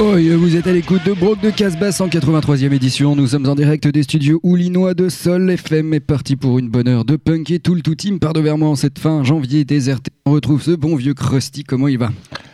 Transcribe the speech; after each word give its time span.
Oh, 0.00 0.16
vous 0.16 0.56
êtes 0.56 0.66
à 0.66 0.72
l'écoute 0.72 1.04
de 1.04 1.12
Brock 1.12 1.40
de 1.40 1.50
Casbah 1.50 1.90
183e 1.90 2.72
édition. 2.72 3.14
Nous 3.14 3.28
sommes 3.28 3.48
en 3.48 3.54
direct 3.54 3.86
des 3.86 4.02
studios 4.02 4.40
Oulinois 4.42 4.92
de 4.92 5.08
Sol 5.08 5.48
FM 5.48 5.94
est 5.94 6.00
parti 6.00 6.34
pour 6.34 6.58
une 6.58 6.68
bonne 6.68 6.88
heure 6.88 7.04
de 7.04 7.14
punk 7.14 7.52
et 7.52 7.60
tout 7.60 7.76
le 7.76 7.80
tout 7.80 7.94
team 7.94 8.18
part 8.18 8.32
de 8.32 8.44
en 8.48 8.74
cette 8.74 8.98
fin 8.98 9.22
janvier 9.22 9.64
déserté. 9.64 10.10
On 10.26 10.32
retrouve 10.32 10.60
ce 10.62 10.72
bon 10.72 10.96
vieux 10.96 11.14
Krusty. 11.14 11.62
Comment 11.62 11.86
il 11.86 11.98
va? 11.98 12.10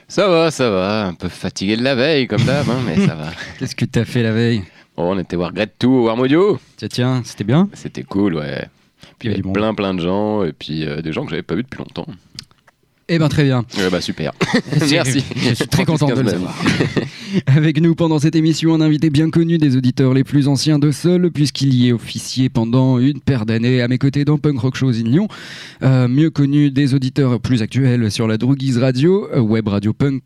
Ça 0.07 0.29
va, 0.29 0.51
ça 0.51 0.69
va. 0.69 1.07
Un 1.07 1.15
peu 1.15 1.31
fatigué 1.31 1.79
de 1.79 1.83
la 1.83 1.95
veille, 1.95 2.27
comme 2.27 2.43
d'hab, 2.43 2.69
hein, 2.69 2.81
mais 2.85 3.07
ça 3.07 3.15
va. 3.15 3.31
Qu'est-ce 3.59 3.75
que 3.75 3.87
t'as 3.87 4.05
fait 4.05 4.23
la 4.23 4.33
veille? 4.33 4.63
Bon, 4.95 5.15
on 5.15 5.19
était 5.19 5.37
voir 5.37 5.55
Grette 5.55 5.77
tout 5.79 5.91
au 5.91 6.05
Warm 6.07 6.21
Audio. 6.21 6.59
Tiens, 6.77 6.89
tiens, 6.89 7.23
c'était 7.25 7.45
bien? 7.45 7.71
C'était 7.73 8.03
cool, 8.03 8.35
ouais. 8.35 8.67
Puis 9.19 9.29
il 9.29 9.33
y 9.33 9.35
avait 9.35 9.53
plein, 9.53 9.73
plein 9.73 9.95
de 9.95 10.01
gens, 10.01 10.45
et 10.45 10.53
puis 10.53 10.85
euh, 10.85 11.01
des 11.01 11.13
gens 11.13 11.25
que 11.25 11.31
j'avais 11.31 11.43
pas 11.43 11.55
vus 11.55 11.63
depuis 11.63 11.79
longtemps. 11.79 12.07
Eh 13.13 13.19
ben 13.19 13.29
très 13.29 13.43
bien. 13.43 13.65
Ouais, 13.77 13.91
bah 13.91 14.01
super. 14.01 14.33
Merci. 14.89 15.25
Je 15.37 15.55
suis 15.55 15.67
très 15.67 15.85
content 15.85 16.07
de 16.07 16.21
le 16.21 16.29
savoir. 16.29 16.55
Avec 17.47 17.81
nous 17.81 17.97
pendant 17.97 18.21
cette 18.21 18.37
émission, 18.37 18.73
un 18.73 18.81
invité 18.81 19.11
bien 19.11 19.31
connu 19.31 19.59
des 19.59 19.77
auditeurs 19.77 20.15
les 20.15 20.23
plus 20.23 20.47
anciens 20.47 20.79
de 20.79 20.93
Sol, 20.93 21.33
puisqu'il 21.33 21.75
y 21.75 21.89
est 21.89 21.93
officié 21.93 22.49
pendant 22.49 23.01
une 23.01 23.19
paire 23.19 23.47
d'années 23.47 23.83
à 23.83 23.89
mes 23.89 23.99
côtés 23.99 24.25
dans 24.25 24.39
Punk 24.39 24.61
Rock 24.61 24.77
Shows 24.77 24.93
in 24.93 25.11
Lyon. 25.11 25.27
Euh, 25.83 26.07
mieux 26.07 26.31
connu 26.31 26.71
des 26.71 26.95
auditeurs 26.95 27.41
plus 27.41 27.63
actuels 27.63 28.13
sur 28.13 28.29
la 28.29 28.39
Droguise 28.39 28.79
Radio, 28.79 29.29
euh, 29.35 29.41
web 29.41 29.67
radio 29.67 29.93
punk. 29.93 30.23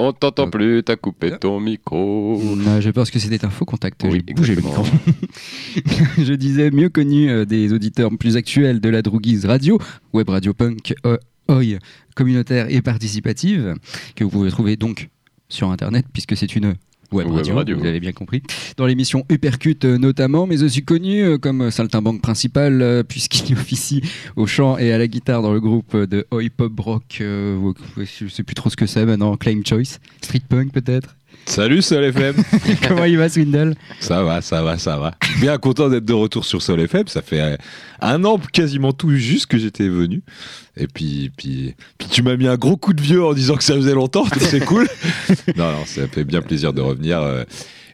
On 0.00 0.12
t'entend 0.12 0.48
plus, 0.48 0.84
t'as 0.84 0.94
coupé 0.94 1.32
ton 1.40 1.58
micro. 1.58 2.40
Euh, 2.40 2.80
J'ai 2.80 2.92
peur 2.92 3.10
que 3.10 3.18
c'était 3.18 3.44
un 3.44 3.50
faux 3.50 3.64
contact. 3.64 4.00
Oui, 4.04 4.22
J'ai 4.28 4.32
bougé 4.34 4.54
le 4.54 4.62
micro. 4.62 4.84
Je 6.18 6.34
disais 6.34 6.70
mieux 6.70 6.88
connu 6.88 7.28
euh, 7.28 7.44
des 7.44 7.72
auditeurs 7.72 8.08
plus 8.16 8.36
actuels 8.36 8.80
de 8.80 8.88
la 8.90 9.02
Droguise 9.02 9.44
Radio, 9.44 9.76
web 10.12 10.28
radio 10.28 10.54
punk, 10.54 10.94
euh, 11.04 11.18
oi, 11.48 11.80
communautaire 12.14 12.66
et 12.70 12.80
participative, 12.80 13.74
que 14.14 14.22
vous 14.22 14.30
pouvez 14.30 14.50
trouver 14.50 14.76
donc 14.76 15.08
sur 15.48 15.68
Internet, 15.72 16.06
puisque 16.12 16.36
c'est 16.36 16.54
une 16.54 16.74
web 17.12 17.26
Web 17.26 17.36
radio, 17.36 17.54
radio. 17.56 17.78
vous 17.78 17.86
avez 17.86 18.00
bien 18.00 18.12
compris, 18.12 18.42
dans 18.76 18.86
l'émission 18.86 19.24
Uppercut 19.30 19.84
euh, 19.84 19.98
notamment, 19.98 20.46
mais 20.46 20.62
aussi 20.62 20.84
connu 20.84 21.22
euh, 21.22 21.38
comme 21.38 21.70
saltimbanque 21.70 22.20
principal, 22.20 22.82
euh, 22.82 23.02
puisqu'il 23.08 23.54
officie 23.54 24.02
au 24.36 24.46
chant 24.46 24.78
et 24.78 24.92
à 24.92 24.98
la 24.98 25.06
guitare 25.06 25.42
dans 25.42 25.52
le 25.52 25.60
groupe 25.60 25.96
de 25.96 26.26
oi 26.30 26.42
pop 26.54 26.78
rock, 26.78 27.18
euh, 27.20 27.72
je 27.96 28.28
sais 28.28 28.42
plus 28.42 28.54
trop 28.54 28.70
ce 28.70 28.76
que 28.76 28.86
c'est 28.86 29.06
maintenant, 29.06 29.36
Claim 29.36 29.62
Choice, 29.66 29.98
street 30.20 30.42
punk 30.48 30.72
peut-être? 30.72 31.16
Salut 31.46 31.80
Sol 31.82 32.04
FM 32.04 32.36
Comment 32.88 33.04
il 33.04 33.16
va 33.16 33.28
Swindle? 33.28 33.74
Ça 34.00 34.22
va, 34.22 34.42
ça 34.42 34.62
va, 34.62 34.76
ça 34.78 34.98
va. 34.98 35.14
Bien 35.40 35.56
content 35.58 35.88
d'être 35.88 36.04
de 36.04 36.12
retour 36.12 36.44
sur 36.44 36.60
Sol 36.62 36.80
FM. 36.80 37.08
Ça 37.08 37.22
fait 37.22 37.40
euh, 37.40 37.56
un 38.00 38.22
an 38.24 38.38
quasiment 38.52 38.92
tout 38.92 39.10
juste 39.16 39.46
que 39.46 39.56
j'étais 39.58 39.88
venu. 39.88 40.22
Et 40.76 40.86
puis, 40.86 41.30
puis, 41.36 41.74
puis 41.96 42.08
tu 42.08 42.22
m'as 42.22 42.36
mis 42.36 42.46
un 42.46 42.56
gros 42.56 42.76
coup 42.76 42.92
de 42.92 43.00
vieux 43.00 43.24
en 43.24 43.32
disant 43.32 43.56
que 43.56 43.64
ça 43.64 43.74
faisait 43.74 43.94
longtemps. 43.94 44.26
C'est 44.38 44.64
cool. 44.64 44.86
non, 45.56 45.72
non, 45.72 45.84
ça 45.86 46.06
fait 46.06 46.24
bien 46.24 46.42
plaisir 46.42 46.72
de 46.74 46.82
revenir. 46.82 47.20
euh, 47.22 47.44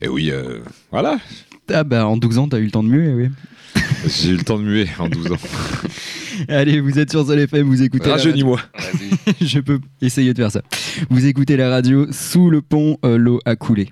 et 0.02 0.08
oui, 0.08 0.30
euh, 0.30 0.58
voilà. 0.90 1.19
Ah 1.72 1.84
bah 1.84 2.06
en 2.06 2.19
12 2.19 2.38
ans 2.38 2.48
t'as 2.48 2.58
eu 2.58 2.64
le 2.66 2.70
temps 2.70 2.82
de 2.82 2.88
muer, 2.88 3.14
oui. 3.14 3.28
J'ai 4.06 4.30
eu 4.30 4.36
le 4.36 4.44
temps 4.44 4.58
de 4.58 4.64
muer 4.64 4.88
en 4.98 5.08
12 5.08 5.32
ans. 5.32 5.36
Allez, 6.48 6.80
vous 6.80 6.98
êtes 6.98 7.10
sur 7.10 7.26
Sol 7.26 7.38
FM, 7.38 7.66
vous 7.66 7.82
écoutez. 7.82 8.10
Rajeunis-moi. 8.10 8.60
Je 9.40 9.60
peux 9.60 9.80
essayer 10.00 10.32
de 10.32 10.38
faire 10.38 10.50
ça. 10.50 10.62
Vous 11.10 11.26
écoutez 11.26 11.56
la 11.56 11.70
radio 11.70 12.06
sous 12.12 12.50
le 12.50 12.60
pont, 12.60 12.98
euh, 13.04 13.16
l'eau 13.16 13.40
a 13.44 13.56
coulé. 13.56 13.90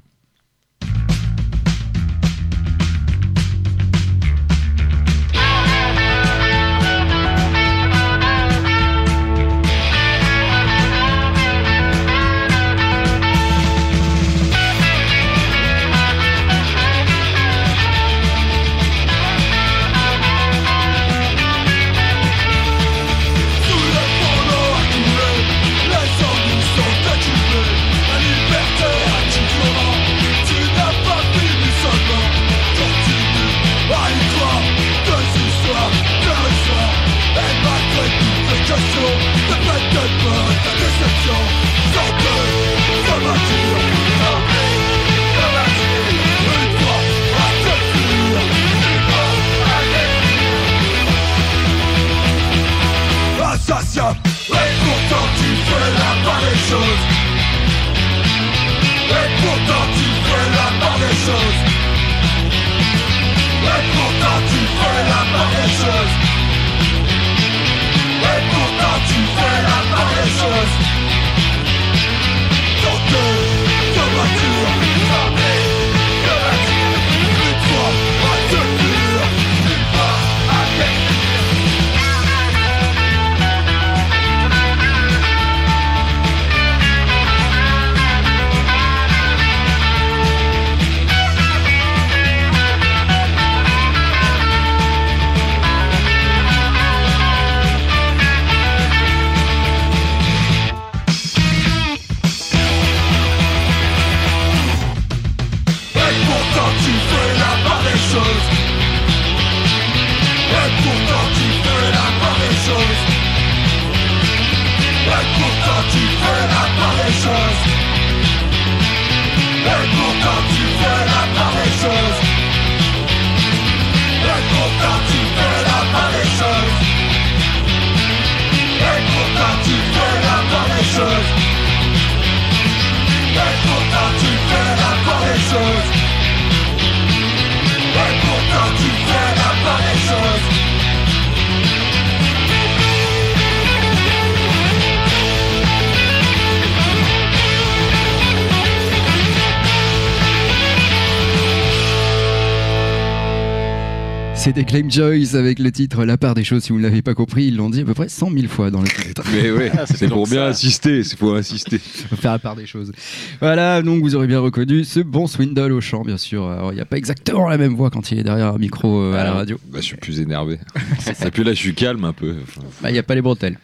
C'était 154.55 154.65
Claim 154.67 154.91
Joyce 154.91 155.35
avec 155.35 155.59
le 155.59 155.73
titre 155.73 156.05
La 156.05 156.19
part 156.19 156.35
des 156.35 156.45
choses. 156.45 156.63
Si 156.65 156.73
vous 156.73 156.79
ne 156.79 156.83
l'avez 156.83 157.01
pas 157.01 157.15
compris, 157.15 157.47
ils 157.47 157.57
l'ont 157.57 157.71
dit 157.71 157.81
à 157.81 157.85
peu 157.87 157.95
près 157.95 158.11
100 158.11 158.33
000 158.33 158.49
fois 158.49 158.71
dans 158.71 158.83
le 158.83 158.87
titre. 158.89 159.23
Mais 159.33 159.51
ouais, 159.51 159.73
Ah, 159.75 159.87
c'est 159.87 160.09
pour 160.09 160.27
bien 160.27 160.41
ça. 160.43 160.49
insister, 160.49 161.03
c'est 161.05 161.17
pour 161.19 161.35
insister. 161.37 161.79
Faut 161.79 162.17
faire 162.21 162.33
la 162.33 162.39
part 162.39 162.55
des 162.55 162.67
choses. 162.67 162.93
Voilà, 163.41 163.81
donc 163.81 164.03
vous 164.03 164.15
aurez 164.15 164.27
bien 164.27 164.41
reconnu 164.41 164.85
ce 164.85 165.01
bon 165.01 165.27
Swindle 165.27 165.73
au 165.73 165.81
chant, 165.81 166.03
bien 166.03 166.19
sûr. 166.19 166.47
Alors, 166.51 166.71
il 166.71 166.75
n'y 166.75 166.83
a 166.83 166.85
pas 166.85 166.99
exactement 166.99 167.49
la 167.49 167.57
même 167.57 167.75
voix 167.75 167.89
quand 167.89 168.13
il 168.13 168.19
est 168.19 168.25
derrière 168.25 168.49
un 168.49 168.59
micro 168.59 169.01
euh, 169.01 169.15
à 169.15 169.25
la 169.25 169.31
Ah. 169.31 169.35
radio. 169.37 169.59
Bah, 169.71 169.79
je 169.81 169.87
suis 169.87 169.97
plus 169.97 170.21
énervé. 170.21 170.59
Et 171.25 171.31
puis 171.31 171.45
là, 171.45 171.55
je 171.55 171.59
suis 171.59 171.75
calme 171.75 172.05
un 172.05 172.13
peu. 172.13 172.35
Enfin, 172.43 172.61
Bah, 172.83 172.91
Il 172.91 172.93
n'y 172.93 172.99
a 172.99 173.03
pas 173.03 173.15
les 173.15 173.23
bretelles. 173.23 173.57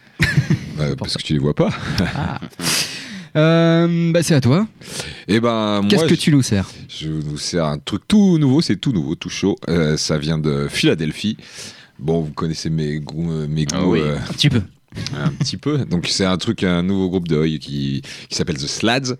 bah, 0.75 0.85
parce 0.97 1.15
que 1.17 1.21
tu 1.21 1.33
les 1.33 1.39
vois 1.39 1.53
pas. 1.53 1.69
Euh, 3.35 4.11
bah, 4.11 4.23
c'est 4.23 4.35
à 4.35 4.41
toi. 4.41 4.67
Et 5.27 5.39
ben, 5.39 5.81
Qu'est-ce 5.87 6.01
moi, 6.01 6.09
que 6.09 6.15
je- 6.15 6.19
tu 6.19 6.31
nous 6.31 6.41
sers 6.41 6.69
Je 6.87 7.09
vous 7.09 7.37
sers 7.37 7.65
un 7.65 7.77
truc 7.77 8.01
tout 8.07 8.37
nouveau, 8.37 8.61
c'est 8.61 8.75
tout 8.77 8.91
nouveau, 8.91 9.15
tout 9.15 9.29
chaud. 9.29 9.55
Euh, 9.69 9.97
ça 9.97 10.17
vient 10.17 10.37
de 10.37 10.67
Philadelphie. 10.69 11.37
Bon, 11.99 12.21
vous 12.21 12.31
connaissez 12.31 12.69
mes 12.69 12.99
goûts, 12.99 13.31
euh, 13.31 13.47
mes 13.47 13.65
goûts 13.65 13.75
Ah 13.77 13.85
oui. 13.87 13.99
euh, 14.01 14.17
Un 14.17 14.33
petit 14.33 14.49
peu. 14.49 14.61
Un 15.15 15.31
petit 15.31 15.57
peu. 15.57 15.79
Donc 15.85 16.07
c'est 16.07 16.25
un 16.25 16.37
truc, 16.37 16.63
un 16.63 16.83
nouveau 16.83 17.09
groupe 17.09 17.27
de 17.27 17.37
oi 17.37 17.57
qui, 17.59 18.01
s'appelle 18.29 18.57
The 18.57 18.67
Slads. 18.67 19.15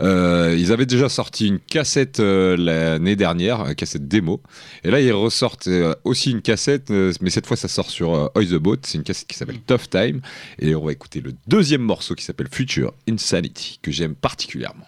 Euh, 0.00 0.56
ils 0.58 0.72
avaient 0.72 0.86
déjà 0.86 1.08
sorti 1.08 1.48
une 1.48 1.58
cassette 1.58 2.20
euh, 2.20 2.56
l'année 2.56 3.16
dernière, 3.16 3.66
une 3.66 3.74
cassette 3.74 4.08
démo. 4.08 4.40
Et 4.84 4.90
là 4.90 5.00
ils 5.00 5.12
ressortent 5.12 5.68
euh, 5.68 5.94
aussi 6.04 6.30
une 6.30 6.42
cassette, 6.42 6.90
mais 6.90 7.30
cette 7.30 7.46
fois 7.46 7.56
ça 7.56 7.68
sort 7.68 7.90
sur 7.90 8.30
Oi 8.34 8.44
the 8.44 8.54
Boat. 8.54 8.78
C'est 8.82 8.98
une 8.98 9.04
cassette 9.04 9.28
qui 9.28 9.36
s'appelle 9.36 9.60
Tough 9.60 9.90
Time. 9.90 10.20
Et 10.58 10.74
on 10.74 10.84
va 10.84 10.92
écouter 10.92 11.20
le 11.20 11.34
deuxième 11.46 11.82
morceau 11.82 12.14
qui 12.14 12.24
s'appelle 12.24 12.48
Future 12.50 12.92
Insanity, 13.08 13.78
que 13.82 13.90
j'aime 13.90 14.14
particulièrement. 14.14 14.86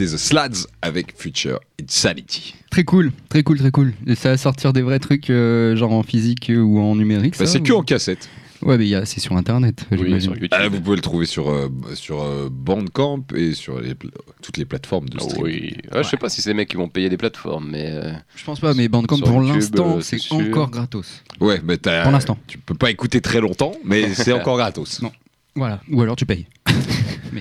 C'était 0.00 0.14
The 0.16 0.18
Slads 0.18 0.66
avec 0.80 1.14
Future 1.18 1.60
Insanity. 1.82 2.54
Très 2.70 2.84
cool, 2.84 3.12
très 3.28 3.42
cool, 3.42 3.58
très 3.58 3.70
cool. 3.70 3.92
Et 4.06 4.14
ça 4.14 4.30
va 4.30 4.36
sortir 4.38 4.72
des 4.72 4.80
vrais 4.82 4.98
trucs, 4.98 5.28
euh, 5.28 5.76
genre 5.76 5.92
en 5.92 6.02
physique 6.02 6.50
ou 6.54 6.78
en 6.80 6.96
numérique. 6.96 7.34
Bah, 7.38 7.44
c'est 7.46 7.60
ou- 7.60 7.62
que 7.62 7.72
en 7.72 7.82
cassette. 7.82 8.28
Ouais, 8.62 8.78
mais 8.78 8.84
il 8.86 8.90
y 8.90 8.94
a- 8.94 9.04
c'est 9.04 9.20
sur 9.20 9.36
internet. 9.36 9.84
Oui, 9.90 10.20
sur 10.22 10.32
YouTube. 10.32 10.48
Ah, 10.52 10.68
vous 10.68 10.80
pouvez 10.80 10.96
le 10.96 11.02
trouver 11.02 11.26
sur, 11.26 11.50
euh, 11.50 11.68
sur 11.94 12.22
euh, 12.22 12.48
Bandcamp 12.50 13.24
et 13.34 13.52
sur 13.54 13.78
les 13.80 13.94
toutes 14.42 14.56
les 14.58 14.64
plateformes 14.66 15.08
de 15.08 15.16
Ah 15.20 15.24
streaming. 15.24 15.44
oui. 15.52 15.76
Ouais, 15.94 16.02
Je 16.02 16.08
sais 16.08 16.16
pas 16.18 16.28
si 16.30 16.40
c'est 16.42 16.50
les 16.50 16.54
mecs 16.54 16.68
qui 16.68 16.76
vont 16.76 16.88
payer 16.88 17.08
des 17.10 17.16
plateformes, 17.18 17.68
mais. 17.70 17.90
euh, 17.90 18.12
Je 18.36 18.44
pense 18.44 18.60
pas, 18.60 18.72
mais 18.74 18.88
Bandcamp 18.88 19.18
pour 19.20 19.40
l'instant, 19.42 19.98
euh, 19.98 20.00
c'est 20.00 20.18
encore 20.32 20.70
gratos. 20.70 21.22
Ouais, 21.40 21.60
mais 21.64 21.76
t'as- 21.78 22.02
Pour 22.04 22.12
l'instant. 22.12 22.38
Tu 22.46 22.56
peux 22.58 22.74
pas 22.74 22.90
écouter 22.90 23.20
très 23.20 23.40
longtemps, 23.40 23.72
mais 23.84 24.14
c'est 24.14 24.32
encore 24.32 24.56
gratos. 24.56 25.00
Non. 25.02 25.12
Voilà. 25.54 25.80
Ou 25.90 26.00
alors 26.02 26.16
tu 26.16 26.24
payes. 26.26 26.46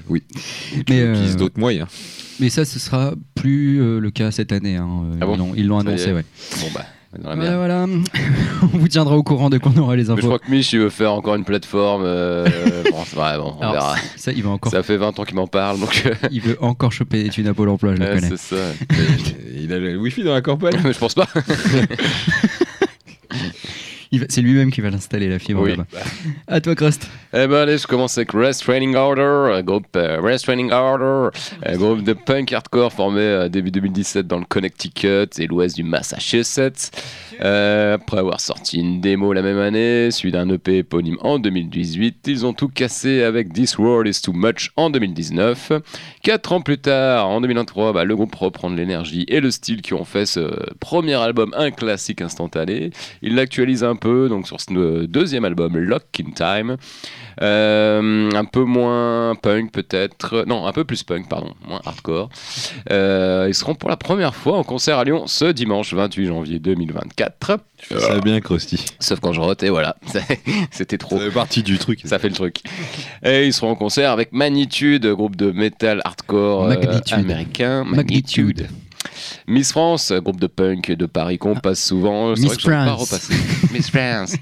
Oui. 0.09 0.23
Mais, 0.89 1.01
euh, 1.01 1.33
d'autres 1.35 1.59
moyens. 1.59 1.87
mais 2.39 2.49
ça, 2.49 2.65
ce 2.65 2.79
sera 2.79 3.13
plus 3.35 3.81
euh, 3.81 3.99
le 3.99 4.11
cas 4.11 4.31
cette 4.31 4.51
année. 4.51 4.75
hein. 4.75 4.87
Euh, 5.13 5.17
Ah 5.21 5.25
bon 5.25 5.53
ils 5.55 5.67
l'ont- 5.67 5.79
annoncé, 5.79 6.11
ouais. 6.13 6.25
Bon 6.61 6.67
bah, 6.73 6.85
dans 7.17 7.29
la 7.29 7.35
Voilà, 7.35 7.85
merde. 7.87 8.03
voilà. 8.05 8.29
On 8.73 8.77
vous 8.77 8.87
tiendra 8.87 9.17
au 9.17 9.23
courant 9.23 9.49
dès 9.49 9.57
qu'on 9.59 9.75
aura 9.77 9.95
les 9.95 10.03
Mais 10.03 10.07
je 10.07 10.11
infos. 10.13 10.27
crois 10.27 10.39
que 10.39 10.49
Mich, 10.51 10.71
il 10.73 10.79
veut 10.79 10.89
faire 10.89 11.11
encore 11.13 11.35
une 11.35 11.43
plateforme. 11.43 12.03
euh, 12.05 12.45
bon, 12.91 13.03
c'est 13.05 13.15
vrai, 13.15 13.37
bon, 13.37 13.55
on 13.57 13.61
Alors, 13.61 13.73
verra. 13.73 13.95
ça, 14.15 14.31
il 14.31 14.43
va 14.43 14.51
encore, 14.51 14.71
Ça 14.71 14.83
fait 14.83 14.97
20 14.97 15.17
ans 15.19 15.23
qu'il 15.23 15.35
m'en 15.35 15.47
parle, 15.47 15.79
donc. 15.79 16.03
il 16.31 16.41
veut 16.41 16.57
encore 16.61 16.91
choper 16.91 17.23
des 17.23 17.29
thunes 17.29 17.47
à 17.47 17.53
Pôle 17.53 17.69
Emploi, 17.69 17.95
je 17.95 17.99
le 18.01 18.05
ouais, 18.07 18.15
connais. 18.15 18.29
c'est 18.29 18.55
ça. 18.55 18.73
Il 19.59 19.73
a 19.73 19.79
le 19.79 19.97
wifi 19.97 20.23
dans 20.23 20.33
la 20.33 20.41
campagne. 20.41 20.79
Mais 20.83 20.93
je 20.93 20.99
pense 20.99 21.15
pas. 21.15 21.27
C'est 24.29 24.41
lui-même 24.41 24.71
qui 24.71 24.81
va 24.81 24.89
l'installer 24.89 25.29
la 25.29 25.37
fibre 25.37 25.61
Oui. 25.61 25.75
À 26.47 26.61
toi, 26.61 26.73
Crust. 26.73 27.07
Eh 27.31 27.45
ben 27.45 27.57
allez, 27.57 27.77
je 27.77 27.85
commence 27.85 28.17
avec 28.17 28.31
Rest 28.31 28.63
Training 28.63 28.95
Order, 28.95 29.53
un 29.53 29.61
groupe 29.61 29.85
euh, 29.95 30.19
Rest 30.19 30.45
Training 30.45 30.71
Order, 30.71 31.29
groupe 31.77 32.03
de 32.03 32.13
punk 32.13 32.51
hardcore 32.51 32.91
formé 32.91 33.21
euh, 33.21 33.49
début 33.49 33.69
2017 33.69 34.25
dans 34.25 34.39
le 34.39 34.45
Connecticut 34.45 35.29
et 35.37 35.45
l'ouest 35.45 35.75
du 35.75 35.83
Massachusetts. 35.83 36.89
Euh, 37.41 37.95
après 37.95 38.17
avoir 38.17 38.41
sorti 38.41 38.79
une 38.79 38.99
démo 38.99 39.31
la 39.31 39.43
même 39.43 39.59
année, 39.59 40.09
suivi 40.11 40.31
d'un 40.31 40.49
EP 40.49 40.79
éponyme 40.79 41.17
en 41.21 41.37
2018, 41.37 42.25
ils 42.27 42.45
ont 42.45 42.53
tout 42.53 42.67
cassé 42.67 43.21
avec 43.21 43.53
This 43.53 43.77
World 43.77 44.07
is 44.07 44.21
Too 44.21 44.33
Much 44.33 44.71
en 44.75 44.89
2019. 44.89 45.71
Quatre 46.23 46.51
ans 46.51 46.61
plus 46.61 46.79
tard, 46.79 47.29
en 47.29 47.41
2023, 47.41 47.93
bah, 47.93 48.03
le 48.03 48.15
groupe 48.15 48.33
reprend 48.35 48.71
de 48.71 48.75
l'énergie 48.75 49.25
et 49.27 49.39
le 49.39 49.51
style 49.51 49.81
qui 49.81 49.93
ont 49.93 50.03
fait 50.03 50.25
ce 50.25 50.51
premier 50.79 51.13
album 51.13 51.53
un 51.55 51.71
classique 51.71 52.21
instantané. 52.21 52.89
Il 53.21 53.35
l'actualise 53.35 53.83
un 53.83 53.95
peu 53.99 54.29
donc 54.29 54.47
sur 54.47 54.59
ce 54.59 54.73
euh, 54.73 55.07
deuxième 55.07 55.45
album 55.45 55.77
Lock 55.77 56.03
in 56.19 56.31
Time. 56.31 56.77
Euh, 57.41 58.29
un 58.33 58.45
peu 58.45 58.63
moins 58.63 59.35
punk 59.35 59.71
peut-être, 59.71 60.43
non 60.45 60.65
un 60.67 60.73
peu 60.73 60.83
plus 60.83 61.03
punk 61.03 61.29
pardon, 61.29 61.53
moins 61.67 61.81
hardcore. 61.85 62.29
Euh, 62.91 63.45
ils 63.47 63.53
seront 63.53 63.75
pour 63.75 63.89
la 63.89 63.97
première 63.97 64.35
fois 64.35 64.57
en 64.57 64.63
concert 64.63 64.97
à 64.97 65.03
Lyon 65.03 65.27
ce 65.27 65.45
dimanche 65.45 65.93
28 65.93 66.25
janvier 66.27 66.59
2024. 66.59 67.59
Ça 67.97 68.19
bien, 68.19 68.41
Krusty. 68.41 68.83
Sauf 68.99 69.19
quand 69.19 69.33
je 69.33 69.39
rote 69.39 69.63
et 69.63 69.69
voilà, 69.69 69.95
c'était 70.71 70.97
trop. 70.97 71.17
Ça 71.17 71.25
fait 71.25 71.31
partie 71.31 71.63
du 71.63 71.77
truc. 71.77 72.01
Ça 72.03 72.19
fait 72.19 72.29
le 72.29 72.35
truc. 72.35 72.61
Et 73.23 73.45
ils 73.45 73.53
seront 73.53 73.71
en 73.71 73.75
concert 73.75 74.11
avec 74.11 74.33
Magnitude, 74.33 75.05
groupe 75.07 75.35
de 75.35 75.51
metal 75.51 76.01
hardcore 76.03 76.65
euh, 76.65 76.69
Magnitude. 76.69 77.13
américain. 77.13 77.83
Magnitude. 77.85 78.67
Miss 79.47 79.71
France, 79.71 80.11
groupe 80.11 80.39
de 80.39 80.47
punk 80.47 80.91
de 80.91 81.05
Paris 81.05 81.37
qu'on 81.37 81.55
passe 81.55 81.83
souvent. 81.83 82.31
Miss 82.31 82.45
vrai 82.45 82.57
que 82.57 82.63
pas 82.63 82.85
France. 82.85 83.11
repasser. 83.11 83.33
Miss 83.73 83.89
France. 83.89 84.35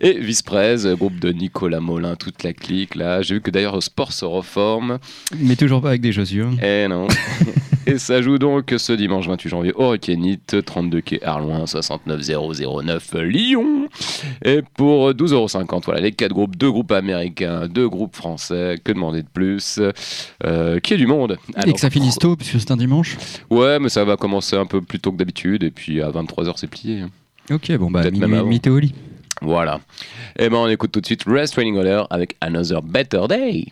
Et 0.00 0.18
Visprez, 0.18 0.76
groupe 0.96 1.18
de 1.18 1.32
Nicolas 1.32 1.80
Molin, 1.80 2.16
toute 2.16 2.42
la 2.42 2.52
clique 2.52 2.94
là. 2.94 3.22
J'ai 3.22 3.34
vu 3.34 3.40
que 3.40 3.50
d'ailleurs 3.50 3.82
Sport 3.82 4.12
se 4.12 4.24
reforme. 4.24 4.98
Mais 5.38 5.56
toujours 5.56 5.80
pas 5.80 5.88
avec 5.88 6.00
des 6.00 6.12
chaussures. 6.12 6.50
Eh 6.62 6.86
non. 6.88 7.08
Et 7.86 7.98
ça 7.98 8.22
joue 8.22 8.38
donc 8.38 8.72
ce 8.76 8.92
dimanche 8.92 9.26
28 9.28 9.48
janvier 9.48 9.72
au 9.74 9.88
Requenite, 9.88 10.64
32 10.64 11.00
quai 11.00 11.24
Arloin, 11.24 11.66
69009 11.66 13.14
Lyon. 13.22 13.88
Et 14.44 14.62
pour 14.76 15.10
12,50€, 15.10 15.82
voilà, 15.84 16.00
les 16.00 16.12
quatre 16.12 16.32
groupes, 16.32 16.56
deux 16.56 16.70
groupes 16.70 16.92
américains, 16.92 17.66
deux 17.68 17.88
groupes 17.88 18.14
français, 18.14 18.76
que 18.82 18.92
demander 18.92 19.22
de 19.22 19.28
plus 19.28 19.80
Euh, 20.44 20.78
Qui 20.80 20.94
est 20.94 20.96
du 20.96 21.06
monde 21.06 21.38
Et 21.66 21.72
que 21.72 21.80
ça 21.80 21.90
finisse 21.90 22.18
tôt, 22.18 22.36
puisque 22.36 22.60
c'est 22.60 22.70
un 22.70 22.76
dimanche. 22.76 23.16
Ouais, 23.50 23.78
mais 23.78 23.88
ça 23.88 24.04
va 24.04 24.16
commencer 24.16 24.56
un 24.56 24.66
peu 24.66 24.80
plus 24.80 25.00
tôt 25.00 25.12
que 25.12 25.16
d'habitude, 25.16 25.62
et 25.62 25.70
puis 25.70 26.00
à 26.02 26.10
23h 26.10 26.54
c'est 26.56 26.68
plié. 26.68 27.04
Ok, 27.50 27.72
bon 27.76 27.90
bah, 27.90 28.02
Peut-être 28.02 28.16
même 28.18 28.30
minuit, 28.30 28.38
avant. 28.40 28.48
mytho 28.48 28.76
au 28.76 28.78
lit. 28.78 28.94
Voilà. 29.40 29.80
Et 30.38 30.48
ben 30.48 30.56
on 30.58 30.68
écoute 30.68 30.92
tout 30.92 31.00
de 31.00 31.06
suite 31.06 31.24
Rest 31.26 31.54
Training 31.54 31.76
Order 31.76 32.02
avec 32.10 32.36
Another 32.40 32.80
Better 32.80 33.22
Day. 33.28 33.66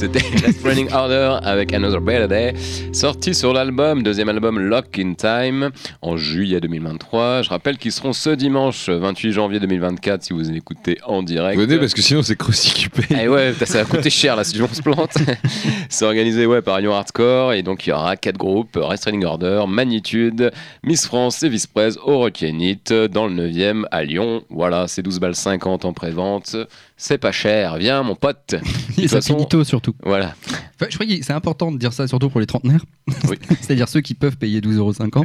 C'était 0.00 0.20
Last 0.40 0.62
Running 0.64 0.90
Order 0.94 1.40
avec 1.42 1.74
Another 1.74 2.00
Better 2.00 2.26
Day, 2.26 2.54
sorti 2.94 3.34
sur 3.34 3.52
l'album, 3.52 4.02
deuxième 4.02 4.30
album 4.30 4.58
Lock 4.58 4.98
in 4.98 5.12
Time, 5.12 5.72
en 6.00 6.16
juillet 6.16 6.58
2023. 6.58 7.42
Je 7.42 7.50
rappelle 7.50 7.76
qu'ils 7.76 7.92
seront 7.92 8.14
ce 8.14 8.30
dimanche 8.30 8.88
28 8.88 9.32
janvier 9.32 9.60
2024 9.60 10.22
si 10.22 10.32
vous 10.32 10.50
écoutez 10.52 10.96
en 11.04 11.22
direct. 11.22 11.60
Venez 11.60 11.76
parce 11.76 11.92
que 11.92 12.00
sinon 12.00 12.22
c'est 12.22 12.34
Krusty 12.34 12.70
qui 12.72 12.88
paye. 12.88 13.18
Eh 13.24 13.28
ouais, 13.28 13.52
ça 13.52 13.82
va 13.82 13.84
coûter 13.84 14.08
cher 14.08 14.36
là 14.36 14.44
si 14.44 14.62
on 14.62 14.68
se 14.68 14.80
plante. 14.80 15.18
C'est 15.90 16.06
organisé 16.06 16.46
ouais, 16.46 16.62
par 16.62 16.80
Lyon 16.80 16.94
Hardcore 16.94 17.52
et 17.52 17.62
donc 17.62 17.86
il 17.86 17.90
y 17.90 17.92
aura 17.92 18.16
quatre 18.16 18.38
groupes 18.38 18.78
Rest 18.80 19.02
Training 19.02 19.26
Order, 19.26 19.64
Magnitude, 19.68 20.50
Miss 20.82 21.06
France 21.06 21.42
et 21.42 21.50
Visprez 21.50 21.98
au 22.02 22.20
Rockenit 22.20 22.80
dans 23.10 23.26
le 23.26 23.34
9e 23.34 23.84
à 23.90 24.02
Lyon. 24.02 24.44
Voilà, 24.48 24.88
c'est 24.88 25.02
12 25.02 25.20
balles 25.20 25.34
50 25.34 25.84
en 25.84 25.92
pré-vente. 25.92 26.56
C'est 27.02 27.16
pas 27.16 27.32
cher, 27.32 27.78
viens 27.78 28.02
mon 28.02 28.14
pote. 28.14 28.56
Et 28.98 29.08
ça 29.08 29.16
façon- 29.16 29.34
finit 29.36 29.48
tôt 29.48 29.64
surtout. 29.64 29.94
Voilà. 30.04 30.34
Enfin, 30.76 30.86
je 30.90 30.94
crois 30.96 31.06
que 31.06 31.22
c'est 31.22 31.32
important 31.32 31.72
de 31.72 31.78
dire 31.78 31.94
ça 31.94 32.06
surtout 32.06 32.28
pour 32.28 32.40
les 32.40 32.46
trentenaires. 32.46 32.84
Oui. 33.28 33.36
C'est-à-dire 33.60 33.88
ceux 33.88 34.00
qui 34.02 34.14
peuvent 34.14 34.36
payer 34.36 34.60
12,50€, 34.60 35.24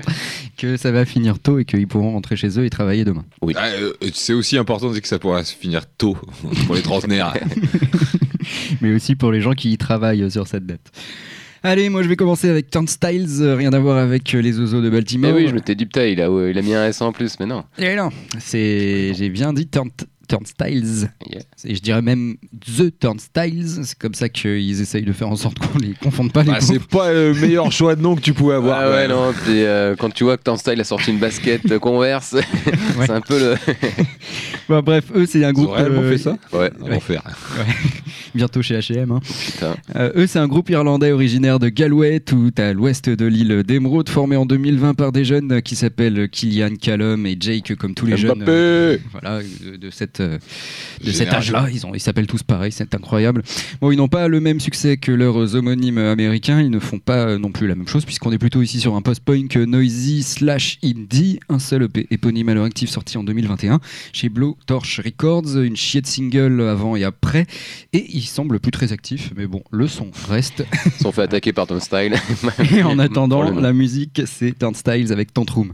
que 0.58 0.78
ça 0.78 0.92
va 0.92 1.06
finir 1.06 1.38
tôt 1.40 1.60
et 1.60 1.66
qu'ils 1.66 1.88
pourront 1.88 2.12
rentrer 2.14 2.36
chez 2.36 2.60
eux 2.60 2.66
et 2.66 2.70
travailler 2.70 3.04
demain. 3.04 3.26
Ah, 3.56 3.68
euh, 3.68 3.94
c'est 4.14 4.34
aussi 4.34 4.58
important 4.58 4.88
de 4.88 4.94
dire 4.94 5.02
que 5.02 5.08
ça 5.08 5.20
pourra 5.20 5.44
se 5.44 5.54
finir 5.56 5.86
tôt 5.98 6.18
pour 6.66 6.76
les 6.76 6.82
trentenaires. 6.82 7.34
mais 8.82 8.94
aussi 8.94 9.16
pour 9.16 9.32
les 9.32 9.42
gens 9.42 9.54
qui 9.54 9.72
y 9.72 9.78
travaillent 9.78 10.30
sur 10.32 10.48
cette 10.48 10.66
date. 10.66 10.92
Allez, 11.64 11.90
moi 11.90 12.04
je 12.04 12.08
vais 12.10 12.16
commencer 12.16 12.48
avec 12.48 12.70
Turnstiles, 12.70 13.28
euh, 13.42 13.56
rien 13.56 13.74
à 13.74 13.80
voir 13.80 13.98
avec 13.98 14.36
euh, 14.36 14.40
les 14.42 14.60
oiseaux 14.60 14.82
de 14.82 14.90
Mais 14.90 14.98
Baltimore. 14.98 15.34
oui, 15.36 15.48
je 15.48 15.54
m'étais 15.54 15.74
dit, 15.74 15.86
putain, 15.88 16.06
il 16.06 16.22
a, 16.22 16.28
il 16.50 16.58
a 16.58 16.62
mis 16.62 16.76
un 16.76 16.86
S 16.86 17.02
en 17.02 17.12
plus, 17.12 17.40
mais 17.40 17.48
non. 17.48 17.64
Eh 17.80 17.96
non, 17.96 18.10
c'est, 18.40 19.14
j'ai 19.16 19.30
bien 19.30 19.52
dit 19.52 19.66
turn- 19.68 19.90
Turnstiles. 20.28 21.10
Yeah. 21.30 21.42
Et 21.66 21.76
je 21.76 21.82
dirais 21.82 22.02
même 22.02 22.36
The 22.78 22.98
Turnstiles. 23.00 23.82
C'est 23.84 23.98
comme 23.98 24.14
ça 24.14 24.30
qu'ils 24.30 24.82
essayent 24.82 25.06
de 25.06 25.14
faire 25.14 25.30
en 25.30 25.36
sorte 25.36 25.60
qu'on 25.60 25.78
les 25.80 25.94
confonde 26.02 26.32
pas 26.32 26.44
les 26.44 26.52
Ah, 26.52 26.62
c'est 26.62 26.80
pas 26.86 27.12
le 27.14 27.34
meilleur 27.34 27.72
choix 27.72 27.96
de 27.96 28.02
nom 28.02 28.16
que 28.16 28.22
tu 28.22 28.34
pouvais 28.34 28.56
avoir. 28.56 28.80
Ah 28.80 28.84
quand 28.86 28.92
ouais, 28.92 29.08
non, 29.08 29.34
puis 29.34 29.64
euh, 29.64 29.96
quand 29.98 30.14
tu 30.14 30.24
vois 30.24 30.38
que 30.38 30.44
Turnstile 30.44 30.80
a 30.80 30.84
sorti 30.84 31.12
une 31.12 31.20
basket 31.20 31.78
Converse, 31.80 32.36
c'est 33.00 33.10
un 33.12 33.22
peu 33.22 33.40
le. 33.40 33.56
Bon, 34.68 34.82
bref, 34.82 35.06
eux 35.14 35.28
c'est 35.28 35.46
un 35.46 35.50
Ils 35.50 35.54
groupe 35.54 35.70
ont 35.70 35.74
réellement 35.74 36.02
euh, 36.02 36.12
fait 36.12 36.18
ça? 36.18 36.38
Ouais, 36.52 36.72
On 36.82 36.88
va 36.90 37.00
faire. 37.00 37.22
bientôt 38.34 38.64
chez 38.64 38.76
H&M. 38.80 39.12
hein. 39.12 39.20
Euh, 39.96 40.12
eux, 40.16 40.26
c'est 40.28 40.40
un 40.40 40.48
groupe 40.48 40.72
irlandais 40.72 41.12
originaire 41.12 41.60
de 41.60 41.70
Galway, 41.70 42.20
tout 42.20 42.52
à 42.58 42.74
l'ouest 42.74 43.08
de 43.10 43.26
l'île 43.28 43.62
d'Emeraude, 43.64 44.10
formé 44.10 44.36
en 44.36 44.48
2020 44.48 44.96
par 44.96 45.12
des 45.12 45.24
jeunes 45.24 45.62
qui 45.62 45.76
s'appellent 45.76 46.28
Killian 46.30 46.76
Callum 46.82 47.28
et 47.28 47.38
Jake, 47.40 47.76
comme 47.76 47.94
tous 47.94 48.08
les 48.08 48.18
jeunes. 48.18 48.40
Mbappé 48.40 48.52
euh, 48.52 48.98
voilà, 49.12 49.40
de, 49.64 49.76
de 49.78 49.90
cette 49.92 50.15
cette, 50.16 50.20
euh, 50.22 50.38
de 51.04 51.12
cet 51.12 51.34
âge-là. 51.34 51.68
Ils, 51.72 51.86
ont- 51.86 51.94
ils 51.94 52.00
s'appellent 52.00 52.28
tous 52.28 52.44
pareil, 52.44 52.72
c'est 52.72 52.94
incroyable. 52.96 53.44
Bon, 53.82 53.92
ils 53.92 53.98
n'ont 53.98 54.08
pas 54.08 54.28
le 54.28 54.40
même 54.40 54.60
succès 54.60 54.98
que 54.98 55.12
leurs 55.12 55.56
homonymes 55.56 55.98
américains. 55.98 56.62
Ils 56.62 56.70
ne 56.70 56.80
font 56.80 57.00
pas 57.00 57.28
euh, 57.28 57.38
non 57.38 57.52
plus 57.52 57.68
la 57.68 57.76
même 57.76 57.88
chose, 57.88 58.06
puisqu'on 58.06 58.32
est 58.32 58.38
plutôt 58.38 58.62
ici 58.62 58.80
sur 58.80 58.96
un 58.96 59.02
post-punk 59.02 59.56
noisy 59.56 60.24
slash 60.24 60.78
indie. 60.84 61.40
Un 61.50 61.60
seul 61.60 61.84
EP 61.84 62.08
éponyme 62.12 62.50
à 62.50 62.54
leur 62.54 62.66
actif 62.66 62.90
sorti 62.90 63.18
en 63.18 63.24
2021 63.24 63.80
chez 64.14 64.30
Blowtorch 64.30 65.02
Records. 65.04 65.58
Une 65.58 65.76
chier 65.76 66.02
de 66.02 66.08
single 66.08 66.62
avant 66.62 66.96
et 66.96 67.04
après. 67.04 67.46
Et 67.94 68.06
ils 68.16 68.24
semblent 68.26 68.60
plus 68.60 68.72
très 68.72 68.92
actifs, 68.94 69.32
mais 69.36 69.48
bon, 69.48 69.64
le 69.72 69.88
son 69.88 70.12
reste. 70.30 70.66
Ils 70.86 70.92
sont 71.04 71.12
fait 71.12 71.24
attaquer 71.24 71.54
par 71.54 71.66
style. 71.82 72.16
Et 72.76 72.84
en 72.84 73.00
attendant, 73.00 73.44
la 73.44 73.74
musique, 73.74 74.22
c'est 74.26 74.58
Turnstiles 74.58 75.12
avec 75.12 75.34
Tantrum. 75.34 75.74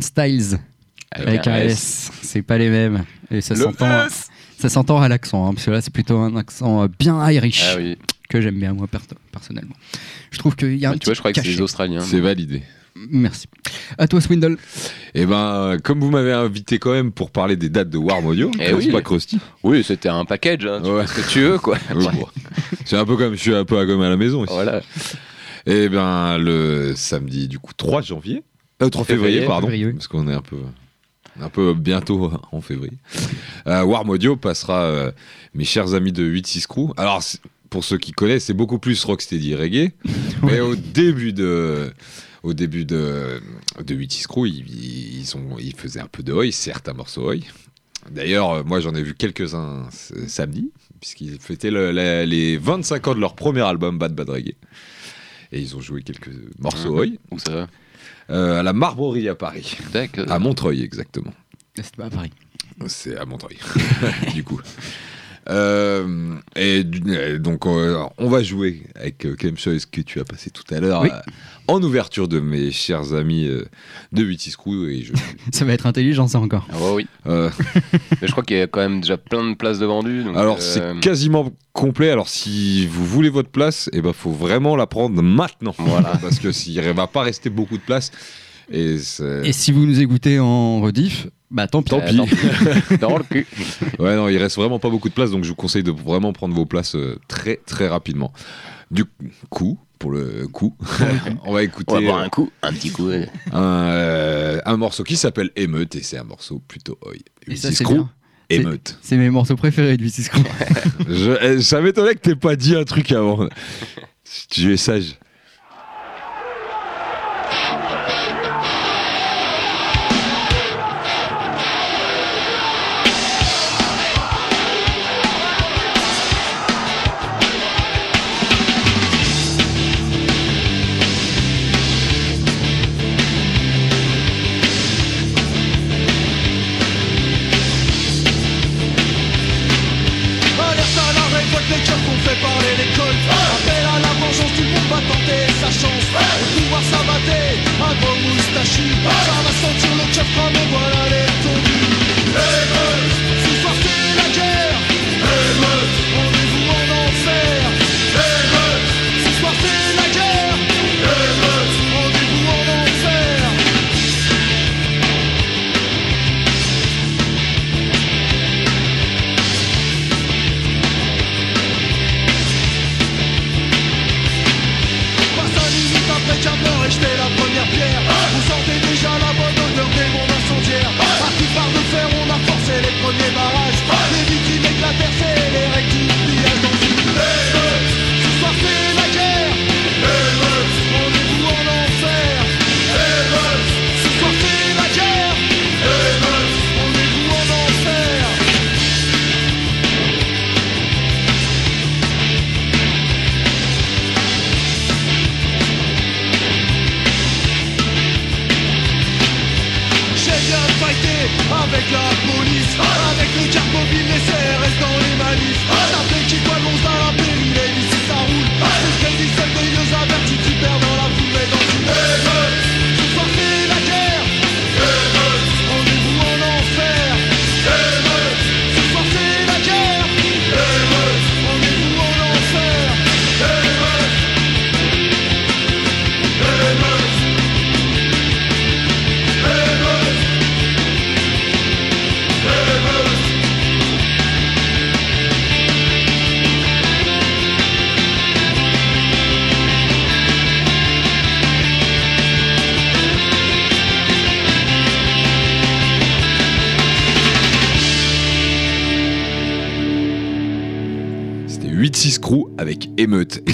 Turnstiles 0.00 0.58
avec 1.10 1.46
un 1.46 1.52
un 1.52 1.56
S. 1.60 2.10
C'est 2.22 2.42
pas 2.42 2.58
les 2.58 2.70
mêmes. 2.70 3.04
Et 3.30 3.40
ça 3.40 3.54
s'entend. 3.54 4.06
Ça 4.58 4.68
s'entend 4.68 5.00
à 5.02 5.08
l'accent, 5.08 5.46
hein, 5.48 5.54
parce 5.54 5.66
que 5.66 5.70
là 5.72 5.80
c'est 5.80 5.92
plutôt 5.92 6.18
un 6.18 6.36
accent 6.36 6.82
euh, 6.84 6.88
bien 6.98 7.28
Irish 7.32 7.64
Ah 7.72 7.76
oui. 7.78 7.98
que 8.28 8.40
j'aime 8.40 8.60
bien 8.60 8.72
moi 8.72 8.86
per- 8.86 9.00
personnellement. 9.32 9.74
Je 10.30 10.38
trouve 10.38 10.54
qu'il 10.54 10.76
y 10.78 10.86
a 10.86 10.90
un 10.90 10.92
Ah, 10.92 10.98
tu 10.98 11.06
vois, 11.06 11.14
je 11.14 11.18
crois 11.18 11.32
que 11.32 11.40
c'est 11.42 11.48
les 11.48 11.60
Australiens. 11.60 12.00
C'est 12.00 12.20
validé. 12.20 12.62
Merci. 13.10 13.46
À 13.98 14.06
toi 14.06 14.20
Swindle. 14.20 14.56
Et 15.14 15.26
ben, 15.26 15.78
comme 15.82 15.98
vous 16.00 16.10
m'avez 16.10 16.32
invité 16.32 16.78
quand 16.78 16.92
même 16.92 17.10
pour 17.10 17.30
parler 17.32 17.56
des 17.56 17.70
dates 17.70 17.90
de 17.90 17.98
Warm 17.98 18.24
Audio, 18.26 18.52
Eh 18.60 18.66
c'est 18.66 18.72
oui. 18.74 18.92
pas 18.92 19.02
Krusty? 19.02 19.40
Oui, 19.64 19.82
c'était 19.82 20.08
un 20.10 20.24
package. 20.24 20.64
Hein, 20.66 20.80
tu 20.84 20.90
Ouais. 20.90 21.06
fais 21.06 21.20
ce 21.22 21.26
que 21.26 21.32
tu 21.32 21.40
veux, 21.40 21.58
quoi. 21.58 21.76
Oui, 21.96 22.06
bon. 22.12 22.26
C'est 22.84 22.96
un 22.96 23.04
peu 23.04 23.16
comme 23.16 23.34
je 23.34 23.40
suis 23.40 23.54
un 23.54 23.64
peu 23.64 23.78
à 23.78 23.84
gomme 23.86 24.02
à 24.02 24.08
la 24.10 24.16
maison 24.16 24.42
aussi. 24.42 24.52
Voilà. 24.52 24.80
Et 25.66 25.88
ben, 25.88 26.38
le 26.38 26.92
samedi, 26.94 27.48
du 27.48 27.58
coup, 27.58 27.72
3 27.76 28.02
janvier. 28.02 28.44
Euh, 28.82 28.88
3 28.90 29.04
février, 29.04 29.30
Février, 29.40 29.46
pardon. 29.48 29.66
février, 29.68 29.86
oui. 29.86 29.92
Parce 29.94 30.08
qu'on 30.08 30.28
est 30.28 30.34
un 30.34 30.42
peu. 30.42 30.58
Un 31.40 31.48
peu 31.48 31.72
bientôt 31.72 32.30
en 32.52 32.60
février. 32.60 32.98
Euh, 33.66 33.82
Warm 33.84 34.10
Audio 34.10 34.36
passera 34.36 34.82
euh, 34.82 35.12
mes 35.54 35.64
chers 35.64 35.94
amis 35.94 36.12
de 36.12 36.22
8-6 36.30 36.66
Crew. 36.66 36.92
Alors, 36.98 37.22
pour 37.70 37.84
ceux 37.84 37.96
qui 37.96 38.12
connaissent, 38.12 38.44
c'est 38.44 38.52
beaucoup 38.54 38.78
plus 38.78 39.02
rocksteady 39.04 39.54
reggae. 39.54 39.92
Mais 40.42 40.60
au 40.60 40.76
début 40.76 41.32
de. 41.32 41.90
Au 42.42 42.52
début 42.54 42.84
de, 42.84 43.40
de 43.82 43.94
8 43.94 44.26
Crew, 44.28 44.46
ils, 44.48 45.20
ils, 45.20 45.36
ont, 45.36 45.56
ils 45.60 45.74
faisaient 45.76 46.00
un 46.00 46.08
peu 46.08 46.22
de 46.24 46.32
oi, 46.32 46.50
certes 46.50 46.88
un 46.88 46.92
morceau 46.92 47.28
oi. 47.28 47.36
D'ailleurs, 48.10 48.50
euh, 48.50 48.62
moi 48.64 48.80
j'en 48.80 48.92
ai 48.96 49.02
vu 49.02 49.14
quelques-uns 49.14 49.88
ce- 49.92 50.26
samedi, 50.26 50.72
puisqu'ils 51.00 51.38
fêtaient 51.38 51.70
le- 51.70 51.92
la- 51.92 52.26
les 52.26 52.56
25 52.58 53.06
ans 53.06 53.14
de 53.14 53.20
leur 53.20 53.36
premier 53.36 53.60
album 53.60 53.96
Bad 53.96 54.12
Bad 54.16 54.28
Reggae. 54.28 54.56
Et 55.52 55.60
ils 55.60 55.76
ont 55.76 55.80
joué 55.80 56.02
quelques 56.02 56.30
morceaux 56.58 56.96
va 56.96 57.04
Euh, 57.48 57.66
à 58.32 58.62
la 58.62 58.72
Marbrerie 58.72 59.28
à 59.28 59.34
Paris. 59.34 59.76
À 60.28 60.38
Montreuil, 60.38 60.82
exactement. 60.82 61.32
C'est 61.74 61.96
pas 61.96 62.10
pareil. 62.10 62.30
C'est 62.86 63.16
à 63.16 63.24
Montreuil, 63.24 63.58
du 64.34 64.42
coup. 64.44 64.60
Euh, 65.48 66.36
et 66.54 66.84
euh, 67.08 67.38
donc, 67.38 67.66
euh, 67.66 67.98
on 68.18 68.28
va 68.28 68.42
jouer 68.42 68.82
avec 68.94 69.26
euh, 69.26 69.34
Clem 69.34 69.56
Choice 69.56 69.86
que 69.90 70.00
tu 70.00 70.20
as 70.20 70.24
passé 70.24 70.50
tout 70.50 70.62
à 70.72 70.78
l'heure 70.78 71.02
Oui. 71.02 71.10
en 71.66 71.82
ouverture 71.82 72.28
de 72.28 72.38
mes 72.40 72.70
chers 72.70 73.12
amis 73.14 73.48
de 74.12 74.22
8 74.22 74.56
Crew. 74.56 74.88
Et 74.88 75.02
je, 75.02 75.12
Ça 75.52 75.64
va 75.64 75.72
être 75.72 75.86
intelligent 75.86 76.28
ça 76.28 76.38
encore. 76.38 76.66
Ah 76.72 76.78
ouais, 76.78 76.92
oui. 76.94 77.06
euh, 77.26 77.50
Mais 78.20 78.28
je 78.28 78.32
crois 78.32 78.44
qu'il 78.44 78.56
y 78.56 78.60
a 78.60 78.66
quand 78.66 78.80
même 78.80 79.00
déjà 79.00 79.16
plein 79.16 79.48
de 79.50 79.54
places 79.54 79.78
de 79.78 79.86
vendues. 79.86 80.22
donc, 80.24 80.36
alors, 80.36 80.56
euh, 80.56 80.60
c'est 80.60 81.00
quasiment 81.00 81.50
complet. 81.72 82.10
Alors, 82.10 82.28
si 82.28 82.86
vous 82.86 83.04
voulez 83.04 83.30
votre 83.30 83.50
place, 83.50 83.90
il 83.92 84.02
ben, 84.02 84.12
faut 84.12 84.30
vraiment 84.32 84.76
la 84.76 84.86
prendre 84.86 85.20
maintenant. 85.22 85.74
Voilà. 85.78 86.12
Parce 86.22 86.38
que 86.38 86.52
s'il 86.52 86.80
ne 86.80 86.92
va 86.92 87.06
pas 87.06 87.22
rester 87.22 87.50
beaucoup 87.50 87.76
de 87.76 87.82
place. 87.82 88.10
Et 88.70 88.98
si 89.52 89.72
vous 89.72 89.84
nous 89.84 90.00
écoutez 90.00 90.38
en 90.38 90.80
rediff, 90.80 91.26
Bah 91.52 91.66
tant 91.68 91.82
pis. 91.82 91.90
Tant 91.90 92.00
pis. 92.00 92.16
Dans 93.00 93.18
le 93.18 93.24
cul. 93.24 93.46
Ouais, 93.98 94.16
non, 94.16 94.28
il 94.28 94.38
reste 94.38 94.56
vraiment 94.56 94.78
pas 94.78 94.88
beaucoup 94.90 95.08
de 95.10 95.14
place, 95.14 95.30
donc 95.30 95.44
je 95.44 95.50
vous 95.50 95.54
conseille 95.54 95.82
de 95.82 95.90
vraiment 95.92 96.32
prendre 96.32 96.54
vos 96.54 96.64
places 96.66 96.94
euh, 96.96 97.18
très 97.28 97.60
très 97.66 97.86
rapidement. 97.88 98.32
Du 98.90 99.04
coup, 99.50 99.78
pour 99.98 100.10
le 100.12 100.48
coup, 100.48 100.74
on 101.44 101.52
va 101.52 101.62
écouter 101.62 101.92
On 101.92 101.94
va 101.96 102.00
boire 102.00 102.18
euh, 102.18 102.24
un 102.24 102.28
coup, 102.30 102.50
un 102.62 102.72
petit 102.72 102.90
coup. 102.90 103.08
ouais. 103.08 103.28
un, 103.52 103.62
euh, 103.62 104.60
un 104.64 104.76
morceau 104.76 105.04
qui 105.04 105.16
s'appelle 105.16 105.50
Émeute 105.56 105.94
et 105.94 106.02
c'est 106.02 106.18
un 106.18 106.24
morceau 106.24 106.60
plutôt 106.66 106.98
oi. 107.04 107.12
Et 107.46 107.56
ça, 107.56 107.68
Ulysses 107.68 107.78
c'est 107.78 107.84
Crew, 107.84 107.94
bien. 107.94 108.10
C'est- 108.50 108.56
Émeute. 108.56 108.98
C'est 109.00 109.16
mes 109.16 109.30
morceaux 109.30 109.56
préférés 109.56 109.96
de 109.96 110.02
Ulysses 110.02 110.28
Crew. 110.28 110.42
Je, 111.08 111.30
euh, 111.30 111.60
ça 111.62 111.80
m'étonnait 111.80 112.14
que 112.14 112.20
t'aies 112.20 112.34
pas 112.36 112.56
dit 112.56 112.74
un 112.76 112.84
truc 112.84 113.12
avant. 113.12 113.48
Tu 114.50 114.72
es 114.72 114.76
sage. 114.76 115.16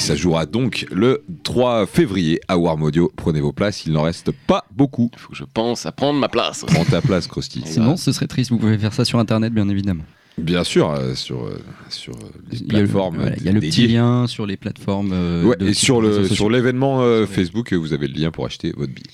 Ça 0.08 0.16
jouera 0.16 0.46
donc 0.46 0.86
le 0.90 1.22
3 1.44 1.86
février 1.86 2.40
à 2.48 2.56
Warm 2.58 2.82
Audio. 2.82 3.10
Prenez 3.16 3.40
vos 3.40 3.52
places, 3.52 3.84
il 3.86 3.92
n'en 3.92 4.02
reste 4.02 4.30
pas 4.46 4.64
beaucoup. 4.74 5.10
Faut 5.16 5.30
que 5.30 5.36
je 5.36 5.44
pense 5.44 5.84
à 5.86 5.92
prendre 5.92 6.18
ma 6.18 6.28
place. 6.28 6.64
Prends 6.66 6.84
ta 6.84 7.00
place, 7.00 7.26
Krusty. 7.26 7.62
Sinon, 7.66 7.96
ce 7.96 8.12
serait 8.12 8.26
triste. 8.26 8.50
Vous 8.50 8.58
pouvez 8.58 8.78
faire 8.78 8.92
ça 8.94 9.04
sur 9.04 9.18
Internet, 9.18 9.52
bien 9.52 9.68
évidemment. 9.68 10.04
Bien 10.38 10.62
sûr, 10.62 10.90
euh, 10.92 11.14
sur, 11.16 11.44
euh, 11.46 11.58
sur 11.88 12.14
euh, 12.14 12.18
les 12.52 12.58
Il 12.60 12.72
y 12.72 12.76
a 12.76 12.78
le, 12.80 12.84
plateformes. 12.84 13.16
voilà, 13.16 13.36
il 13.38 13.42
y 13.42 13.48
a 13.48 13.52
le 13.52 13.58
petit 13.58 13.80
dédiées. 13.82 13.96
lien 13.96 14.26
sur 14.28 14.46
les 14.46 14.56
plateformes. 14.56 15.10
euh, 15.12 15.42
Ouais, 15.44 15.56
de 15.56 15.66
et 15.66 15.74
sur 15.74 16.00
le 16.00 16.28
sur 16.28 16.48
l'événement 16.48 17.02
euh, 17.02 17.26
Facebook, 17.26 17.72
vous 17.72 17.92
avez 17.92 18.06
le 18.06 18.14
lien 18.14 18.30
pour 18.30 18.46
acheter 18.46 18.72
votre 18.76 18.92
billet. 18.92 19.08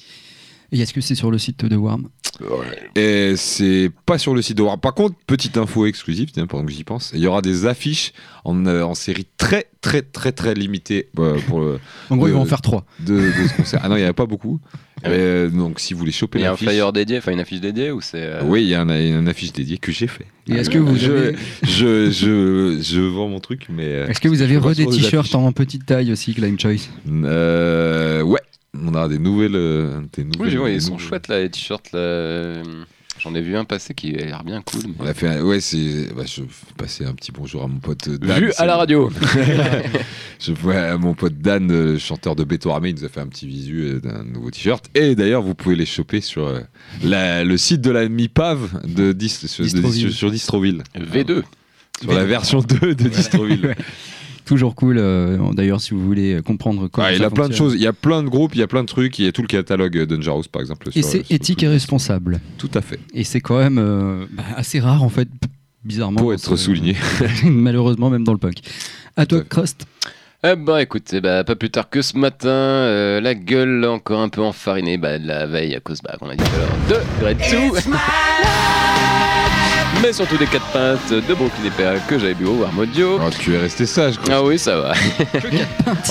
Et 0.72 0.81
est-ce 0.81 0.92
que 0.92 1.00
c'est 1.00 1.14
sur 1.14 1.31
le 1.31 1.38
site 1.38 1.64
de 1.64 1.77
Warm 1.77 2.09
Et 2.96 3.35
c'est 3.37 3.90
pas 4.07 4.18
sur 4.18 4.35
le 4.35 4.42
site 4.42 4.57
de 4.57 4.62
War. 4.62 4.79
Par 4.79 4.94
contre, 4.94 5.14
petite 5.27 5.57
info 5.57 5.87
exclusive, 5.87 6.31
tiens, 6.33 6.46
pendant 6.46 6.64
que 6.64 6.72
j'y 6.72 6.83
pense, 6.85 7.12
il 7.14 7.20
y 7.20 7.27
aura 7.27 7.42
des 7.42 7.66
affiches 7.66 8.12
en, 8.44 8.66
euh, 8.66 8.83
en 8.83 8.94
série 8.94 9.27
très 9.37 9.66
très 9.81 10.03
très 10.03 10.33
très 10.33 10.55
limitée 10.55 11.09
euh, 11.18 11.38
pour 11.46 11.61
le, 11.61 11.79
En 12.11 12.16
gros, 12.16 12.27
ils 12.29 12.33
vont 12.35 12.40
en 12.40 12.44
faire 12.44 12.61
trois. 12.62 12.85
de, 13.07 13.14
de 13.14 13.48
ce 13.48 13.55
concert. 13.57 13.81
Ah 13.85 13.88
non, 13.88 13.96
il 13.96 14.00
n'y 14.00 14.07
en 14.07 14.11
a 14.11 14.14
pas 14.14 14.27
beaucoup. 14.27 14.61
Ah 15.03 15.11
ouais. 15.11 15.16
Euh, 15.18 15.48
donc 15.50 15.79
si 15.81 15.92
vous 15.92 15.98
voulez 16.00 16.12
choper 16.12 16.38
Il 16.38 16.42
y 16.42 16.44
a 16.44 16.48
un 16.48 16.53
l'affiche, 16.53 16.68
flyer 16.68 16.92
dédié, 16.92 17.18
enfin 17.18 17.33
une 17.33 17.40
affiche 17.40 17.61
dédiée 17.61 17.90
ou 17.90 18.00
c'est. 18.00 18.22
euh, 18.22 18.42
oui, 18.44 18.62
il 18.62 18.68
y 18.68 18.74
a 18.74 18.81
un, 18.81 18.88
une 18.88 19.29
affiche 19.29 19.53
dédiée 19.53 19.77
que 19.79 19.92
j'ai 19.92 20.07
fait. 20.07 20.27
Et 20.48 20.55
est-ce 20.55 20.70
que 20.70 20.79
vous 20.79 20.96
je, 20.96 21.11
avez, 21.12 21.37
je, 21.62 22.11
je, 22.11 22.79
je 22.83 23.00
vends 23.00 23.29
mon 23.29 23.38
truc, 23.40 23.66
mais 23.70 23.85
euh, 23.87 24.07
est-ce 24.09 24.20
que 24.20 24.29
vous 24.29 24.40
avez 24.42 24.57
re 24.57 24.74
des 24.74 24.87
t-shirts 24.87 25.35
en 25.35 25.53
petite 25.53 25.85
taille 25.87 26.11
aussi, 26.11 26.35
Climb 26.35 26.59
Choice? 26.59 26.88
Euh, 27.09 28.22
ouais, 28.22 28.40
on 28.74 28.94
a 28.94 29.08
des 29.08 29.18
nouvelles, 29.18 29.56
euh, 29.56 30.00
des 30.12 30.24
nouvelles. 30.24 30.48
Oui, 30.52 30.56
vois, 30.56 30.70
ils 30.70 30.82
sont 30.82 30.98
chouettes 30.98 31.28
là, 31.28 31.40
les 31.40 31.50
t-shirts 31.50 31.92
là. 31.92 32.62
J'en 33.20 33.32
ai 33.37 33.40
vu 33.42 33.56
un 33.56 33.64
passer 33.64 33.94
qui 33.94 34.12
a 34.16 34.24
l'air 34.24 34.42
bien 34.42 34.60
cool. 34.62 34.80
On 34.98 35.06
a 35.06 35.14
fait, 35.14 35.28
un- 35.28 35.42
ouais, 35.42 35.60
c'est, 35.60 36.12
bah, 36.14 36.24
je 36.26 36.42
vais 36.42 36.48
passer 36.76 37.04
un 37.06 37.14
petit 37.14 37.30
bonjour 37.30 37.62
à 37.62 37.68
mon 37.68 37.78
pote 37.78 38.08
Dan. 38.08 38.38
Vu 38.40 38.52
à 38.58 38.66
la 38.66 38.76
radio. 38.76 39.08
Je 40.40 40.52
vois 40.52 40.98
mon 40.98 41.14
pote 41.14 41.38
Dan, 41.38 41.70
euh, 41.70 41.98
chanteur 41.98 42.34
de 42.37 42.42
Béton 42.44 42.74
Armé, 42.74 42.90
il 42.90 42.96
nous 42.96 43.04
a 43.04 43.08
fait 43.08 43.20
un 43.20 43.28
petit 43.28 43.46
visu 43.46 43.82
euh, 43.84 44.00
d'un 44.00 44.24
nouveau 44.24 44.50
t-shirt. 44.50 44.84
Et 44.94 45.14
d'ailleurs, 45.14 45.42
vous 45.42 45.54
pouvez 45.54 45.76
les 45.76 45.87
choper 45.87 46.20
sur 46.20 46.46
euh, 46.48 46.60
la- 47.02 47.44
le 47.44 47.56
site 47.56 47.80
de 47.80 47.90
la 47.92 48.08
MIPAV 48.08 48.82
de 48.84 49.12
Dis- 49.12 49.28
sur, 49.28 49.64
de- 49.64 49.68
Distroville. 49.70 50.12
sur 50.12 50.30
Distroville. 50.30 50.82
V2. 50.96 51.42
Sur 52.02 52.12
la 52.12 52.24
version 52.24 52.60
2 52.60 52.94
de 52.96 53.08
Distroville. 53.08 53.66
Ouais. 53.66 53.76
Toujours 54.44 54.74
cool. 54.74 54.96
euh, 54.98 55.38
D'ailleurs, 55.52 55.80
si 55.80 55.94
vous 55.94 56.04
voulez 56.04 56.40
comprendre 56.44 56.88
comment. 56.88 57.07
Ah, 57.07 57.12
il 57.12 57.24
a 57.24 57.30
plein 57.30 57.48
de 57.48 57.54
choses, 57.54 57.74
il 57.74 57.80
y 57.80 57.87
a 57.87 57.92
plein 57.92 58.22
de 58.22 58.28
groupes, 58.28 58.54
il 58.54 58.61
y 58.61 58.62
a 58.62 58.66
plein 58.66 58.83
de 58.83 58.88
trucs, 58.88 59.18
il 59.18 59.24
y 59.24 59.28
a 59.28 59.33
tout 59.33 59.42
le 59.42 59.46
catalogue 59.48 60.04
Dangerous 60.04 60.44
par 60.50 60.61
exemple. 60.62 60.88
Et 60.94 61.02
c'est 61.02 61.30
éthique 61.30 61.62
et 61.62 61.68
responsable. 61.68 62.40
Tout 62.59 62.70
à 62.74 62.80
fait. 62.80 63.00
Et 63.14 63.24
c'est 63.24 63.40
quand 63.40 63.59
même 63.59 63.78
euh, 63.78 64.26
bah, 64.33 64.42
assez 64.57 64.80
rare 64.80 65.02
en 65.02 65.09
fait, 65.09 65.28
bizarrement. 65.85 66.20
Pour 66.20 66.33
être 66.35 66.57
souligné. 66.57 66.96
Malheureusement, 67.44 68.11
même 68.11 68.24
dans 68.24 68.33
le 68.33 68.38
punk. 68.38 68.59
À 69.16 69.26
toi. 69.26 69.42
Crust. 69.48 69.87
Eh 70.46 70.57
bah 70.57 70.83
écoutez, 70.83 71.22
bah, 71.22 71.42
pas 71.42 71.57
plus 71.57 71.70
tard 71.70 71.88
que 71.88 72.02
ce 72.02 72.18
matin, 72.18 72.48
euh, 72.50 73.18
la 73.22 73.35
gueule 73.35 73.83
encore 73.87 74.20
un 74.20 74.28
peu 74.28 74.42
enfarinée 74.42 74.98
bah, 74.98 75.18
de 75.18 75.26
la 75.26 75.46
veille 75.46 75.74
à 75.74 75.80
cause, 75.80 76.02
bah, 76.02 76.16
qu'on 76.20 76.28
a 76.28 76.37
dit 76.37 76.44
tout 76.44 76.50
à 76.54 76.59
l'heure, 76.59 77.02
de 77.02 77.20
Grade 77.20 77.38
2. 77.85 77.90
Mais 80.02 80.12
surtout 80.12 80.37
des 80.37 80.46
4 80.46 80.66
pintes 80.72 81.11
de 81.12 81.35
Brooklyn 81.35 81.64
EPA 81.66 81.98
que 82.09 82.18
j'avais 82.18 82.35
bu 82.35 82.44
au 82.46 82.54
Warm 82.57 82.78
Audio. 82.78 83.18
Oh, 83.22 83.30
tu 83.38 83.54
es 83.54 83.59
resté 83.59 83.87
sage, 83.87 84.16
quoi. 84.18 84.35
Ah 84.37 84.42
oui, 84.42 84.59
ça 84.59 84.76
va. 84.78 84.92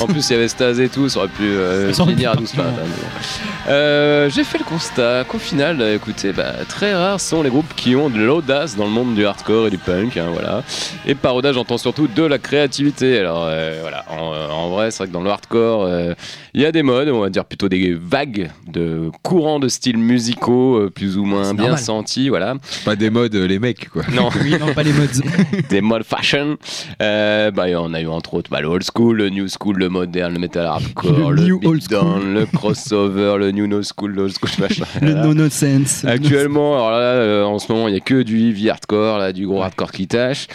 en 0.01 0.07
plus, 0.07 0.27
il 0.29 0.33
y 0.33 0.35
avait 0.35 0.47
Stase 0.47 0.79
et 0.79 0.89
tout, 0.89 1.09
ça 1.09 1.19
aurait 1.19 1.27
pu 1.27 1.43
euh, 1.43 1.93
finir 1.93 2.31
à 2.31 2.35
12 2.35 2.51
partir. 2.53 2.63
pintes. 2.73 2.79
hein. 2.83 3.69
Euh, 3.69 4.29
J'ai 4.29 4.43
fait 4.43 4.57
le 4.57 4.63
constat 4.63 5.23
qu'au 5.27 5.37
final, 5.37 5.79
euh, 5.81 5.95
écoutez, 5.95 6.33
bah, 6.33 6.53
très 6.67 6.93
rares 6.95 7.21
sont 7.21 7.43
les 7.43 7.49
groupes 7.49 7.73
qui 7.75 7.95
ont 7.95 8.09
de 8.09 8.19
l'audace 8.19 8.75
dans 8.75 8.85
le 8.85 8.91
monde 8.91 9.13
du 9.15 9.25
hardcore 9.25 9.67
et 9.67 9.69
du 9.69 9.77
punk. 9.77 10.17
hein, 10.17 10.27
voilà. 10.33 10.63
Et 11.05 11.13
par 11.15 11.35
audace, 11.35 11.53
j'entends 11.53 11.77
surtout 11.77 12.07
de 12.07 12.23
la 12.23 12.39
créativité. 12.39 13.19
Alors 13.19 13.45
euh, 13.47 13.77
voilà, 13.81 14.05
en, 14.09 14.33
euh, 14.33 14.49
en 14.49 14.69
vrai, 14.69 14.89
c'est 14.91 14.97
vrai 14.99 15.07
que 15.07 15.13
dans 15.13 15.21
le 15.21 15.29
hardcore, 15.29 15.83
euh, 15.83 16.13
il 16.53 16.61
y 16.61 16.65
a 16.65 16.71
des 16.71 16.83
modes, 16.83 17.09
on 17.09 17.19
va 17.21 17.29
dire 17.29 17.45
plutôt 17.45 17.69
des 17.69 17.93
vagues 17.93 18.49
de 18.67 19.09
courants 19.21 19.59
de 19.59 19.67
styles 19.67 19.97
musicaux 19.97 20.77
euh, 20.77 20.89
plus 20.89 21.17
ou 21.17 21.23
moins 21.25 21.53
bien 21.53 21.63
normal. 21.63 21.79
sentis. 21.79 22.29
Voilà. 22.29 22.55
Pas 22.85 22.95
des 22.95 23.09
modes, 23.09 23.35
les 23.35 23.59
mecs, 23.59 23.72
quoi. 23.91 24.03
Non. 24.13 24.29
Oui, 24.41 24.55
non, 24.59 24.73
pas 24.73 24.83
les 24.83 24.93
mods. 24.93 25.05
des 25.69 25.81
modes 25.81 26.03
fashion. 26.03 26.57
Euh, 27.01 27.51
bah, 27.51 27.65
on 27.77 27.93
a 27.93 28.01
eu 28.01 28.07
entre 28.07 28.33
autres 28.35 28.49
bah, 28.49 28.61
le 28.61 28.67
old 28.67 28.83
school, 28.83 29.17
le 29.17 29.29
new 29.29 29.47
school, 29.47 29.77
le 29.77 29.89
moderne, 29.89 30.33
le 30.33 30.39
metal 30.39 30.65
hardcore, 30.65 31.31
Le 31.31 31.43
le, 31.47 32.33
le 32.33 32.45
crossover, 32.45 33.35
le 33.39 33.51
new 33.51 33.67
no 33.67 33.81
school, 33.83 34.11
le 34.11 34.23
old 34.23 34.33
school 34.33 34.49
machin. 34.59 34.85
Le 35.01 35.11
Voilà. 35.11 35.25
no-no-sense. 35.27 36.05
Actuellement, 36.05 36.75
alors 36.75 36.91
là, 36.91 36.97
euh, 36.97 37.43
en 37.43 37.59
ce 37.59 37.71
moment, 37.71 37.87
il 37.87 37.91
n'y 37.91 37.97
a 37.97 38.01
que 38.01 38.21
du 38.23 38.39
heavy 38.49 38.69
hardcore, 38.69 39.17
là, 39.17 39.31
du 39.33 39.45
gros 39.47 39.61
hardcore 39.61 39.91
qui 39.91 40.07
tâche. 40.07 40.47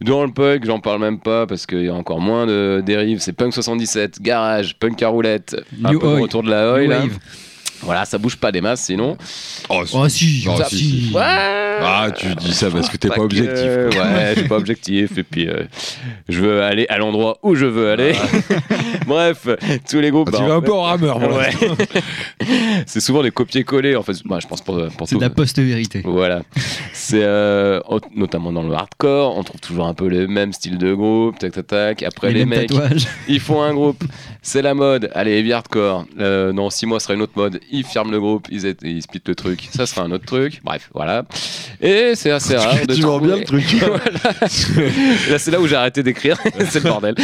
Dans 0.00 0.24
le 0.24 0.32
punk, 0.32 0.64
j'en 0.64 0.80
parle 0.80 1.00
même 1.00 1.18
pas 1.18 1.46
parce 1.46 1.66
qu'il 1.66 1.82
y 1.84 1.88
a 1.88 1.94
encore 1.94 2.20
moins 2.20 2.46
de 2.46 2.82
dérives. 2.84 3.18
C'est 3.20 3.34
punk 3.34 3.52
77, 3.52 4.22
garage, 4.22 4.78
punk 4.78 5.02
à 5.02 5.08
roulette, 5.08 5.56
un 5.84 5.90
peu 5.92 5.98
de 5.98 6.04
Oi. 6.14 6.20
retour 6.20 6.42
de 6.42 6.50
la 6.50 6.72
oi, 6.72 6.82
New 6.82 6.88
là. 6.90 7.00
Wave. 7.00 7.18
Voilà, 7.82 8.04
ça 8.04 8.18
bouge 8.18 8.36
pas 8.36 8.52
des 8.52 8.60
masses 8.60 8.82
sinon. 8.82 9.16
Oh, 9.68 9.82
Oh 9.92 10.08
si, 10.08 10.44
Oh, 10.48 10.56
si, 10.68 10.76
si. 10.76 11.06
si. 11.08 11.14
Ouais. 11.14 11.20
Ah, 11.82 12.08
tu 12.14 12.34
dis 12.34 12.52
ça 12.52 12.70
parce 12.70 12.88
que 12.90 12.96
t'es 12.96 13.08
pas, 13.08 13.18
objectif. 13.20 13.68
quoi. 13.92 14.02
Ouais, 14.04 14.32
je 14.34 14.40
suis 14.40 14.48
pas 14.48 14.56
objectif. 14.56 15.16
Et 15.16 15.22
puis, 15.22 15.48
euh, 15.48 15.62
je 16.28 16.40
veux 16.40 16.62
aller 16.62 16.86
à 16.90 16.98
l'endroit 16.98 17.38
où 17.42 17.54
je 17.54 17.64
veux 17.66 17.90
aller. 17.90 18.12
Bref, 19.06 19.48
tous 19.88 19.98
les 20.00 20.10
groupes. 20.10 20.28
Ah, 20.32 20.36
tu 20.36 20.42
bah, 20.42 20.48
vas 20.48 20.54
un 20.56 20.60
fait- 20.60 20.66
peu 20.66 20.72
en 20.74 20.82
rameur. 20.82 21.18
Ouais. 21.32 21.50
c'est 22.86 23.00
souvent 23.00 23.22
des 23.22 23.30
copier-coller. 23.30 23.96
En 23.96 24.02
fait, 24.02 24.16
bah, 24.24 24.38
je 24.40 24.46
pense 24.46 24.60
pour, 24.60 24.76
pour 24.96 25.08
C'est 25.08 25.16
de 25.16 25.20
la 25.20 25.30
post-vérité. 25.30 26.02
Voilà. 26.04 26.42
C'est 26.92 27.22
euh, 27.22 27.80
notamment 28.14 28.52
dans 28.52 28.62
le 28.62 28.74
hardcore, 28.74 29.36
on 29.36 29.42
trouve 29.42 29.60
toujours 29.60 29.86
un 29.86 29.94
peu 29.94 30.06
les 30.06 30.26
mêmes 30.26 30.52
styles 30.52 30.78
de 30.78 30.92
groupe, 30.94 31.38
tac 31.38 31.52
tac 31.52 31.66
tac. 31.66 32.02
Après 32.02 32.32
les, 32.32 32.44
mecs, 32.44 32.68
tatouages. 32.68 33.06
ils 33.28 33.40
font 33.40 33.62
un 33.62 33.72
groupe, 33.72 34.04
c'est 34.42 34.62
la 34.62 34.74
mode. 34.74 35.10
Allez, 35.14 35.38
heavy 35.38 35.52
hardcore. 35.52 36.04
Euh, 36.18 36.52
dans 36.52 36.70
6 36.70 36.86
mois, 36.86 37.00
ce 37.00 37.04
sera 37.06 37.14
une 37.14 37.22
autre 37.22 37.32
mode. 37.36 37.60
Ils 37.72 37.84
ferment 37.84 38.10
le 38.10 38.18
groupe, 38.20 38.46
ils, 38.50 38.66
est- 38.66 38.82
ils 38.82 39.02
le 39.28 39.34
truc. 39.34 39.68
Ça 39.72 39.86
sera 39.86 40.02
un 40.02 40.10
autre 40.10 40.26
truc. 40.26 40.60
Bref, 40.64 40.90
voilà. 40.94 41.24
Et 41.80 42.12
c'est 42.16 42.30
assez 42.30 42.56
rare. 42.56 42.74
de 42.86 42.94
tu 42.94 43.00
trouver- 43.00 43.26
bien 43.26 43.36
le 43.36 43.44
truc. 43.44 43.64
Là, 45.30 45.38
c'est 45.38 45.50
là 45.50 45.60
où 45.60 45.66
j'ai 45.66 45.76
arrêté 45.76 46.02
d'écrire. 46.02 46.36
c'est 46.70 46.82
le 46.82 46.88
bordel. 46.90 47.14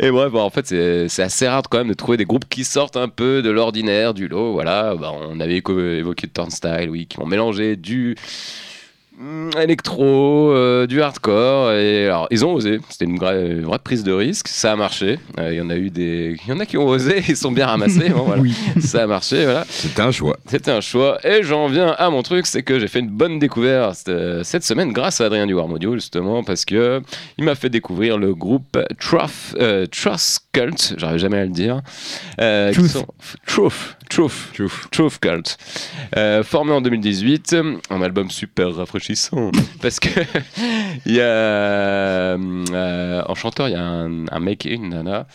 Et 0.00 0.10
bref, 0.10 0.30
bon, 0.32 0.40
en 0.40 0.50
fait, 0.50 0.66
c'est 1.08 1.22
assez 1.22 1.46
rare 1.48 1.62
quand 1.70 1.78
même 1.78 1.88
de 1.88 1.94
trouver 1.94 2.16
des 2.16 2.24
groupes 2.24 2.48
qui 2.48 2.64
sortent 2.64 2.96
un 2.96 3.08
peu 3.08 3.42
de 3.42 3.50
l'ordinaire, 3.50 4.14
du 4.14 4.28
lot. 4.28 4.52
Voilà, 4.52 4.94
Bah, 4.94 5.12
on 5.12 5.38
avait 5.40 5.56
évoqué 5.58 6.28
Turnstile, 6.28 6.88
oui, 6.90 7.06
qui 7.06 7.18
ont 7.20 7.26
mélangé 7.26 7.76
du 7.76 8.16
électro, 9.58 10.50
euh, 10.52 10.86
du 10.86 11.00
hardcore. 11.02 11.72
Et 11.72 12.06
alors, 12.06 12.26
ils 12.30 12.44
ont 12.44 12.52
osé. 12.52 12.80
C'était 12.88 13.04
une 13.06 13.18
vraie, 13.18 13.46
une 13.52 13.64
vraie 13.64 13.78
prise 13.78 14.04
de 14.04 14.12
risque. 14.12 14.48
Ça 14.48 14.72
a 14.72 14.76
marché. 14.76 15.18
Euh, 15.38 15.52
Il 15.52 15.56
y 15.56 15.60
en 15.60 15.70
a 15.70 15.76
eu 15.76 15.90
des, 15.90 16.36
il 16.44 16.48
y 16.50 16.52
en 16.52 16.60
a 16.60 16.66
qui 16.66 16.76
ont 16.76 16.86
osé. 16.86 17.22
Ils 17.28 17.36
sont 17.36 17.52
bien 17.52 17.66
ramassés. 17.66 18.10
Bon, 18.10 18.24
voilà. 18.24 18.42
Oui. 18.42 18.54
Ça 18.80 19.04
a 19.04 19.06
marché. 19.06 19.44
Voilà. 19.44 19.64
C'était 19.68 20.02
un 20.02 20.10
choix. 20.10 20.36
C'était 20.46 20.70
un 20.70 20.80
choix. 20.80 21.18
Et 21.26 21.42
j'en 21.42 21.66
viens 21.68 21.94
à 21.98 22.10
mon 22.10 22.22
truc, 22.22 22.46
c'est 22.46 22.62
que 22.62 22.78
j'ai 22.78 22.88
fait 22.88 23.00
une 23.00 23.08
bonne 23.10 23.38
découverte 23.38 24.08
euh, 24.08 24.42
cette 24.44 24.64
semaine 24.64 24.92
grâce 24.92 25.20
à 25.20 25.26
Adrien 25.26 25.46
du 25.46 25.54
Warm 25.54 25.72
Audio, 25.72 25.94
justement, 25.94 26.42
parce 26.44 26.64
que 26.64 27.00
il 27.38 27.44
m'a 27.44 27.54
fait 27.54 27.70
découvrir 27.70 28.18
le 28.18 28.34
groupe 28.34 28.78
Truff, 29.00 29.54
euh, 29.58 29.86
Trust 29.86 30.46
Cult, 30.52 30.94
j'arrive 30.98 31.18
jamais 31.18 31.38
à 31.38 31.44
le 31.44 31.50
dire. 31.50 31.80
Truth. 32.38 32.86
sont- 32.90 33.06
Truth. 33.46 33.96
Truth. 34.08 34.52
Truth 34.90 35.18
Cult. 35.20 35.56
Formé 36.44 36.72
en 36.72 36.80
2018, 36.80 37.56
un 37.90 38.02
album 38.02 38.30
super 38.30 38.74
rafraîchissant. 38.74 39.05
parce 39.82 40.00
que 40.00 40.08
il 41.06 41.14
y 41.14 41.20
a 41.20 41.24
euh, 41.24 43.22
en 43.26 43.34
chanteur, 43.34 43.68
il 43.68 43.72
y 43.72 43.76
a 43.76 43.82
un, 43.82 44.26
un 44.28 44.40
mec 44.40 44.66
et 44.66 44.74
une 44.74 44.90
nana 44.90 45.26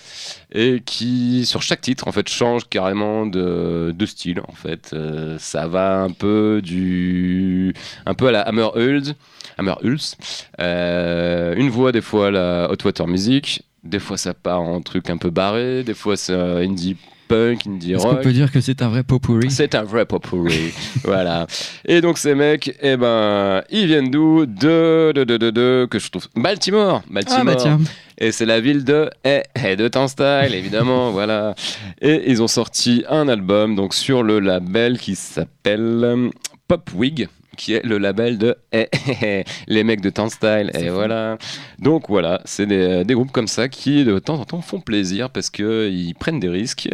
et 0.54 0.82
qui 0.86 1.46
sur 1.46 1.62
chaque 1.62 1.82
titre 1.82 2.08
en 2.08 2.12
fait 2.12 2.28
change 2.28 2.68
carrément 2.70 3.26
de, 3.26 3.94
style 4.06 4.42
en 4.48 4.54
fait. 4.54 4.92
Euh, 4.94 5.38
ça 5.40 5.68
va 5.68 6.02
un 6.02 6.10
peu 6.10 6.62
du 6.64 7.74
un 8.06 8.14
peu 8.14 8.28
à 8.28 8.32
la 8.32 8.42
Hammer 8.42 8.70
Hulz 8.76 9.16
Hammer 9.58 9.76
Hulz 9.84 10.18
Euh, 10.60 11.56
une 11.56 11.70
voix 11.70 11.92
des 11.92 12.02
fois 12.02 12.28
à 12.28 12.32
la 12.32 12.72
Hot 12.72 12.84
Water 12.84 13.08
Music. 13.08 13.64
Des 13.84 14.00
fois 14.00 14.18
ça 14.18 14.34
part 14.34 14.62
en 14.62 14.82
truc 14.82 15.10
un 15.10 15.18
peu 15.18 15.30
barré. 15.30 15.84
Des 15.84 15.94
fois 15.94 16.18
c'est 16.18 16.34
euh, 16.34 16.64
indie 16.64 16.98
punk 17.32 17.68
indie 17.68 17.96
rock 17.96 18.22
peut 18.22 18.34
dire 18.34 18.52
que 18.52 18.62
c'est 18.62 18.82
un 18.82 18.90
vrai 18.90 19.04
potpourri 19.04 19.50
c'est 19.50 19.76
un 19.76 19.84
vrai 19.84 20.06
potpourri. 20.06 20.74
voilà. 21.04 21.48
Et 21.86 22.02
donc 22.02 22.18
ces 22.18 22.36
mecs, 22.36 22.76
eh 22.82 22.98
ben, 22.98 23.64
ils 23.70 23.86
viennent 23.86 24.10
d'où? 24.10 24.46
De, 24.46 25.12
de, 25.14 25.24
de, 25.24 25.38
de, 25.38 25.50
de, 25.50 25.88
que 25.90 26.00
je 26.00 26.10
trouve 26.10 26.28
Baltimore. 26.36 27.02
Baltimore. 27.10 27.42
Ah 27.42 27.46
bah 27.46 27.56
tiens. 27.56 27.80
Et 28.18 28.32
c'est 28.32 28.46
la 28.46 28.60
ville 28.60 28.84
de 28.84 29.10
eh, 29.24 29.44
eh, 29.64 29.76
de 29.76 29.88
Turnstile, 29.88 30.54
évidemment, 30.54 31.12
voilà. 31.20 31.56
Et 32.02 32.30
ils 32.30 32.42
ont 32.42 32.48
sorti 32.48 33.04
un 33.10 33.28
album 33.28 33.76
donc 33.76 33.94
sur 33.94 34.24
le 34.24 34.40
label 34.40 35.00
qui 35.00 35.16
s'appelle 35.16 36.02
euh, 36.04 36.30
Popwig 36.68 37.28
qui 37.58 37.74
est 37.74 37.86
le 37.86 37.98
label 37.98 38.38
de 38.38 38.56
eh, 38.72 38.88
eh, 39.08 39.18
eh, 39.22 39.44
les 39.68 39.84
mecs 39.84 40.02
de 40.02 40.10
Turnstile 40.10 40.72
et 40.74 40.90
voilà 40.90 41.38
donc 41.80 42.10
voilà 42.10 42.42
c'est 42.46 42.66
des, 42.66 43.04
des 43.04 43.14
groupes 43.14 43.32
comme 43.32 43.48
ça 43.48 43.68
qui 43.68 44.04
de 44.04 44.20
temps 44.20 44.40
en 44.40 44.46
temps 44.46 44.62
font 44.62 44.80
plaisir 44.80 45.30
parce 45.30 45.50
que 45.50 45.90
ils 45.90 46.14
prennent 46.16 46.40
des 46.40 46.50
risques 46.50 46.90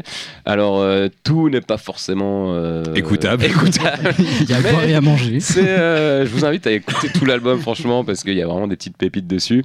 alors 0.45 0.79
euh, 0.81 1.07
tout 1.23 1.49
n'est 1.49 1.61
pas 1.61 1.77
forcément 1.77 2.53
euh, 2.53 2.83
Écoutable. 2.95 3.43
écoutable 3.45 4.13
Il 4.41 4.49
y 4.49 4.53
a 4.53 4.57
à 4.57 4.61
boire 4.61 4.83
et 4.83 4.95
à 4.95 5.01
manger. 5.01 5.39
c'est, 5.39 5.67
euh, 5.67 6.25
je 6.25 6.31
vous 6.31 6.45
invite 6.45 6.65
à 6.67 6.71
écouter 6.71 7.09
tout 7.09 7.25
l'album, 7.25 7.59
franchement, 7.59 8.03
parce 8.03 8.23
qu'il 8.23 8.33
y 8.33 8.41
a 8.41 8.47
vraiment 8.47 8.67
des 8.67 8.75
petites 8.75 8.97
pépites 8.97 9.27
dessus. 9.27 9.63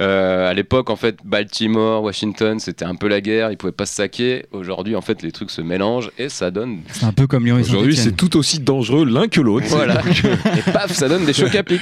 Euh, 0.00 0.48
à 0.48 0.54
l'époque, 0.54 0.90
en 0.90 0.96
fait, 0.96 1.16
Baltimore, 1.24 2.02
Washington, 2.02 2.58
c'était 2.58 2.84
un 2.84 2.94
peu 2.94 3.08
la 3.08 3.20
guerre, 3.20 3.50
ils 3.50 3.56
pouvaient 3.56 3.72
pas 3.72 3.86
se 3.86 3.94
saquer. 3.94 4.46
Aujourd'hui, 4.52 4.96
en 4.96 5.00
fait, 5.00 5.22
les 5.22 5.32
trucs 5.32 5.50
se 5.50 5.62
mélangent 5.62 6.10
et 6.18 6.28
ça 6.28 6.50
donne. 6.50 6.78
C'est 6.92 7.04
un 7.04 7.12
peu 7.12 7.26
comme 7.26 7.44
Lyon 7.44 7.58
et 7.58 7.62
Aujourd'hui, 7.62 7.96
c'est 7.96 8.16
tout 8.16 8.36
aussi 8.36 8.60
dangereux 8.60 9.04
l'un 9.04 9.28
que 9.28 9.40
l'autre. 9.40 9.66
Voilà. 9.68 10.02
Et 10.34 10.72
paf, 10.72 10.92
ça 10.92 11.08
donne 11.08 11.24
des 11.24 11.32
chocs 11.32 11.54
à 11.54 11.62
pic. 11.62 11.80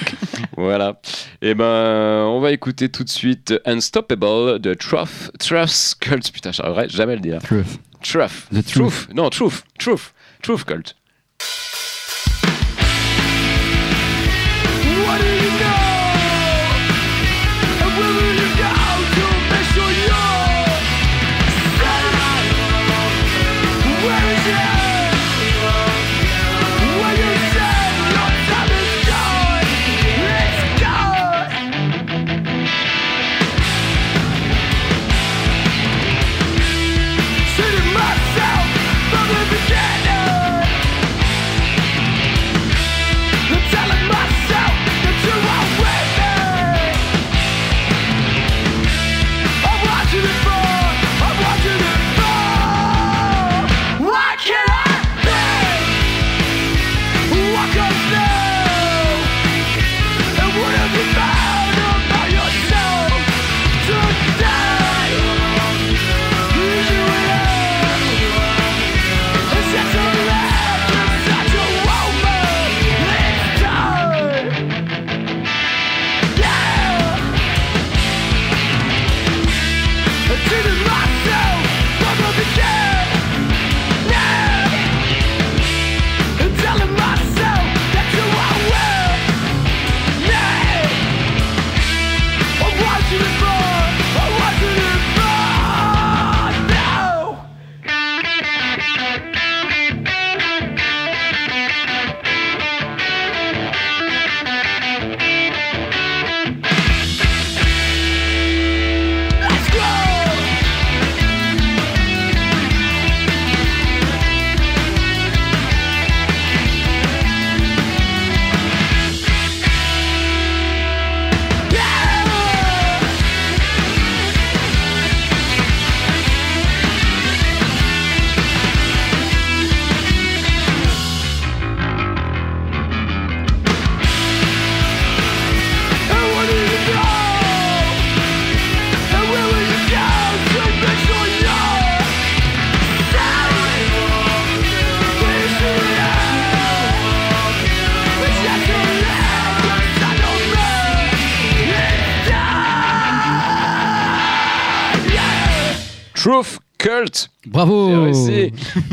Voilà. 0.57 1.01
Et 1.41 1.55
ben, 1.55 2.25
on 2.27 2.41
va 2.41 2.53
écouter 2.53 2.89
tout 2.89 3.05
de 3.05 3.09
suite 3.09 3.55
Unstoppable 3.65 4.59
de 4.59 4.75
Truff, 4.75 5.31
Truff 5.39 5.95
Cult. 6.01 6.31
Putain, 6.33 6.53
j'arriverai 6.53 6.89
jamais 6.89 7.13
à 7.13 7.17
le 7.17 7.23
dire. 7.23 7.41
Truth. 7.43 7.81
Truff. 8.03 8.49
The 8.53 8.65
Truth. 8.65 9.09
Non, 9.15 9.31
Truth. 9.31 9.65
Truth. 9.79 10.13
Truth 10.43 10.65
Cult. 10.65 10.97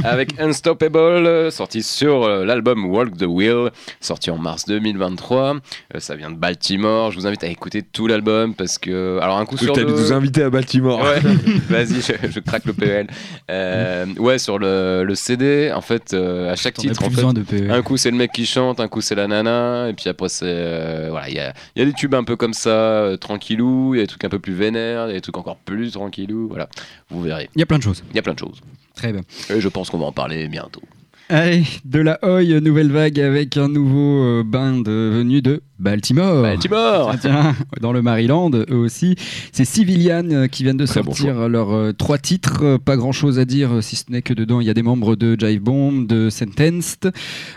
Avec 0.03 0.39
Unstoppable, 0.39 0.97
euh, 1.25 1.51
sorti 1.51 1.83
sur 1.83 2.23
euh, 2.23 2.45
l'album 2.45 2.85
Walk 2.85 3.17
the 3.17 3.25
Wheel, 3.27 3.71
sorti 3.99 4.31
en 4.31 4.37
mars 4.37 4.65
2023. 4.65 5.55
Euh, 5.95 5.99
ça 5.99 6.15
vient 6.15 6.31
de 6.31 6.35
Baltimore. 6.35 7.11
Je 7.11 7.17
vous 7.19 7.27
invite 7.27 7.43
à 7.43 7.47
écouter 7.47 7.81
tout 7.81 8.07
l'album 8.07 8.53
parce 8.53 8.77
que. 8.77 9.19
Alors, 9.21 9.37
un 9.37 9.45
coup 9.45 9.57
Tu 9.57 9.65
sur 9.65 9.75
allais 9.75 9.85
deux. 9.85 9.91
nous 9.91 10.13
inviter 10.13 10.43
à 10.43 10.49
Baltimore. 10.49 11.01
Ouais, 11.01 11.19
vas-y, 11.69 12.01
je, 12.01 12.13
je 12.29 12.39
craque 12.39 12.65
le 12.65 12.73
PL. 12.73 13.07
Euh, 13.49 14.05
ouais, 14.17 14.37
sur 14.39 14.59
le, 14.59 15.03
le 15.03 15.15
CD, 15.15 15.71
en 15.73 15.81
fait, 15.81 16.13
euh, 16.13 16.51
à 16.51 16.55
chaque 16.55 16.75
titre, 16.75 17.01
en 17.01 17.09
fait, 17.09 17.15
besoin 17.15 17.33
de 17.33 17.41
PE. 17.41 17.69
un 17.71 17.81
coup 17.81 17.97
c'est 17.97 18.11
le 18.11 18.17
mec 18.17 18.31
qui 18.31 18.45
chante, 18.45 18.79
un 18.79 18.87
coup 18.87 19.01
c'est 19.01 19.15
la 19.15 19.27
nana, 19.27 19.89
et 19.89 19.93
puis 19.93 20.09
après 20.09 20.29
c'est. 20.29 20.45
euh, 20.45 21.07
voilà, 21.09 21.29
il 21.29 21.35
y 21.35 21.39
a, 21.39 21.53
il 21.75 21.79
y 21.79 21.81
a 21.83 21.85
des 21.85 21.93
tubes 21.93 22.13
un 22.15 22.23
peu 22.23 22.35
comme 22.35 22.53
ça, 22.53 22.69
euh, 22.69 23.17
tranquillou, 23.17 23.95
il 23.95 23.97
y 23.97 24.01
a 24.01 24.03
des 24.03 24.07
trucs 24.07 24.23
un 24.23 24.29
peu 24.29 24.39
plus 24.39 24.53
vénères, 24.53 25.05
il 25.05 25.09
y 25.09 25.11
a 25.11 25.15
des 25.15 25.21
trucs 25.21 25.37
encore 25.37 25.57
plus 25.57 25.91
tranquillou, 25.91 26.47
voilà, 26.49 26.69
vous 27.09 27.21
verrez. 27.21 27.49
Il 27.55 27.59
y 27.59 27.63
a 27.63 27.65
plein 27.65 27.77
de 27.77 27.83
choses. 27.83 28.03
Il 28.11 28.15
y 28.15 28.19
a 28.19 28.21
plein 28.21 28.33
de 28.33 28.39
choses. 28.39 28.61
Très 28.95 29.13
bien. 29.13 29.21
Et 29.49 29.61
je 29.61 29.67
pense 29.69 29.89
qu'on 29.89 29.97
va 29.99 30.05
en 30.05 30.11
parler 30.11 30.47
bientôt. 30.47 30.81
Allez, 31.29 31.63
de 31.85 31.99
la 31.99 32.17
Oi, 32.23 32.59
nouvelle 32.59 32.91
vague 32.91 33.19
avec 33.19 33.55
un 33.55 33.67
nouveau 33.67 34.23
euh, 34.23 34.43
band 34.43 34.81
euh, 34.87 35.11
venu 35.17 35.43
de 35.43 35.61
Baltimore. 35.79 36.41
Baltimore 36.41 37.15
Tiens, 37.21 37.55
dans 37.81 37.93
le 37.93 38.01
Maryland, 38.01 38.51
eux 38.53 38.75
aussi. 38.75 39.15
C'est 39.51 39.65
Civilian 39.65 40.23
euh, 40.29 40.47
qui 40.47 40.63
viennent 40.63 40.77
de 40.77 40.85
Très 40.85 41.01
bon 41.01 41.13
sortir 41.13 41.47
leurs 41.49 41.71
euh, 41.73 41.91
trois 41.93 42.17
titres. 42.17 42.59
Euh, 42.63 42.77
Pas 42.77 42.97
grand 42.97 43.11
chose 43.11 43.39
à 43.39 43.45
dire, 43.45 43.81
si 43.81 43.95
ce 43.95 44.03
n'est 44.09 44.21
que 44.21 44.33
dedans, 44.33 44.59
il 44.61 44.67
y 44.67 44.69
a 44.69 44.73
des 44.73 44.83
membres 44.83 45.15
de 45.15 45.35
Jive 45.39 45.61
Bomb, 45.61 46.05
de 46.05 46.29
Sentenced. 46.29 47.11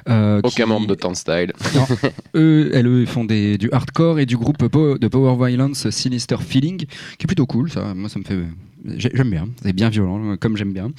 euh, 0.09 0.41
Aucun 0.45 0.65
qui- 0.65 0.69
membre 0.69 0.87
de 0.87 0.95
Turnstile. 0.95 1.53
eux, 2.35 2.71
elles, 2.73 2.87
eux, 2.87 3.07
font 3.07 3.25
des, 3.25 3.59
du 3.59 3.69
hardcore 3.73 4.19
et 4.19 4.27
du 4.27 4.37
groupe 4.37 4.67
po- 4.69 4.99
de 4.99 5.09
Power 5.09 5.37
Violence 5.49 5.91
Sinister 5.91 6.37
Feeling, 6.41 6.79
qui 6.79 6.87
est 7.25 7.27
plutôt 7.27 7.47
cool. 7.47 7.71
Ça, 7.71 7.93
moi, 7.95 8.09
ça 8.09 8.19
me 8.19 8.25
fait. 8.25 8.39
j'ai- 8.97 9.11
J'aime 9.15 9.31
bien, 9.31 9.49
c'est 9.63 9.73
bien 9.73 9.89
violent, 9.89 10.37
comme 10.41 10.57
j'aime 10.57 10.73
bien. 10.73 10.91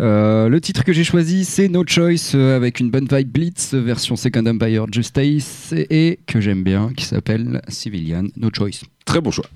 Euh, 0.00 0.48
le 0.48 0.60
titre 0.60 0.84
que 0.84 0.92
j'ai 0.92 1.04
choisi, 1.04 1.44
c'est 1.44 1.68
No 1.68 1.82
Choice, 1.86 2.34
avec 2.34 2.78
une 2.80 2.90
bonne 2.90 3.08
vibe 3.10 3.30
Blitz, 3.30 3.74
version 3.74 4.16
Second 4.16 4.46
Empire 4.46 4.86
Justice, 4.92 5.74
et 5.90 6.18
que 6.26 6.40
j'aime 6.40 6.57
bien, 6.64 6.92
qui 6.96 7.04
s'appelle 7.04 7.62
Civilian 7.68 8.24
No 8.36 8.50
Choice. 8.52 8.84
Très 9.04 9.20
bon 9.20 9.30
choix. 9.30 9.46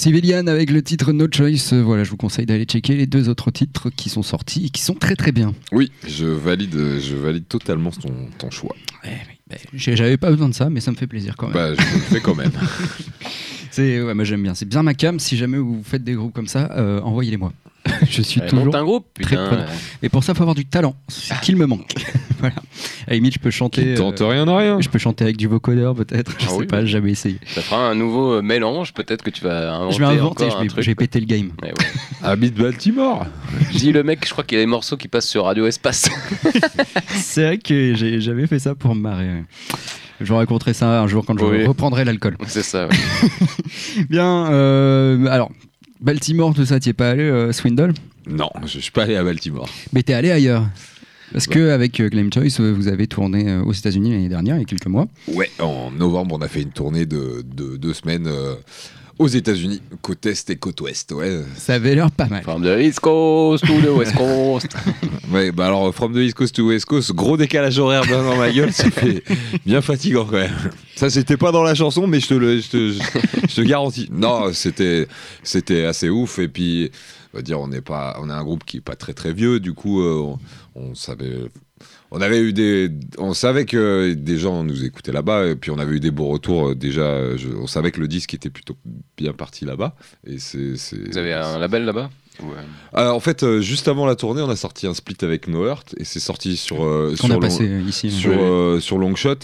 Civilian 0.00 0.46
avec 0.46 0.70
le 0.70 0.80
titre 0.82 1.12
No 1.12 1.26
Choice. 1.30 1.74
Euh, 1.74 1.82
Voilà, 1.82 2.04
je 2.04 2.10
vous 2.10 2.16
conseille 2.16 2.46
d'aller 2.46 2.64
checker 2.64 2.96
les 2.96 3.06
deux 3.06 3.28
autres 3.28 3.50
titres 3.50 3.90
qui 3.90 4.08
sont 4.08 4.22
sortis 4.22 4.64
et 4.66 4.70
qui 4.70 4.80
sont 4.80 4.94
très 4.94 5.14
très 5.14 5.30
bien. 5.30 5.52
Oui, 5.72 5.92
je 6.08 6.24
valide, 6.24 6.74
je 7.00 7.14
valide 7.16 7.46
totalement 7.46 7.90
ton, 7.90 8.08
ton 8.38 8.50
choix. 8.50 8.74
J'ai- 9.74 9.96
J'avais 9.96 10.16
pas 10.16 10.30
besoin 10.30 10.48
de 10.48 10.54
ça, 10.54 10.70
mais 10.70 10.80
ça 10.80 10.90
me 10.90 10.96
fait 10.96 11.06
plaisir 11.06 11.34
quand 11.36 11.48
même. 11.48 11.54
Bah, 11.54 11.74
je 11.74 11.80
le 11.80 12.00
fais 12.00 12.20
quand 12.20 12.34
même. 12.34 12.52
C'est 13.72 14.00
ouais, 14.00 14.14
moi 14.14 14.24
j'aime 14.24 14.42
bien. 14.42 14.54
C'est 14.54 14.66
bien 14.66 14.82
ma 14.82 14.94
cam. 14.94 15.20
Si 15.20 15.36
jamais 15.36 15.58
vous 15.58 15.82
faites 15.84 16.02
des 16.02 16.14
groupes 16.14 16.32
comme 16.32 16.48
ça, 16.48 16.70
euh, 16.78 17.00
envoyez-les-moi. 17.02 17.52
je 18.08 18.22
suis 18.22 18.40
toujours. 18.42 18.66
monte 18.66 18.74
un 18.74 18.84
groupe, 18.84 19.06
très 19.14 19.36
putain. 19.36 19.46
prenant. 19.46 19.64
Et 20.02 20.08
pour 20.08 20.22
ça, 20.24 20.34
faut 20.34 20.42
avoir 20.42 20.54
du 20.54 20.66
talent, 20.66 20.94
ce 21.08 21.32
qu'il 21.42 21.56
me 21.56 21.66
manque. 21.66 21.92
voilà. 22.38 22.54
À 23.06 23.10
la 23.10 23.14
limite, 23.14 23.34
je 23.34 23.38
peux 23.38 23.50
chanter. 23.50 23.82
Qui 23.82 23.94
tente 23.94 24.20
euh, 24.20 24.26
rien 24.28 24.46
en 24.48 24.56
rien. 24.56 24.80
je 24.80 24.88
peux 24.88 24.98
chanter 24.98 25.24
avec 25.24 25.36
du 25.36 25.46
vocodeur 25.46 25.94
peut-être. 25.94 26.32
Je 26.38 26.46
Ah 26.46 26.50
sais 26.50 26.56
oui, 26.56 26.66
pas, 26.66 26.84
jamais 26.84 27.12
essayé. 27.12 27.38
Ça 27.46 27.62
fera 27.62 27.88
un 27.88 27.94
nouveau 27.94 28.34
euh, 28.34 28.42
mélange, 28.42 28.92
peut-être 28.92 29.22
que 29.22 29.30
tu 29.30 29.42
vas 29.44 29.74
inventer 29.74 29.94
je 29.96 29.98
vais 30.00 30.04
inventer. 30.06 30.44
encore 30.44 30.50
Je 30.50 30.56
un 30.72 30.74
vais, 30.76 30.82
je 30.82 30.92
péter 30.92 31.20
le 31.20 31.26
game. 31.26 31.52
Ouais, 31.62 31.68
ouais. 31.78 31.86
Habite 32.22 32.54
Baltimore. 32.54 33.26
Dis 33.72 33.92
le 33.92 34.02
mec, 34.02 34.26
je 34.26 34.30
crois 34.32 34.44
qu'il 34.44 34.58
y 34.58 34.60
a 34.60 34.62
des 34.64 34.70
morceaux 34.70 34.96
qui 34.96 35.08
passent 35.08 35.28
sur 35.28 35.44
Radio 35.46 35.66
Espace. 35.66 36.08
C'est 37.08 37.44
vrai 37.44 37.58
que 37.58 37.94
j'ai- 37.94 38.20
j'avais 38.20 38.46
fait 38.46 38.58
ça 38.58 38.74
pour 38.74 38.94
me 38.94 39.00
marrer. 39.00 39.26
ouais. 39.28 39.44
Je 40.20 40.26
vous 40.26 40.36
raconterai 40.36 40.74
ça 40.74 41.00
un 41.00 41.06
jour 41.06 41.24
quand 41.24 41.38
je 41.38 41.44
Oui. 41.46 41.64
reprendrai 41.66 42.04
l'alcool. 42.04 42.36
C'est 42.46 42.62
ça. 42.62 42.86
ouais. 42.88 44.04
Bien. 44.10 44.50
euh, 44.52 45.26
alors, 45.28 45.50
Baltimore, 46.00 46.54
tout 46.54 46.64
ça, 46.64 46.80
t'y 46.80 46.90
es 46.90 46.92
pas 46.92 47.10
allé, 47.10 47.24
euh, 47.24 47.52
Swindle? 47.52 47.92
Non, 48.26 48.50
je 48.64 48.78
suis 48.78 48.90
pas 48.90 49.02
allé 49.02 49.16
à 49.16 49.24
Baltimore. 49.24 49.68
Mais 49.92 50.02
t'es 50.02 50.14
allé 50.14 50.30
ailleurs. 50.30 50.66
Parce 51.32 51.46
que 51.46 51.70
avec 51.70 52.00
euh, 52.00 52.08
Claim 52.08 52.30
Choice, 52.32 52.60
euh, 52.60 52.72
vous 52.72 52.88
avez 52.88 53.06
tourné 53.06 53.58
aux 53.58 53.72
États-Unis 53.72 54.12
l'année 54.12 54.28
dernière, 54.28 54.56
il 54.56 54.60
y 54.60 54.62
a 54.62 54.64
quelques 54.64 54.86
mois. 54.86 55.06
Ouais, 55.28 55.50
en 55.58 55.90
novembre, 55.90 56.36
on 56.38 56.42
a 56.42 56.48
fait 56.48 56.62
une 56.62 56.72
tournée 56.72 57.06
de, 57.06 57.44
de 57.44 57.76
deux 57.76 57.94
semaines 57.94 58.28
aux 59.20 59.28
États-Unis, 59.28 59.82
côte 60.00 60.24
est 60.24 60.48
et 60.48 60.56
côte 60.56 60.80
ouest. 60.80 61.12
Ouais, 61.12 61.42
Ça 61.54 61.74
avait 61.74 61.94
l'air 61.94 62.10
pas 62.10 62.24
mal. 62.24 62.42
From 62.42 62.62
the 62.62 62.80
East 62.80 63.00
Coast 63.00 63.66
to 63.66 63.74
the 63.82 63.94
West 63.94 64.14
Coast. 64.16 64.74
ouais 65.30 65.52
bah 65.52 65.66
alors, 65.66 65.94
from 65.94 66.14
the 66.14 66.20
East 66.20 66.34
Coast 66.34 66.54
to 66.54 66.66
West 66.68 66.86
Coast, 66.86 67.12
gros 67.12 67.36
décalage 67.36 67.78
horaire 67.78 68.02
bien 68.06 68.22
dans 68.22 68.36
ma 68.36 68.50
gueule, 68.50 68.72
ça 68.72 68.90
fait 68.90 69.22
bien 69.66 69.82
fatigant 69.82 70.24
quand 70.24 70.38
même. 70.38 70.56
Ça, 70.96 71.10
c'était 71.10 71.36
pas 71.36 71.52
dans 71.52 71.62
la 71.62 71.74
chanson, 71.74 72.06
mais 72.06 72.18
je 72.18 72.28
te 72.28 72.34
le, 72.34 72.60
je 72.60 72.68
te, 72.70 72.92
je 73.46 73.54
te 73.54 73.60
garantis. 73.60 74.08
Non, 74.10 74.54
c'était, 74.54 75.06
c'était 75.42 75.84
assez 75.84 76.08
ouf. 76.08 76.38
Et 76.38 76.48
puis, 76.48 76.90
on 77.34 77.36
va 77.38 77.42
dire, 77.42 77.60
on 77.60 77.68
n'est 77.68 77.82
pas, 77.82 78.16
on 78.22 78.30
est 78.30 78.32
un 78.32 78.42
groupe 78.42 78.64
qui 78.64 78.78
est 78.78 78.82
pas 78.82 78.96
très 78.96 79.12
très 79.12 79.34
vieux. 79.34 79.60
Du 79.60 79.74
coup, 79.74 80.00
euh, 80.00 80.16
on, 80.18 80.38
on 80.80 80.94
savait. 80.94 81.50
On 82.12 82.20
avait 82.20 82.40
eu 82.40 82.52
des, 82.52 82.90
on 83.18 83.34
savait 83.34 83.66
que 83.66 84.12
des 84.14 84.36
gens 84.36 84.64
nous 84.64 84.84
écoutaient 84.84 85.12
là-bas, 85.12 85.46
et 85.46 85.54
puis 85.54 85.70
on 85.70 85.78
avait 85.78 85.96
eu 85.96 86.00
des 86.00 86.10
beaux 86.10 86.26
retours 86.28 86.70
euh, 86.70 86.74
déjà. 86.74 87.02
euh, 87.02 87.36
je- 87.36 87.48
on 87.50 87.66
savait 87.68 87.92
que 87.92 88.00
le 88.00 88.08
disque 88.08 88.34
était 88.34 88.50
plutôt 88.50 88.76
bien 89.16 89.32
parti 89.32 89.64
là-bas, 89.64 89.94
et 90.26 90.38
c'est. 90.38 90.76
c'est- 90.76 91.08
Vous 91.10 91.18
avez 91.18 91.32
un 91.34 91.58
label 91.58 91.84
là-bas 91.84 92.10
euh, 92.42 92.44
Alors, 92.94 93.14
en 93.16 93.20
fait, 93.20 93.42
euh, 93.44 93.60
juste 93.60 93.86
avant 93.86 94.06
la 94.06 94.16
tournée, 94.16 94.42
on 94.42 94.48
a 94.50 94.56
sorti 94.56 94.86
un 94.88 94.94
split 94.94 95.16
avec 95.22 95.46
No 95.46 95.64
Hurt, 95.66 95.94
et 95.98 96.04
c'est 96.04 96.20
sorti 96.20 96.56
sur 96.56 96.82
euh, 96.84 97.14
a 97.22 97.34
Long- 97.34 97.40
passé 97.40 97.64
ici. 97.86 98.10
sur, 98.10 98.30
Oui, 98.30 98.36
oui. 98.38 98.42
euh, 98.44 98.80
sur 98.80 98.98
Longshot. 98.98 99.36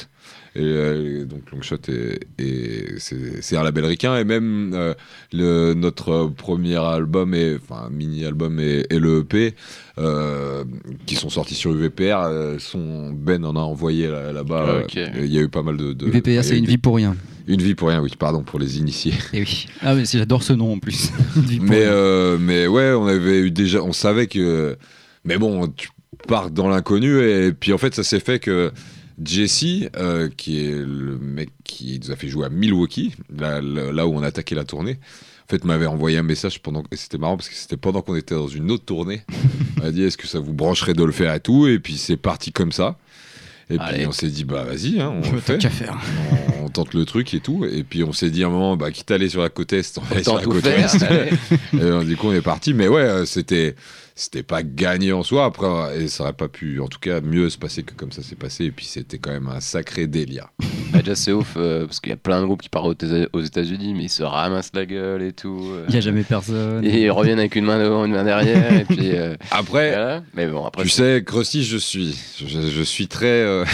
Et, 0.56 0.62
euh, 0.62 1.24
donc 1.26 1.50
Longshot 1.52 1.76
est, 1.88 2.20
est- 2.38 2.98
c'est 3.42 3.56
un 3.58 3.62
label 3.62 3.84
ricain 3.84 4.16
et 4.16 4.24
même 4.24 4.72
euh, 4.74 4.94
le, 5.32 5.74
notre 5.74 6.28
premier 6.28 6.76
album 6.76 7.34
et 7.34 7.56
enfin 7.62 7.90
mini 7.90 8.24
album 8.24 8.58
et, 8.58 8.86
et 8.88 8.98
le 8.98 9.18
EP 9.20 9.54
euh, 9.98 10.64
qui 11.04 11.14
sont 11.14 11.28
sortis 11.28 11.54
sur 11.54 11.72
UVPR 11.72 12.24
euh, 12.24 12.58
sont 12.58 13.12
Ben 13.12 13.44
en 13.44 13.54
a 13.56 13.60
envoyé 13.60 14.08
là- 14.08 14.32
là-bas. 14.32 14.82
Ah, 14.84 15.00
Il 15.22 15.26
y 15.32 15.38
a 15.38 15.42
eu 15.42 15.48
pas 15.48 15.62
mal 15.62 15.76
de. 15.76 15.92
de 15.92 16.38
a 16.38 16.42
c'est 16.42 16.56
une 16.58 16.64
vie 16.66 16.78
pour 16.78 16.96
rien. 16.96 17.14
Une 17.48 17.62
vie 17.62 17.74
pour 17.74 17.88
rien, 17.88 18.00
oui, 18.02 18.10
pardon 18.18 18.42
pour 18.42 18.58
les 18.58 18.78
initiés. 18.78 19.12
Et 19.32 19.40
oui. 19.40 19.66
Ah, 19.82 19.94
mais 19.94 20.04
j'adore 20.04 20.42
ce 20.42 20.52
nom 20.54 20.72
en 20.72 20.78
plus. 20.78 21.10
Mais, 21.60 21.84
euh, 21.84 22.38
mais 22.40 22.66
ouais, 22.66 22.90
on 22.92 23.06
avait 23.06 23.38
eu 23.40 23.50
déjà, 23.50 23.82
on 23.82 23.92
savait 23.92 24.26
que. 24.26 24.76
Mais 25.24 25.38
bon, 25.38 25.68
tu 25.68 25.88
pars 26.26 26.50
dans 26.50 26.68
l'inconnu 26.68 27.20
et 27.20 27.52
puis 27.52 27.72
en 27.72 27.78
fait, 27.78 27.94
ça 27.94 28.02
s'est 28.02 28.20
fait 28.20 28.38
que 28.38 28.72
Jesse, 29.22 29.88
euh, 29.96 30.28
qui 30.36 30.60
est 30.66 30.72
le 30.72 31.18
mec 31.18 31.50
qui 31.64 31.98
nous 32.04 32.10
a 32.10 32.16
fait 32.16 32.28
jouer 32.28 32.46
à 32.46 32.48
Milwaukee, 32.48 33.14
là, 33.36 33.60
là- 33.60 34.06
où 34.06 34.14
on 34.14 34.22
a 34.22 34.26
attaqué 34.26 34.54
la 34.54 34.64
tournée, 34.64 34.98
en 35.44 35.48
fait, 35.50 35.64
m'avait 35.64 35.86
envoyé 35.86 36.18
un 36.18 36.22
message 36.22 36.60
pendant. 36.60 36.82
et 36.90 36.96
C'était 36.96 37.18
marrant 37.18 37.36
parce 37.36 37.48
que 37.48 37.54
c'était 37.54 37.76
pendant 37.76 38.02
qu'on 38.02 38.16
était 38.16 38.34
dans 38.34 38.48
une 38.48 38.70
autre 38.70 38.84
tournée. 38.84 39.22
Il 39.76 39.82
m'a 39.82 39.90
dit 39.90 40.02
est-ce 40.02 40.16
que 40.18 40.26
ça 40.26 40.38
vous 40.40 40.52
brancherait 40.52 40.94
de 40.94 41.04
le 41.04 41.12
faire 41.12 41.32
et 41.34 41.40
tout, 41.40 41.66
et 41.66 41.78
puis 41.78 41.96
c'est 41.96 42.16
parti 42.16 42.52
comme 42.52 42.72
ça. 42.72 42.98
Et 43.68 43.78
Allez. 43.80 43.98
puis 43.98 44.06
on 44.06 44.12
s'est 44.12 44.28
dit 44.28 44.44
bah 44.44 44.62
vas-y, 44.64 45.00
hein, 45.00 45.12
on 45.16 45.22
Je 45.24 45.30
le 45.30 45.34
veux 45.36 45.40
fait 45.40 45.58
qu'à 45.58 45.70
faire. 45.70 45.98
on 46.62 46.68
tente 46.68 46.94
le 46.94 47.04
truc 47.04 47.32
et 47.34 47.40
tout. 47.40 47.64
Et 47.64 47.82
puis 47.84 48.04
on 48.04 48.12
s'est 48.12 48.30
dit 48.30 48.44
à 48.44 48.46
un 48.46 48.50
moment, 48.50 48.76
bah, 48.76 48.90
quitte 48.92 49.10
à 49.10 49.14
aller 49.14 49.28
sur 49.28 49.40
la 49.42 49.48
côte 49.48 49.72
est, 49.72 49.98
on 49.98 50.02
va 50.02 50.14
aller 50.16 50.22
sur 50.24 50.36
la 50.36 50.42
côte 50.44 50.64
ouest. 50.64 51.04
et 51.72 52.04
du 52.04 52.16
coup, 52.16 52.28
on 52.28 52.32
est 52.32 52.42
parti. 52.42 52.74
Mais 52.74 52.86
ouais, 52.88 53.02
euh, 53.02 53.24
c'était. 53.24 53.74
C'était 54.18 54.42
pas 54.42 54.62
gagné 54.62 55.12
en 55.12 55.22
soi, 55.22 55.44
après, 55.44 55.66
euh, 55.66 56.00
et 56.00 56.08
ça 56.08 56.24
aurait 56.24 56.32
pas 56.32 56.48
pu, 56.48 56.80
en 56.80 56.88
tout 56.88 56.98
cas, 56.98 57.20
mieux 57.20 57.50
se 57.50 57.58
passer 57.58 57.82
que 57.82 57.92
comme 57.92 58.12
ça 58.12 58.22
s'est 58.22 58.34
passé. 58.34 58.64
Et 58.64 58.70
puis 58.70 58.86
c'était 58.86 59.18
quand 59.18 59.30
même 59.30 59.48
un 59.48 59.60
sacré 59.60 60.06
délire. 60.06 60.48
Bah, 60.92 61.00
déjà, 61.00 61.16
c'est 61.16 61.32
ouf 61.32 61.54
euh, 61.56 61.84
parce 61.84 61.98
qu'il 62.00 62.10
y 62.10 62.12
a 62.12 62.16
plein 62.16 62.40
de 62.40 62.46
groupes 62.46 62.62
qui 62.62 62.68
partent 62.68 62.86
aux 62.86 62.92
États- 62.92 63.28
aux 63.32 63.40
États-Unis, 63.42 63.92
mais 63.92 64.04
ils 64.04 64.08
se 64.08 64.22
ramassent 64.22 64.70
la 64.72 64.86
gueule 64.86 65.20
et 65.20 65.32
tout. 65.32 65.60
euh. 65.72 65.84
Il 65.88 65.92
n'y 65.92 65.98
a 65.98 66.00
jamais 66.00 66.22
personne. 66.22 66.84
Et 66.86 67.02
ils 67.02 67.10
reviennent 67.10 67.40
avec 67.40 67.56
une 67.56 67.64
main 67.66 67.78
devant, 67.78 68.04
une 68.06 68.12
main 68.12 68.22
derrière. 68.24 68.72
et 68.72 68.84
puis. 68.84 69.10
euh, 69.12 69.34
Après, 69.50 69.90
voilà. 69.90 70.22
Mais 70.34 70.46
bon, 70.46 70.64
après. 70.64 70.84
tu 70.84 70.88
sais, 70.88 71.22
Krusty, 71.26 71.64
je 71.64 71.76
suis. 71.76 72.16
Je, 72.38 72.60
je 72.70 72.82
suis 72.82 73.08
très. 73.08 73.44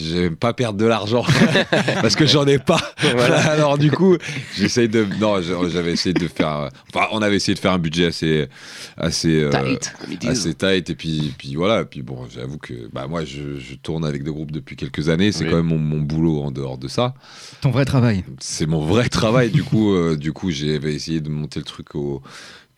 euh, 0.00 0.22
J'aime 0.22 0.36
pas 0.36 0.52
perdre 0.52 0.78
de 0.78 0.86
l'argent 0.86 1.24
parce 2.02 2.16
que 2.16 2.26
j'en 2.26 2.46
ai 2.46 2.58
pas. 2.58 2.80
Voilà. 3.14 3.38
Alors 3.50 3.78
du 3.78 3.90
coup, 3.90 4.16
j'essaye 4.56 4.88
de. 4.88 5.06
Non, 5.20 5.40
je- 5.40 5.68
j'avais 5.70 5.92
essayé 5.92 6.12
de 6.14 6.26
faire. 6.28 6.68
Enfin, 6.94 7.06
on 7.12 7.22
avait 7.22 7.36
essayé 7.36 7.54
de 7.54 7.58
faire 7.60 7.72
un 7.72 7.78
budget 7.78 8.06
assez, 8.06 8.48
assez 8.96 9.40
euh, 9.42 9.50
Tight, 9.50 9.92
assez 10.26 10.54
tight 10.54 10.90
et 10.90 10.94
puis 10.94 11.32
puis 11.38 11.54
voilà. 11.54 11.82
Et 11.82 11.84
puis 11.84 12.02
bon, 12.02 12.26
j'avoue 12.34 12.58
que 12.58 12.74
bah 12.92 13.06
moi, 13.08 13.24
je, 13.24 13.58
je 13.58 13.74
tourne 13.74 14.04
avec 14.04 14.22
des 14.22 14.30
groupes 14.30 14.52
depuis 14.52 14.76
quelques 14.76 15.08
années. 15.08 15.32
C'est 15.32 15.44
Oui. 15.44 15.50
quand 15.50 15.56
même 15.56 15.66
mon, 15.66 15.78
mon 15.78 16.00
boulot 16.00 16.42
en 16.42 16.50
dehors 16.50 16.78
de 16.78 16.88
ça. 16.88 17.14
Ton 17.60 17.70
vrai 17.70 17.84
travail. 17.84 18.24
C'est 18.40 18.66
mon 18.66 18.84
vrai 18.84 19.08
travail. 19.10 19.50
du 19.50 19.62
coup, 19.62 19.94
euh, 19.94 20.16
du 20.16 20.32
coup, 20.32 20.50
j'avais 20.50 20.94
essayé 20.94 21.20
de 21.20 21.28
monter 21.30 21.60
le 21.60 21.64
truc 21.64 21.94
au 21.94 22.22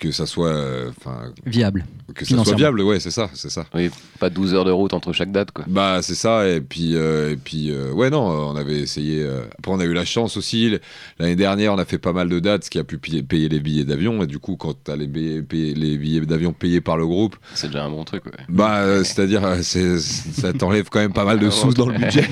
que 0.03 0.11
ça 0.11 0.27
soit, 0.27 0.49
euh, 0.49 0.91
enfin, 0.99 1.33
Viable. 1.47 1.85
que 2.15 2.25
ça 2.25 2.43
soit 2.45 2.57
viable. 2.57 2.81
Ouais, 2.81 2.99
c'est 2.99 3.13
ça, 3.13 3.31
c'est 3.35 3.51
ça. 3.51 3.67
Oui, 3.73 3.89
pas 4.19 4.31
12 4.31 4.53
heures 4.55 4.65
de 4.65 4.73
route 4.73 4.93
entre 4.95 5.13
chaque 5.13 5.31
date, 5.31 5.53
quoi. 5.53 5.65
Bah 5.69 6.01
c'est 6.03 6.17
ça 6.17 6.49
et 6.49 6.61
puis 6.61 6.97
euh, 6.97 7.31
et 7.33 7.37
puis 7.37 7.71
euh, 7.71 7.93
ouais 7.93 8.11
non 8.11 8.21
on 8.27 8.57
avait 8.57 8.81
essayé 8.81 9.23
euh, 9.23 9.43
après 9.59 9.71
on 9.73 9.79
a 9.79 9.85
eu 9.85 9.93
la 9.93 10.05
chance 10.05 10.37
aussi 10.37 10.77
l'année 11.21 11.37
dernière 11.37 11.73
on 11.73 11.79
a 11.79 11.85
fait 11.85 11.99
pas 11.99 12.13
mal 12.13 12.29
de 12.29 12.41
dates 12.41 12.65
ce 12.65 12.71
qui 12.71 12.79
a 12.81 12.85
pu 12.85 12.99
payer 12.99 13.49
les 13.49 13.61
billets 13.61 13.85
d'avion 13.85 14.23
et 14.23 14.27
du 14.27 14.39
coup 14.41 14.57
quand 14.57 14.75
t'as 14.85 14.97
les 14.97 15.07
billets 15.07 15.45
les 15.51 15.97
billets 15.99 16.21
d'avion 16.23 16.53
payés 16.53 16.81
par 16.81 16.97
le 16.97 17.07
groupe 17.07 17.37
C'est 17.55 17.69
déjà 17.69 17.85
un 17.85 17.91
bon 17.91 18.05
truc, 18.05 18.27
ouais. 18.27 18.33
bah 18.49 18.79
euh, 18.81 19.05
c'est 19.05 19.23
à 19.23 19.27
dire 19.27 19.43
ça 19.63 20.53
t'enlève 20.53 20.89
quand 20.91 20.99
même 21.01 21.13
pas 21.13 21.25
mal 21.25 21.39
de 21.39 21.49
sous 21.51 21.73
dans 21.73 21.87
le 21.87 21.97
budget 21.99 22.27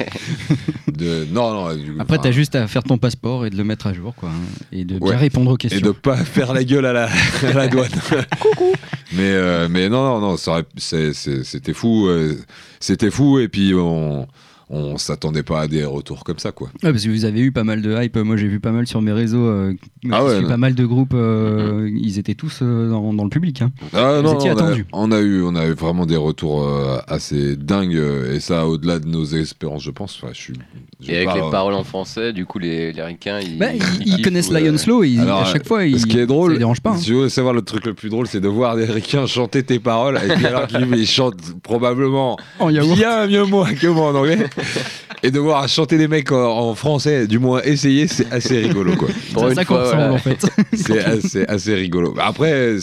de 0.92 1.26
non 1.32 1.52
non 1.52 1.74
du- 1.76 1.92
Après, 2.00 2.14
enfin, 2.16 2.22
t'as 2.24 2.30
juste 2.32 2.54
à 2.56 2.66
faire 2.66 2.82
ton 2.82 2.98
passeport 2.98 3.46
et 3.46 3.50
de 3.50 3.56
le 3.56 3.64
mettre 3.64 3.86
à 3.86 3.92
jour, 3.92 4.14
quoi. 4.14 4.28
hein, 4.30 4.64
Et 4.72 4.84
de 4.84 4.98
bien 4.98 5.08
Ouais. 5.08 5.16
répondre 5.16 5.50
aux 5.50 5.54
et 5.54 5.58
questions. 5.58 5.86
de 5.86 5.92
pas 5.92 6.16
faire 6.16 6.52
la 6.52 6.64
gueule 6.64 6.86
à 6.86 6.92
la, 6.92 7.04
à 7.06 7.52
la 7.60 7.68
douane. 7.68 7.90
Mais 9.12 9.32
euh, 9.32 9.68
mais 9.68 9.88
non 9.88 10.20
non 10.20 10.20
non, 10.20 10.36
c'était 10.76 11.72
fou, 11.72 12.06
euh, 12.06 12.36
c'était 12.78 13.10
fou 13.10 13.40
et 13.40 13.48
puis 13.48 13.74
on 13.74 14.28
on 14.72 14.96
s'attendait 14.98 15.42
pas 15.42 15.62
à 15.62 15.66
des 15.68 15.84
retours 15.84 16.22
comme 16.24 16.38
ça 16.38 16.52
quoi. 16.52 16.68
Ouais, 16.82 16.92
parce 16.92 17.04
que 17.04 17.10
vous 17.10 17.24
avez 17.24 17.40
eu 17.40 17.50
pas 17.52 17.64
mal 17.64 17.82
de 17.82 17.94
hype. 18.00 18.16
Moi, 18.16 18.36
j'ai 18.36 18.46
vu 18.46 18.60
pas 18.60 18.70
mal 18.70 18.86
sur 18.86 19.02
mes 19.02 19.10
réseaux. 19.12 19.44
euh, 19.46 19.74
Ah 20.12 20.24
ouais, 20.24 20.42
pas 20.42 20.56
mal 20.56 20.74
de 20.76 20.86
groupes. 20.86 21.12
euh, 21.14 21.90
Ils 21.92 22.18
étaient 22.18 22.34
tous 22.34 22.60
euh, 22.62 22.88
dans, 22.88 23.12
dans 23.12 23.24
le 23.24 23.30
public. 23.30 23.62
hein. 23.62 23.72
Ah, 23.92 24.18
Vous 24.20 24.22
non, 24.22 24.34
étiez 24.38 24.52
on, 24.52 24.56
a, 24.56 24.62
attendu. 24.62 24.86
on 24.92 25.10
a 25.12 25.20
eu 25.20 25.42
on 25.42 25.56
a 25.56 25.66
eu 25.66 25.72
vraiment 25.72 26.06
des 26.06 26.16
retours 26.16 26.62
euh, 26.68 26.98
assez 27.08 27.56
dingues 27.56 28.00
et 28.32 28.38
ça 28.40 28.66
au-delà 28.68 28.98
de 29.00 29.08
nos 29.08 29.24
espérances 29.24 29.82
je 29.82 29.90
pense. 29.90 30.18
Enfin, 30.22 30.32
je 30.32 30.40
suis. 30.40 30.54
je 31.00 31.10
Et 31.10 31.16
avec 31.16 31.34
les 31.34 31.50
paroles 31.50 31.74
en 31.74 31.82
français, 31.84 32.32
du 32.32 32.46
coup, 32.46 32.58
les, 32.60 32.92
les 32.92 33.02
ricains, 33.02 33.40
ils. 33.40 33.58
Bah, 33.58 33.72
ils, 33.74 33.82
ils 34.06 34.14
kiffent, 34.16 34.24
connaissent. 34.24 34.50
Lion 34.52 34.76
Slow 34.78 35.02
et 35.04 35.08
ils- 35.08 35.20
Alors, 35.20 35.40
à 35.40 35.44
chaque 35.46 35.66
fois, 35.66 35.84
ils, 35.84 35.98
Ce 35.98 36.06
qui 36.06 36.16
est 36.16 36.20
ça 36.20 36.26
drôle, 36.26 36.52
les 36.52 36.58
dérange 36.58 36.80
pas. 36.80 36.90
hein. 36.90 36.96
si 36.96 37.06
tu 37.06 37.14
veux 37.14 37.28
savoir 37.28 37.54
le 37.54 37.62
truc 37.62 37.86
le 37.86 37.94
plus 37.94 38.08
drôle, 38.08 38.26
c'est 38.28 38.40
de 38.40 38.48
voir 38.48 38.76
des 38.76 38.84
ricains 38.84 39.26
chanter 39.26 39.62
tes 39.64 39.78
paroles 39.80 40.18
et 40.24 40.34
puis 40.36 40.46
alors 40.46 40.66
qu'ils 40.68 40.86
ils 40.94 41.06
chantent 41.06 41.60
probablement 41.62 42.36
En 42.60 42.70
yaourt. 42.70 42.94
bien 42.94 43.26
mieux 43.26 43.44
moi 43.46 43.68
que 43.72 43.86
moi 43.88 44.12
en 44.12 44.14
anglais. 44.14 44.38
Et 45.22 45.30
de 45.30 45.38
voir 45.38 45.68
chanter 45.68 45.98
des 45.98 46.08
mecs 46.08 46.32
en, 46.32 46.70
en 46.70 46.74
français, 46.74 47.26
du 47.26 47.38
moins 47.38 47.60
essayer, 47.62 48.08
c'est 48.08 48.32
assez 48.32 48.58
rigolo 48.60 48.96
quoi. 48.96 49.08
Pour 49.34 49.42
C'est 49.42 49.46
à 49.46 49.48
une 49.50 49.54
ça 49.56 49.64
qu'on 49.66 49.74
fois, 49.74 49.82
ressemble 49.84 50.00
voilà. 50.02 50.14
en 50.14 50.18
fait. 50.18 50.46
C'est 50.74 51.04
assez, 51.04 51.44
assez 51.46 51.74
rigolo. 51.74 52.14
Après, 52.18 52.76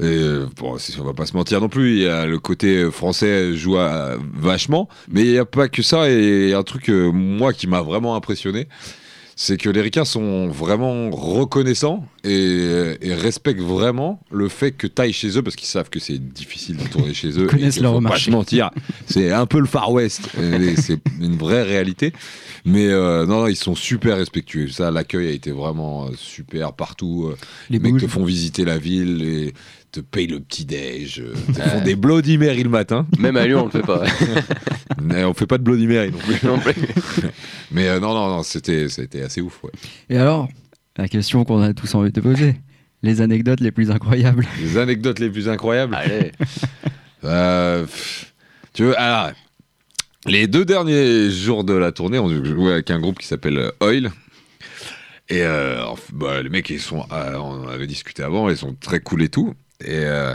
euh, 0.00 0.46
bon, 0.56 0.78
si 0.78 0.98
on 0.98 1.04
va 1.04 1.12
pas 1.12 1.26
se 1.26 1.36
mentir 1.36 1.60
non 1.60 1.68
plus, 1.68 1.96
il 1.96 2.02
y 2.04 2.08
a 2.08 2.24
le 2.24 2.38
côté 2.38 2.90
français 2.90 3.54
joue 3.54 3.76
à- 3.76 4.16
vachement, 4.34 4.88
mais 5.10 5.22
il 5.22 5.32
n'y 5.32 5.38
a 5.38 5.44
pas 5.44 5.68
que 5.68 5.82
ça. 5.82 6.10
Et 6.10 6.44
il 6.44 6.48
y 6.48 6.54
a 6.54 6.58
un 6.58 6.62
truc, 6.62 6.88
euh, 6.88 7.10
moi, 7.12 7.52
qui 7.52 7.66
m'a 7.66 7.82
vraiment 7.82 8.16
impressionné, 8.16 8.68
c'est 9.38 9.58
que 9.58 9.68
les 9.68 9.82
Ricains 9.82 10.06
sont 10.06 10.48
vraiment 10.48 11.10
reconnaissants 11.10 12.06
et, 12.24 12.96
et 13.02 13.14
respectent 13.14 13.60
vraiment 13.60 14.18
le 14.30 14.48
fait 14.48 14.72
que 14.72 14.86
tu 14.86 15.00
ailles 15.02 15.12
chez 15.12 15.36
eux 15.36 15.42
parce 15.42 15.56
qu'ils 15.56 15.68
savent 15.68 15.90
que 15.90 16.00
c'est 16.00 16.18
difficile 16.18 16.78
de 16.78 16.84
tourner 16.88 17.12
chez 17.12 17.28
eux. 17.38 17.42
Ils 17.42 17.46
connaissent 17.46 17.76
et 17.76 17.80
leur 17.80 17.92
faut 17.94 18.00
pas 18.00 18.18
se 18.18 18.30
mentir, 18.30 18.70
c'est 19.06 19.30
un 19.30 19.44
peu 19.44 19.60
le 19.60 19.66
Far 19.66 19.92
West. 19.92 20.22
c'est 20.76 20.98
une 21.20 21.36
vraie 21.36 21.62
réalité. 21.62 22.12
Mais 22.64 22.88
euh, 22.88 23.26
non, 23.26 23.42
non, 23.42 23.46
ils 23.46 23.54
sont 23.56 23.76
super 23.76 24.16
respectueux. 24.16 24.68
Ça, 24.68 24.90
l'accueil 24.90 25.28
a 25.28 25.30
été 25.30 25.52
vraiment 25.52 26.06
euh, 26.06 26.10
super 26.16 26.72
partout. 26.72 27.28
euh, 27.30 27.36
Les 27.70 27.78
te 27.78 28.08
font 28.08 28.24
visiter 28.24 28.64
la 28.64 28.76
ville 28.76 29.22
et 29.22 29.54
te 29.92 30.00
payent 30.00 30.26
le 30.26 30.40
petit 30.40 30.64
déj, 30.64 31.20
euh, 31.20 31.34
te 31.54 31.60
font 31.60 31.80
des 31.82 31.96
Bloody 31.96 32.38
Mary 32.38 32.62
le 32.62 32.70
matin. 32.70 33.06
Même 33.18 33.36
à 33.36 33.46
Lyon, 33.46 33.62
on 33.62 33.64
le 33.66 33.70
fait 33.70 33.82
pas. 33.86 34.02
Mais 35.02 35.24
on 35.24 35.34
fait 35.34 35.46
pas 35.46 35.58
de 35.58 35.62
Bloody 35.62 35.86
Mary 35.86 36.10
non 36.10 36.18
plus. 36.18 36.42
non 36.48 36.58
plus. 36.58 36.74
Mais 37.70 37.88
euh, 37.88 38.00
non, 38.00 38.14
non, 38.14 38.28
non, 38.28 38.42
c'était, 38.42 38.88
c'était 38.88 39.22
assez 39.22 39.40
ouf. 39.40 39.62
Ouais. 39.62 39.70
Et 40.10 40.18
alors, 40.18 40.48
la 40.96 41.08
question 41.08 41.44
qu'on 41.44 41.62
a 41.62 41.72
tous 41.74 41.94
envie 41.94 42.10
de 42.10 42.14
te 42.14 42.20
poser 42.20 42.56
les 43.02 43.20
anecdotes 43.20 43.60
les 43.60 43.70
plus 43.70 43.90
incroyables. 43.90 44.46
Les 44.60 44.78
anecdotes 44.78 45.18
les 45.18 45.30
plus 45.30 45.48
incroyables. 45.48 45.94
Allez. 45.94 46.32
Euh, 47.24 47.82
pff, 47.82 48.34
tu 48.72 48.84
veux, 48.84 48.98
alors, 48.98 49.32
les 50.26 50.46
deux 50.46 50.64
derniers 50.64 51.30
jours 51.30 51.64
de 51.64 51.72
la 51.72 51.92
tournée, 51.92 52.18
on 52.18 52.28
jouait 52.28 52.72
avec 52.72 52.90
un 52.90 52.98
groupe 52.98 53.18
qui 53.18 53.26
s'appelle 53.26 53.72
Oil. 53.80 54.10
Et 55.28 55.42
euh, 55.42 55.84
bah, 56.12 56.42
les 56.42 56.48
mecs, 56.48 56.70
ils 56.70 56.80
sont, 56.80 57.04
euh, 57.12 57.36
on 57.36 57.68
avait 57.68 57.86
discuté 57.86 58.22
avant, 58.22 58.48
ils 58.48 58.56
sont 58.56 58.74
très 58.74 59.00
cool 59.00 59.22
et 59.22 59.28
tout. 59.28 59.54
Et 59.80 60.04
euh, 60.04 60.34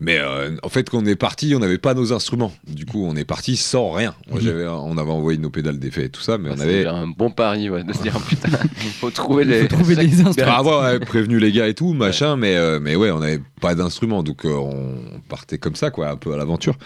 mais 0.00 0.18
euh, 0.18 0.56
en 0.62 0.68
fait, 0.68 0.88
quand 0.90 0.98
on 1.02 1.06
est 1.06 1.16
parti, 1.16 1.54
on 1.56 1.58
n'avait 1.58 1.78
pas 1.78 1.94
nos 1.94 2.12
instruments. 2.12 2.52
Du 2.66 2.86
coup, 2.86 3.04
on 3.04 3.16
est 3.16 3.24
parti 3.24 3.56
sans 3.56 3.90
rien. 3.90 4.14
Moi, 4.30 4.38
Mhm. 4.40 4.44
j'avais, 4.46 4.66
on 4.66 4.96
avait 4.96 5.10
envoyé 5.10 5.38
nos 5.38 5.50
pédales 5.50 5.78
d'effet 5.78 6.04
et 6.04 6.08
tout 6.08 6.20
ça, 6.20 6.38
mais 6.38 6.50
on 6.50 6.56
C'est 6.56 6.62
avait. 6.62 6.86
un 6.86 7.06
bon 7.06 7.30
pari, 7.30 7.68
ouais, 7.70 7.82
de 7.84 7.92
se 7.92 8.02
dire 8.02 8.18
putain, 8.28 8.48
il 8.82 8.90
faut 8.90 9.10
trouver 9.10 9.44
les. 9.44 9.62
Faut 9.62 9.76
trouver 9.76 9.96
des 9.96 10.20
instruments. 10.20 10.48
Enfin, 10.50 10.58
avoir 10.58 10.82
ouais, 10.92 11.00
prévenu 11.00 11.38
les 11.38 11.50
gars 11.52 11.66
et 11.68 11.74
tout, 11.74 11.92
machin, 11.94 12.36
mais, 12.36 12.56
euh, 12.56 12.78
mais 12.80 12.96
ouais, 12.96 13.10
on 13.10 13.18
n'avait 13.18 13.40
pas 13.60 13.74
d'instrument, 13.74 14.22
donc 14.22 14.44
euh, 14.46 14.50
on 14.54 15.20
partait 15.28 15.58
comme 15.58 15.74
ça, 15.74 15.90
quoi, 15.90 16.10
un 16.10 16.16
peu 16.16 16.32
à 16.32 16.36
l'aventure. 16.36 16.76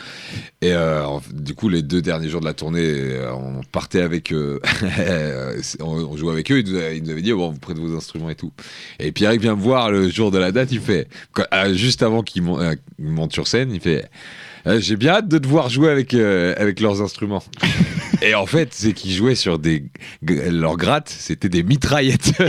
Et 0.62 0.72
euh, 0.72 1.04
en- 1.04 1.20
du 1.34 1.54
coup, 1.54 1.68
les 1.68 1.82
deux 1.82 2.00
derniers 2.00 2.28
jours 2.28 2.40
de 2.40 2.46
la 2.46 2.54
tournée, 2.54 3.20
on 3.34 3.60
partait 3.72 4.00
avec 4.00 4.32
eux, 4.32 4.60
on, 5.80 5.84
on 5.86 6.16
jouait 6.16 6.32
avec 6.32 6.50
eux, 6.50 6.60
ils 6.60 6.70
nous, 6.70 6.76
avaient, 6.78 6.96
ils 6.96 7.02
nous 7.02 7.10
avaient 7.10 7.22
dit, 7.22 7.32
bon, 7.32 7.50
vous 7.50 7.58
prenez 7.58 7.80
vos 7.80 7.94
instruments 7.96 8.30
et 8.30 8.34
tout. 8.34 8.52
Et 8.98 9.12
Pierre 9.12 9.32
vient 9.32 9.54
me 9.56 9.60
voir 9.60 9.90
le 9.90 10.08
jour 10.08 10.30
de 10.30 10.38
la 10.38 10.52
date, 10.52 10.72
il 10.72 10.80
fait, 10.80 11.08
euh, 11.52 11.74
juste 11.74 12.02
avant 12.02 12.22
qu'il 12.22 12.42
qu'il 13.03 13.11
monte 13.11 13.32
sur 13.32 13.46
scène, 13.46 13.72
il 13.72 13.80
fait, 13.80 14.09
Euh, 14.64 14.78
j'ai 14.80 14.94
bien 14.96 15.14
hâte 15.14 15.26
de 15.26 15.38
te 15.38 15.48
voir 15.48 15.68
jouer 15.68 15.90
avec, 15.90 16.14
euh, 16.14 16.55
avec 16.57 16.78
leurs 16.78 17.03
instruments. 17.03 17.42
Et 18.22 18.36
en 18.36 18.46
fait, 18.46 18.68
c'est 18.72 18.92
qu'ils 18.92 19.11
jouaient 19.11 19.34
sur 19.34 19.59
des. 19.59 19.86
Leurs 20.22 20.76
grattes, 20.76 21.09
c'était 21.09 21.48
des 21.48 21.64
mitraillettes. 21.64 22.32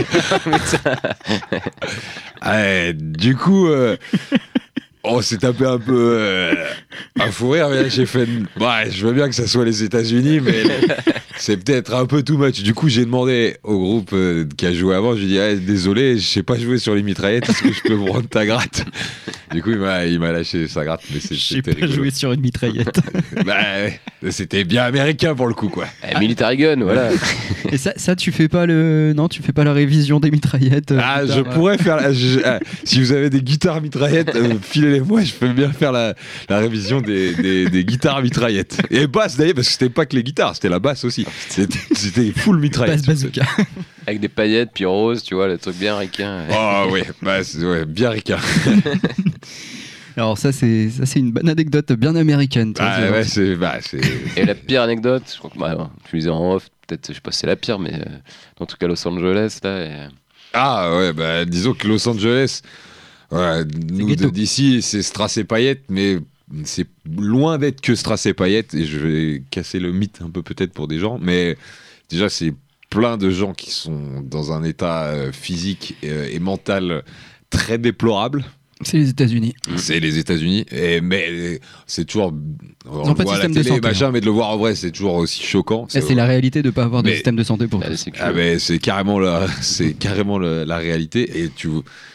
Ouais, 2.46 2.92
du 2.94 3.36
coup, 3.36 3.66
euh, 3.68 3.96
on 5.04 5.20
s'est 5.20 5.38
tapé 5.38 5.64
un 5.66 5.78
peu 5.78 5.92
euh, 6.18 6.54
un 7.20 7.30
fou 7.30 7.50
rire. 7.50 7.68
Mais 7.70 7.82
là, 7.82 7.88
j'ai 7.88 8.06
fait. 8.06 8.26
Ouais, 8.60 8.90
je 8.90 9.06
veux 9.06 9.12
bien 9.12 9.28
que 9.28 9.34
ça 9.34 9.46
soit 9.46 9.64
les 9.64 9.82
États-Unis, 9.82 10.40
mais 10.40 10.62
c'est 11.36 11.56
peut-être 11.56 11.94
un 11.94 12.06
peu 12.06 12.22
too 12.22 12.38
much. 12.38 12.62
Du 12.62 12.74
coup, 12.74 12.88
j'ai 12.88 13.04
demandé 13.04 13.56
au 13.62 13.78
groupe 13.78 14.10
euh, 14.12 14.44
qui 14.56 14.66
a 14.66 14.72
joué 14.72 14.94
avant. 14.94 15.16
J'ai 15.16 15.26
dit 15.26 15.38
ah, 15.38 15.54
désolé, 15.54 16.18
je 16.18 16.26
sais 16.26 16.42
pas 16.42 16.58
jouer 16.58 16.78
sur 16.78 16.94
les 16.94 17.02
mitraillettes. 17.02 17.48
Est-ce 17.48 17.62
que 17.62 17.72
je 17.72 17.80
peux 17.82 17.96
me 17.96 18.10
rendre 18.10 18.28
ta 18.28 18.46
gratte? 18.46 18.84
Du 19.52 19.62
coup, 19.62 19.70
il 19.70 19.78
m'a, 19.78 20.04
il 20.06 20.18
m'a 20.18 20.32
lâché 20.32 20.66
sa 20.66 20.84
gratte, 20.84 21.02
mais 21.12 21.20
c'est- 21.20 21.34
J'ai 21.34 21.56
c'était 21.56 21.74
pas 21.74 21.80
rigolo. 21.86 21.92
joué 22.02 22.10
sur 22.10 22.32
une 22.32 22.40
mitraillette. 22.40 23.00
Bah, 23.44 23.56
c'était 24.30 24.64
bien 24.64 24.84
américain 24.84 25.34
pour 25.34 25.46
le 25.46 25.54
coup, 25.54 25.68
quoi. 25.68 25.84
Eh, 26.10 26.18
Military 26.18 26.56
Gun, 26.56 26.76
voilà. 26.82 27.10
Et 27.72 27.76
ça, 27.76 27.92
ça, 27.96 28.16
tu 28.16 28.32
fais 28.32 28.48
pas 28.48 28.64
le. 28.66 29.12
Non, 29.14 29.28
tu 29.28 29.42
fais 29.42 29.52
pas 29.52 29.64
la 29.64 29.72
révision 29.72 30.18
des 30.18 30.30
mitraillettes. 30.30 30.92
euh, 30.92 30.98
Ah, 31.02 31.26
je 31.26 31.40
euh. 31.40 31.42
pourrais 31.44 31.76
faire. 31.78 31.96
la- 31.96 32.12
je- 32.12 32.40
ah, 32.44 32.58
si 32.84 33.00
vous 33.00 33.12
avez 33.12 33.28
des 33.30 33.42
guitares 33.42 33.80
mitraillettes, 33.82 34.34
euh, 35.00 35.04
filez-les-moi. 35.04 35.22
Je 35.22 35.32
peux 35.34 35.48
bien 35.52 35.72
faire 35.72 35.92
la, 35.92 36.14
la 36.48 36.58
révision 36.58 37.00
des, 37.00 37.34
des- 37.34 37.68
des 37.70 37.84
guitares 37.84 38.22
mitraillettes. 38.22 38.78
Et 38.90 39.06
basse 39.06 39.36
d'ailleurs, 39.36 39.54
parce 39.56 39.66
que 39.68 39.72
c'était 39.72 39.88
pas 39.90 40.06
que 40.06 40.16
les 40.16 40.22
guitares, 40.22 40.54
c'était 40.54 40.68
la 40.68 40.78
basse 40.78 41.04
aussi. 41.04 41.26
C'était 41.48 41.78
c'était 41.94 42.32
full 42.32 42.58
mitraillette. 42.58 43.04
Basse 43.06 43.22
bazooka. 43.22 43.42
Avec 44.06 44.20
des 44.20 44.28
paillettes, 44.28 44.70
puis 44.74 44.84
rose, 44.84 45.22
tu 45.22 45.34
vois, 45.34 45.48
le 45.48 45.56
truc 45.58 45.76
bien 45.76 45.96
ricain. 45.96 46.42
Oh 46.50 46.88
ouais, 46.90 47.04
bah, 47.22 47.42
c'est- 47.42 47.64
ouais, 47.64 47.84
bien 47.86 48.10
ricard. 48.10 48.42
Alors, 50.16 50.38
ça, 50.38 50.52
c'est 50.52 50.90
ça, 50.90 51.06
c'est 51.06 51.18
une 51.18 51.32
bonne 51.32 51.48
anecdote 51.48 51.92
bien 51.92 52.14
américaine. 52.14 52.72
toi, 52.72 52.86
Ah, 52.88 53.10
ouais, 53.10 53.24
c'est. 53.24 53.56
Bah, 53.56 53.78
c'est- 53.80 54.00
Et 54.36 54.44
la 54.44 54.54
pire 54.54 54.82
anecdote, 54.82 55.24
je 55.32 55.38
crois 55.38 55.50
que 55.50 55.58
bah, 55.58 55.90
tu 56.08 56.16
disais 56.18 56.30
en 56.30 56.52
off, 56.54 56.68
peut-être, 56.86 57.08
je 57.08 57.14
sais 57.14 57.20
pas 57.20 57.32
si 57.32 57.40
c'est 57.40 57.46
la 57.48 57.56
pire, 57.56 57.80
mais 57.80 57.94
euh, 57.94 58.04
dans 58.58 58.66
tout 58.66 58.76
cas 58.76 58.86
Los 58.86 59.06
Angeles, 59.08 59.58
là. 59.64 59.84
et, 59.84 59.88
euh, 59.90 60.08
Ah 60.52 60.96
ouais, 60.96 61.12
bah, 61.12 61.44
disons 61.44 61.72
que 61.74 61.88
Los 61.88 62.06
Angeles, 62.08 62.60
nous 63.90 64.14
d'ici, 64.30 64.82
c'est 64.82 65.02
Strass 65.02 65.36
et 65.36 65.44
Paillettes, 65.44 65.84
mais 65.88 66.18
c'est 66.64 66.86
loin 67.16 67.58
d'être 67.58 67.80
que 67.80 67.94
Strass 67.94 68.26
et 68.26 68.34
Paillettes, 68.34 68.74
et 68.74 68.84
je 68.84 68.98
vais 68.98 69.42
casser 69.50 69.80
le 69.80 69.92
mythe 69.92 70.20
un 70.22 70.30
peu 70.30 70.42
peut-être 70.42 70.72
pour 70.72 70.88
des 70.88 70.98
gens, 70.98 71.18
mais 71.20 71.56
déjà 72.10 72.28
c'est 72.28 72.54
plein 72.90 73.16
de 73.16 73.30
gens 73.30 73.54
qui 73.54 73.70
sont 73.70 74.20
dans 74.22 74.52
un 74.52 74.62
état 74.62 75.06
euh, 75.06 75.32
physique 75.32 75.96
euh, 76.04 76.28
et 76.30 76.38
mental 76.38 77.02
très 77.50 77.78
déplorable. 77.78 78.44
C'est 78.84 78.98
les 78.98 79.10
États-Unis. 79.10 79.54
C'est 79.76 80.00
les 80.00 80.18
États-Unis, 80.18 80.64
et 80.70 81.00
mais 81.00 81.60
c'est 81.86 82.04
toujours 82.04 82.32
on 82.86 83.00
ont 83.00 83.08
le 83.08 83.14
pas 83.14 83.22
de 83.24 83.28
voit 83.28 83.34
à 83.34 83.38
la 83.38 83.44
système 83.44 83.54
de 83.54 83.62
santé, 83.68 83.80
machin, 83.80 84.06
hein. 84.06 84.10
mais 84.12 84.20
de 84.20 84.26
le 84.26 84.30
voir 84.30 84.50
en 84.50 84.56
vrai, 84.56 84.74
c'est 84.74 84.90
toujours 84.90 85.14
aussi 85.14 85.42
choquant. 85.42 85.86
C'est 85.88 86.14
la 86.14 86.26
réalité 86.26 86.62
de 86.62 86.70
pas 86.70 86.84
avoir 86.84 87.02
de 87.02 87.08
Mais- 87.08 87.14
système 87.14 87.36
de 87.36 87.44
santé 87.44 87.66
pour 87.66 87.80
la 87.80 87.88
tous. 87.90 88.06
Ah 88.18 88.32
ben 88.32 88.58
c'est 88.58 88.78
carrément 88.78 89.18
la 89.18 89.46
c'est 89.60 89.94
carrément 89.94 90.38
la 90.38 90.76
réalité 90.76 91.42
et 91.42 91.48
tu 91.48 91.68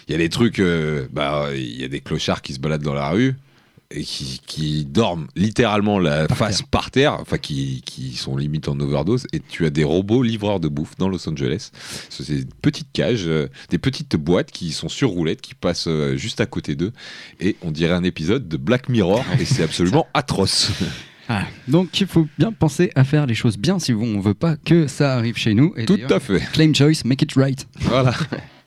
il 0.07 0.11
y 0.11 0.15
a 0.15 0.17
des 0.17 0.29
trucs 0.29 0.59
euh, 0.59 1.07
bah 1.11 1.49
il 1.55 1.79
y 1.79 1.83
a 1.83 1.87
des 1.87 1.99
clochards 2.01 2.41
qui 2.41 2.53
se 2.53 2.59
baladent 2.59 2.83
dans 2.83 2.93
la 2.93 3.09
rue 3.09 3.35
et 3.91 4.03
qui, 4.03 4.39
qui 4.45 4.85
dorment 4.85 5.27
littéralement 5.35 5.97
la 5.97 6.27
Par 6.27 6.37
face 6.37 6.61
par 6.61 6.91
terre 6.91 7.13
enfin 7.19 7.37
qui, 7.39 7.81
qui 7.85 8.13
sont 8.15 8.37
limite 8.37 8.67
en 8.67 8.79
overdose. 8.79 9.25
Et 9.33 9.39
tu 9.39 9.65
as 9.65 9.71
des 9.71 9.83
robots 9.83 10.21
livreurs 10.21 10.59
de 10.59 10.67
bouffe 10.67 10.95
dans 10.97 11.09
Los 11.09 11.27
Angeles. 11.27 11.71
Ce- 12.09 12.23
c'est 12.23 12.35
des 12.35 12.47
petites 12.61 12.91
cages 12.93 13.25
euh, 13.27 13.47
des 13.69 13.79
petites 13.79 14.15
boîtes 14.15 14.51
qui 14.51 14.71
sont 14.73 14.89
sur 14.89 15.09
roulettes 15.09 15.41
qui 15.41 15.55
passent 15.55 15.87
euh, 15.87 16.15
juste 16.17 16.39
à 16.39 16.45
côté 16.45 16.75
d'eux. 16.75 16.91
Et 17.39 17.55
on 17.63 17.71
dirait 17.71 17.93
un 17.95 18.03
épisode 18.03 18.47
de 18.47 18.57
Black 18.57 18.89
Mirror 18.89 19.25
et 19.39 19.45
c'est 19.45 19.63
absolument 19.63 20.05
atroce. 20.13 20.71
Ah, 21.27 21.45
donc 21.67 21.99
il 21.99 22.07
faut 22.07 22.27
bien 22.37 22.51
penser 22.51 22.91
à 22.95 23.03
faire 23.03 23.25
les 23.25 23.35
choses 23.35 23.57
bien 23.57 23.79
si 23.79 23.93
on 23.93 24.19
veut 24.19 24.33
pas 24.35 24.55
que 24.57 24.87
ça 24.87 25.15
arrive 25.15 25.37
chez 25.37 25.53
nous. 25.55 25.73
Et 25.77 25.85
tout 25.85 25.97
à 26.09 26.19
fait. 26.19 26.39
Claim 26.53 26.73
choice, 26.75 27.03
make 27.05 27.21
it 27.23 27.33
right. 27.33 27.67
voilà 27.81 28.13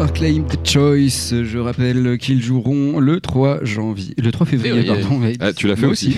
par 0.00 0.14
Claim 0.14 0.46
Choice. 0.64 1.44
Je 1.44 1.58
rappelle 1.58 2.16
qu'ils 2.16 2.42
joueront 2.42 2.89
le 2.98 3.20
3 3.20 3.60
janvier, 3.64 4.14
le 4.18 4.32
3 4.32 4.46
février, 4.46 4.82
Février. 4.82 5.02
pardon. 5.02 5.20
Ouais, 5.20 5.34
Ah, 5.38 5.52
tu 5.52 5.66
l'as 5.68 5.76
fait 5.76 5.86
aussi. 5.86 6.16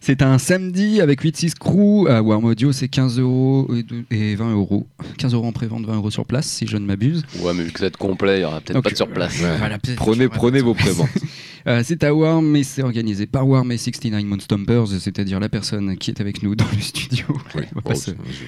C'est 0.00 0.22
un 0.22 0.38
samedi 0.38 1.00
avec 1.00 1.20
8-6 1.22 1.54
crew. 1.54 2.06
À 2.08 2.22
Warm 2.22 2.44
Audio, 2.44 2.70
c'est 2.70 2.86
15 2.88 3.18
euros 3.18 3.68
et 3.76 3.82
deux- 3.82 4.04
et 4.12 4.36
20 4.36 4.52
euros. 4.52 4.86
15 5.18 5.34
euros 5.34 5.46
en 5.46 5.52
pré-vente, 5.52 5.84
20 5.84 5.96
euros 5.96 6.10
sur 6.12 6.24
place, 6.26 6.46
si 6.46 6.66
je 6.68 6.76
ne 6.76 6.86
m'abuse. 6.86 7.24
Ouais, 7.40 7.52
mais 7.54 7.64
vu 7.64 7.72
que 7.72 7.78
ça 7.80 7.86
va 7.86 7.88
être 7.88 7.96
complet, 7.98 8.38
il 8.38 8.42
y 8.42 8.44
aura 8.44 8.60
peut-être 8.60 8.76
pas 8.82 8.90
de. 8.90 8.94
Ouais. 9.42 9.56
Voilà, 9.58 9.78
peut-être 9.78 9.96
prenez 9.96 10.28
prenez 10.28 10.60
vos 10.60 10.74
préventes 10.74 11.08
Euh, 11.68 11.82
c'est 11.84 12.04
à 12.04 12.14
Warm, 12.14 12.46
mais 12.46 12.62
c'est 12.62 12.84
organisé 12.84 13.26
par 13.26 13.48
Warm 13.48 13.72
et 13.72 13.76
69 13.76 14.22
Monstompers, 14.24 14.86
c'est-à-dire 15.00 15.40
la 15.40 15.48
personne 15.48 15.96
qui 15.96 16.12
est 16.12 16.20
avec 16.20 16.44
nous 16.44 16.54
dans 16.54 16.64
le 16.72 16.80
studio. 16.80 17.24
Oui. 17.56 17.62
Se- 17.96 18.12
je- 18.12 18.44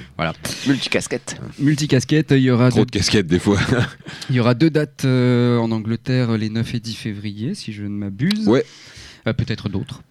Multicasquette. 0.68 1.36
Multicasquette, 1.58 2.30
il 2.30 2.42
y 2.42 2.50
aura 2.52 2.68
Trop 2.70 2.78
deux, 2.80 2.84
de 2.86 2.90
casquettes 2.92 3.26
des 3.26 3.40
fois. 3.40 3.58
il 4.30 4.36
y 4.36 4.40
aura 4.40 4.54
deux 4.54 4.70
dates 4.70 5.04
euh, 5.04 5.58
en 5.58 5.72
Angleterre, 5.72 6.38
les 6.38 6.48
9 6.48 6.76
et 6.76 6.78
10 6.78 6.94
février, 6.94 7.47
si 7.54 7.72
je 7.72 7.82
ne 7.82 7.88
m'abuse. 7.88 8.46
Ouais. 8.48 8.64
Euh, 9.26 9.32
Peut-être 9.32 9.68
d'autres. 9.68 10.02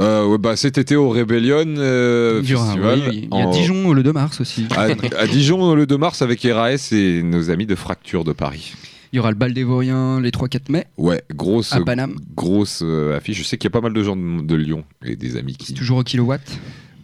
Euh, 0.00 0.26
ouais, 0.26 0.38
bah, 0.38 0.54
cet 0.54 0.78
été 0.78 0.94
au 0.94 1.08
Rebellion 1.10 1.64
euh, 1.78 2.40
Festival. 2.42 3.00
oui, 3.08 3.28
il 3.32 3.36
y 3.36 3.42
a 3.42 3.46
en- 3.48 3.50
Dijon 3.50 3.92
le 3.92 4.02
2 4.04 4.12
mars 4.12 4.40
aussi. 4.40 4.66
À, 4.76 4.82
à 5.18 5.26
Dijon 5.26 5.74
le 5.74 5.86
2 5.86 5.96
mars 5.98 6.22
avec 6.22 6.42
RAS 6.48 6.92
et 6.92 7.22
nos 7.24 7.50
amis 7.50 7.66
de 7.66 7.74
Fracture 7.74 8.22
de 8.22 8.32
Paris. 8.32 8.74
Il 9.12 9.16
y 9.16 9.18
aura 9.18 9.30
le 9.30 9.36
bal 9.36 9.54
des 9.54 9.64
Vauriens 9.64 10.20
les 10.20 10.30
3-4 10.30 10.70
mai. 10.70 10.86
Ouais, 10.98 11.22
grosse, 11.34 11.72
À 11.72 11.80
Paname. 11.80 12.14
grosse 12.36 12.82
euh, 12.84 13.16
affiche. 13.16 13.38
Je 13.38 13.42
sais 13.42 13.56
qu'il 13.56 13.66
y 13.68 13.72
a 13.72 13.74
pas 13.74 13.80
mal 13.80 13.92
de 13.94 14.02
gens 14.04 14.14
de, 14.14 14.42
de 14.42 14.54
Lyon 14.54 14.84
et 15.04 15.16
des 15.16 15.36
amis 15.36 15.56
qui. 15.56 15.74
Toujours 15.74 15.98
au 15.98 16.02
kilowatt. 16.04 16.42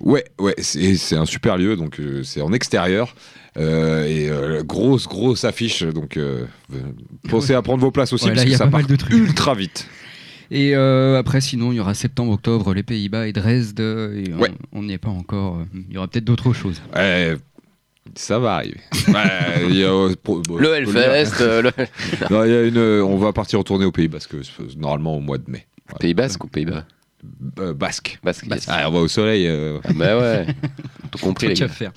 Ouais, 0.01 0.25
ouais, 0.39 0.55
c'est 0.59 1.17
un 1.17 1.27
super 1.27 1.57
lieu, 1.57 1.77
donc 1.77 1.99
euh, 2.01 2.23
c'est 2.23 2.41
en 2.43 2.53
extérieur. 2.53 3.15
Euh, 3.57 4.05
et 4.07 4.29
euh, 4.29 4.63
grosse, 4.65 5.07
grosse 5.07 5.45
affiche, 5.45 5.83
donc 5.85 6.19
pensez 7.31 7.55
à 7.55 7.63
prendre 7.63 7.81
vos 7.81 7.91
places 7.91 8.13
aussi, 8.13 8.25
Ouais, 8.25 8.31
là, 8.31 8.37
parce 8.37 8.45
il 8.47 8.49
y 8.49 8.51
que 8.51 8.55
a 8.57 8.59
ça 8.59 8.65
pas 8.65 8.71
part 8.73 8.81
mal 8.81 8.91
de 8.91 8.97
trucs. 8.97 9.13
ultra 9.15 9.55
vite. 9.55 9.89
Et 10.51 10.77
euh, 10.77 11.19
après, 11.19 11.41
sinon, 11.41 11.73
il 11.73 11.77
y 11.77 11.81
aura 11.81 11.95
septembre-octobre, 11.95 12.75
les 12.75 12.83
Pays-Bas 12.83 13.27
et 13.29 13.33
Dresde. 13.33 13.81
Et 13.81 14.33
Ouais. 14.35 14.51
on 14.73 14.83
n'y 14.83 14.93
est 14.93 14.99
pas 14.99 15.09
encore. 15.09 15.59
euh, 15.59 15.65
Il 15.89 15.95
y 15.95 15.99
aura 15.99 16.07
peut-être 16.09 16.25
d'autres 16.25 16.53
choses. 16.53 16.83
Ouais, 16.95 17.37
ça 18.15 18.39
va 18.39 18.57
arriver. 18.57 18.81
Ouais, 19.09 19.15
il 19.71 19.77
y 19.77 19.85
a, 19.85 19.89
euh, 19.93 20.15
pour- 20.23 20.43
bon, 20.43 20.59
Le. 20.59 20.75
Hellfest, 20.75 21.41
euh, 21.41 21.63
le 21.63 21.71
Non, 22.31 22.45
il 22.45 22.51
y 22.51 22.55
a 22.55 22.63
une, 22.63 22.77
euh, 22.77 23.03
on 23.05 23.17
va 23.17 23.33
partir 23.33 23.59
en 23.59 23.63
tournée 23.65 23.87
au 23.87 23.93
Pays 23.93 24.09
Basque, 24.09 24.35
normalement 24.77 25.17
au 25.17 25.21
mois 25.21 25.39
de 25.39 25.51
mai. 25.51 25.67
Voilà. 25.89 25.99
Pays 26.01 26.15
Basque 26.15 26.45
ou 26.45 26.49
Pays 26.49 26.67
Bas 26.67 26.85
Euh, 27.59 27.73
Basque. 27.75 28.19
Basque. 28.23 28.47
yes. 28.47 28.67
Ah, 28.69 28.89
on 28.89 28.93
va 28.93 28.99
au 29.01 29.09
soleil. 29.09 29.47
euh, 29.47 29.79
Ah, 29.85 29.93
bah 29.95 30.19
ouais. 30.19 30.47
Tout 31.11 31.19
compris, 31.19 31.49
les 31.49 31.55
Truc 31.55 31.65
à 31.65 31.69
gars. 31.69 31.75
faire. 31.75 31.93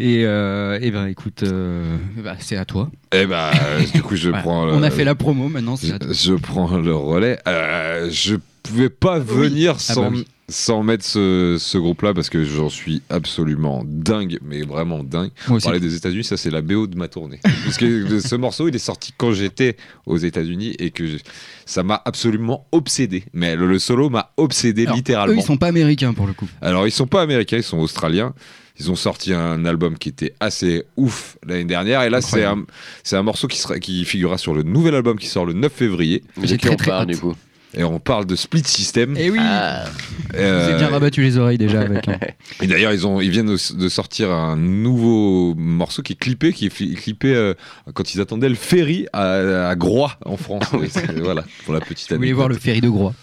Et, 0.00 0.22
euh, 0.24 0.78
eh 0.80 0.90
ben, 0.90 1.06
écoute, 1.06 1.42
euh, 1.44 1.96
bah, 2.24 2.34
c'est 2.38 2.56
à 2.56 2.64
toi. 2.64 2.90
Eh 3.12 3.26
ben, 3.26 3.50
euh, 3.62 3.80
du 3.94 4.02
coup, 4.02 4.16
je 4.16 4.28
Voilà. 4.30 4.42
prends. 4.42 4.66
le- 4.66 4.72
On 4.72 4.82
a 4.82 4.90
fait 4.90 5.04
la 5.04 5.14
promo, 5.14 5.48
maintenant 5.48 5.76
Je, 5.76 5.92
à 5.92 5.98
toi. 5.98 6.12
je 6.12 6.34
prends 6.34 6.76
le 6.76 6.94
relais. 6.94 7.38
Je 7.46 8.36
pouvais 8.62 8.88
pas 8.90 9.18
venir 9.18 9.74
Ah 9.76 9.78
sans, 9.78 10.02
bah 10.02 10.08
oui. 10.12 10.26
Sans 10.48 10.82
mettre 10.82 11.04
ce, 11.04 11.56
ce 11.58 11.78
groupe-là 11.78 12.12
parce 12.14 12.28
que 12.28 12.44
j'en 12.44 12.68
suis 12.68 13.02
absolument 13.08 13.84
dingue, 13.86 14.38
mais 14.42 14.62
vraiment 14.62 15.02
dingue. 15.02 15.30
Moi 15.48 15.56
aussi. 15.56 15.64
Parler 15.64 15.80
des 15.80 15.94
États-Unis, 15.94 16.24
ça 16.24 16.36
c'est 16.36 16.50
la 16.50 16.60
BO 16.62 16.86
de 16.86 16.96
ma 16.96 17.08
tournée. 17.08 17.40
Parce 17.64 17.76
que 17.78 18.20
ce 18.20 18.34
morceau, 18.34 18.68
il 18.68 18.74
est 18.74 18.78
sorti 18.80 19.14
quand 19.16 19.32
j'étais 19.32 19.76
aux 20.06 20.18
États-Unis 20.18 20.74
et 20.78 20.90
que 20.90 21.06
je- 21.06 21.18
ça 21.64 21.82
m'a 21.82 22.00
absolument 22.04 22.66
obsédé. 22.72 23.24
Mais 23.32 23.56
le, 23.56 23.66
le 23.66 23.78
solo 23.78 24.10
m'a 24.10 24.32
obsédé 24.36 24.82
Alors, 24.84 24.96
littéralement. 24.96 25.34
Eux, 25.34 25.38
ils 25.38 25.42
sont 25.46 25.56
pas 25.56 25.68
américains 25.68 26.12
pour 26.12 26.26
le 26.26 26.32
coup. 26.32 26.48
Alors, 26.60 26.86
ils 26.86 26.92
sont 26.92 27.06
pas 27.06 27.22
américains, 27.22 27.56
ils 27.58 27.62
sont 27.62 27.78
australiens. 27.78 28.34
Ils 28.80 28.90
ont 28.90 28.96
sorti 28.96 29.32
un 29.32 29.64
album 29.64 29.96
qui 29.98 30.08
était 30.08 30.34
assez 30.40 30.84
ouf 30.96 31.36
l'année 31.46 31.64
dernière. 31.64 32.02
Et 32.02 32.10
là, 32.10 32.20
c'est 32.20 32.44
un, 32.44 33.22
morceau 33.22 33.46
qui, 33.46 33.58
sera, 33.58 33.78
qui 33.78 34.04
figurera 34.04 34.38
sur 34.38 34.54
le 34.54 34.62
nouvel 34.62 34.94
album 34.94 35.18
qui 35.18 35.26
sort 35.26 35.44
le 35.44 35.52
9 35.52 35.70
février. 35.72 36.24
Mais 36.38 36.46
J'ai 36.46 36.56
de 36.56 36.62
qui 36.62 36.66
très, 36.76 36.90
on 36.90 37.04
très 37.04 37.06
du 37.06 37.16
coup 37.18 37.34
Et 37.74 37.84
on 37.84 37.98
parle 37.98 38.26
de 38.26 38.36
Split 38.36 38.64
System. 38.64 39.16
Et 39.16 39.30
oui, 39.30 39.38
Ah, 39.40 39.84
vous 40.32 40.38
Euh, 40.38 40.68
avez 40.68 40.76
bien 40.78 40.88
rabattu 40.88 41.22
les 41.22 41.38
oreilles 41.38 41.56
déjà 41.58 41.80
avec. 41.80 42.06
hein. 42.08 42.18
et 42.62 42.66
d'ailleurs, 42.66 42.92
ils, 42.92 43.06
ont, 43.06 43.20
ils 43.20 43.30
viennent 43.30 43.46
de, 43.56 43.88
sortir 43.88 44.30
un 44.30 44.56
nouveau 44.56 45.54
morceau 45.54 46.02
qui 46.02 46.12
est 46.12 46.16
clippé, 46.16 46.52
qui 46.52 46.66
est 46.66 46.94
clippé 46.96 47.34
euh, 47.34 47.54
quand 47.94 48.14
ils 48.14 48.20
attendaient 48.20 48.50
le 48.50 48.54
ferry 48.56 49.06
à, 49.14 49.68
à 49.70 49.74
Groix 49.74 50.18
en 50.26 50.36
France. 50.36 50.64
C'est- 50.90 51.18
voilà, 51.20 51.44
pour 51.64 51.72
la 51.72 51.80
petite 51.80 52.10
Vous 52.10 52.16
voulez 52.16 52.28
anecdote. 52.28 52.36
voir 52.36 52.48
le 52.48 52.56
ferry 52.56 52.80
de 52.82 52.88
Groix 52.90 53.14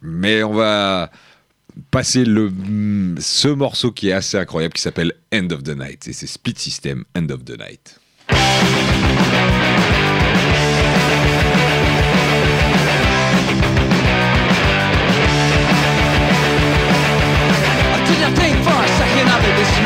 Mais 0.00 0.42
on 0.42 0.54
va 0.54 1.10
passer 1.90 2.24
le, 2.24 2.50
ce 3.18 3.48
morceau 3.48 3.92
qui 3.92 4.08
est 4.08 4.12
assez 4.12 4.36
incroyable 4.38 4.74
qui 4.74 4.82
s'appelle 4.82 5.12
End 5.34 5.48
of 5.50 5.62
the 5.62 5.76
Night. 5.76 6.08
Et 6.08 6.12
c'est 6.12 6.26
Split 6.26 6.54
System 6.56 7.04
End 7.16 7.28
of 7.30 7.44
the 7.44 7.58
Night. 7.58 7.98
For 19.22 19.28
a 19.28 19.38
second 19.38 19.72
I'd 19.72 19.81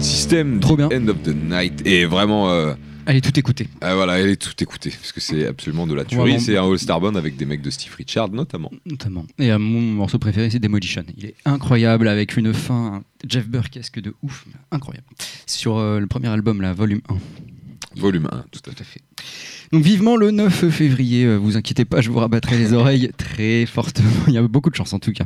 System 0.00 0.60
Trop 0.60 0.76
bien. 0.76 0.88
End 0.92 1.08
of 1.08 1.22
the 1.22 1.34
Night. 1.34 1.86
Et 1.86 2.04
vraiment, 2.06 2.50
euh, 2.50 2.74
Allez, 3.06 3.20
tout 3.20 3.38
écouter. 3.38 3.68
ah, 3.80 3.94
voilà, 3.94 4.18
elle 4.18 4.28
est 4.30 4.36
tout 4.36 4.52
écoutée. 4.62 4.90
Parce 4.90 5.12
que 5.12 5.20
c'est 5.20 5.46
absolument 5.46 5.86
de 5.86 5.94
la 5.94 6.04
tuerie. 6.04 6.30
Vraiment. 6.32 6.38
C'est 6.38 6.56
un 6.56 6.70
All-Star 6.70 7.00
Band 7.00 7.14
avec 7.14 7.36
des 7.36 7.44
mecs 7.44 7.62
de 7.62 7.70
Steve 7.70 7.94
Richard 7.96 8.30
notamment. 8.30 8.70
Notamment. 8.86 9.26
Et 9.38 9.50
euh, 9.52 9.58
mon 9.58 9.80
morceau 9.80 10.18
préféré, 10.18 10.50
c'est 10.50 10.58
Demolition. 10.58 11.04
Il 11.16 11.26
est 11.26 11.34
incroyable 11.44 12.08
avec 12.08 12.36
une 12.36 12.54
fin 12.54 13.02
Jeff 13.26 13.48
Burkesque 13.48 14.00
de 14.00 14.14
ouf. 14.22 14.46
Incroyable. 14.70 15.06
Sur 15.46 15.78
euh, 15.78 15.98
le 16.00 16.06
premier 16.06 16.28
album, 16.28 16.60
là, 16.62 16.72
volume 16.72 17.00
1. 17.08 17.14
Volume 18.00 18.28
1, 18.30 18.44
tout 18.52 18.60
à 18.66 18.70
fait. 18.70 18.76
Tout 18.76 18.82
à 18.82 18.84
fait. 18.84 19.00
Donc 19.72 19.84
vivement 19.84 20.16
le 20.16 20.30
9 20.32 20.68
février, 20.70 21.24
euh, 21.24 21.36
vous 21.36 21.56
inquiétez 21.56 21.84
pas, 21.84 22.00
je 22.00 22.10
vous 22.10 22.18
rabattrai 22.18 22.58
les 22.58 22.72
oreilles 22.72 23.10
très 23.16 23.66
fortement. 23.66 24.10
Il 24.28 24.34
y 24.34 24.38
a 24.38 24.42
beaucoup 24.42 24.70
de 24.70 24.74
chance 24.74 24.92
en 24.92 24.98
tout 24.98 25.12
cas. 25.12 25.24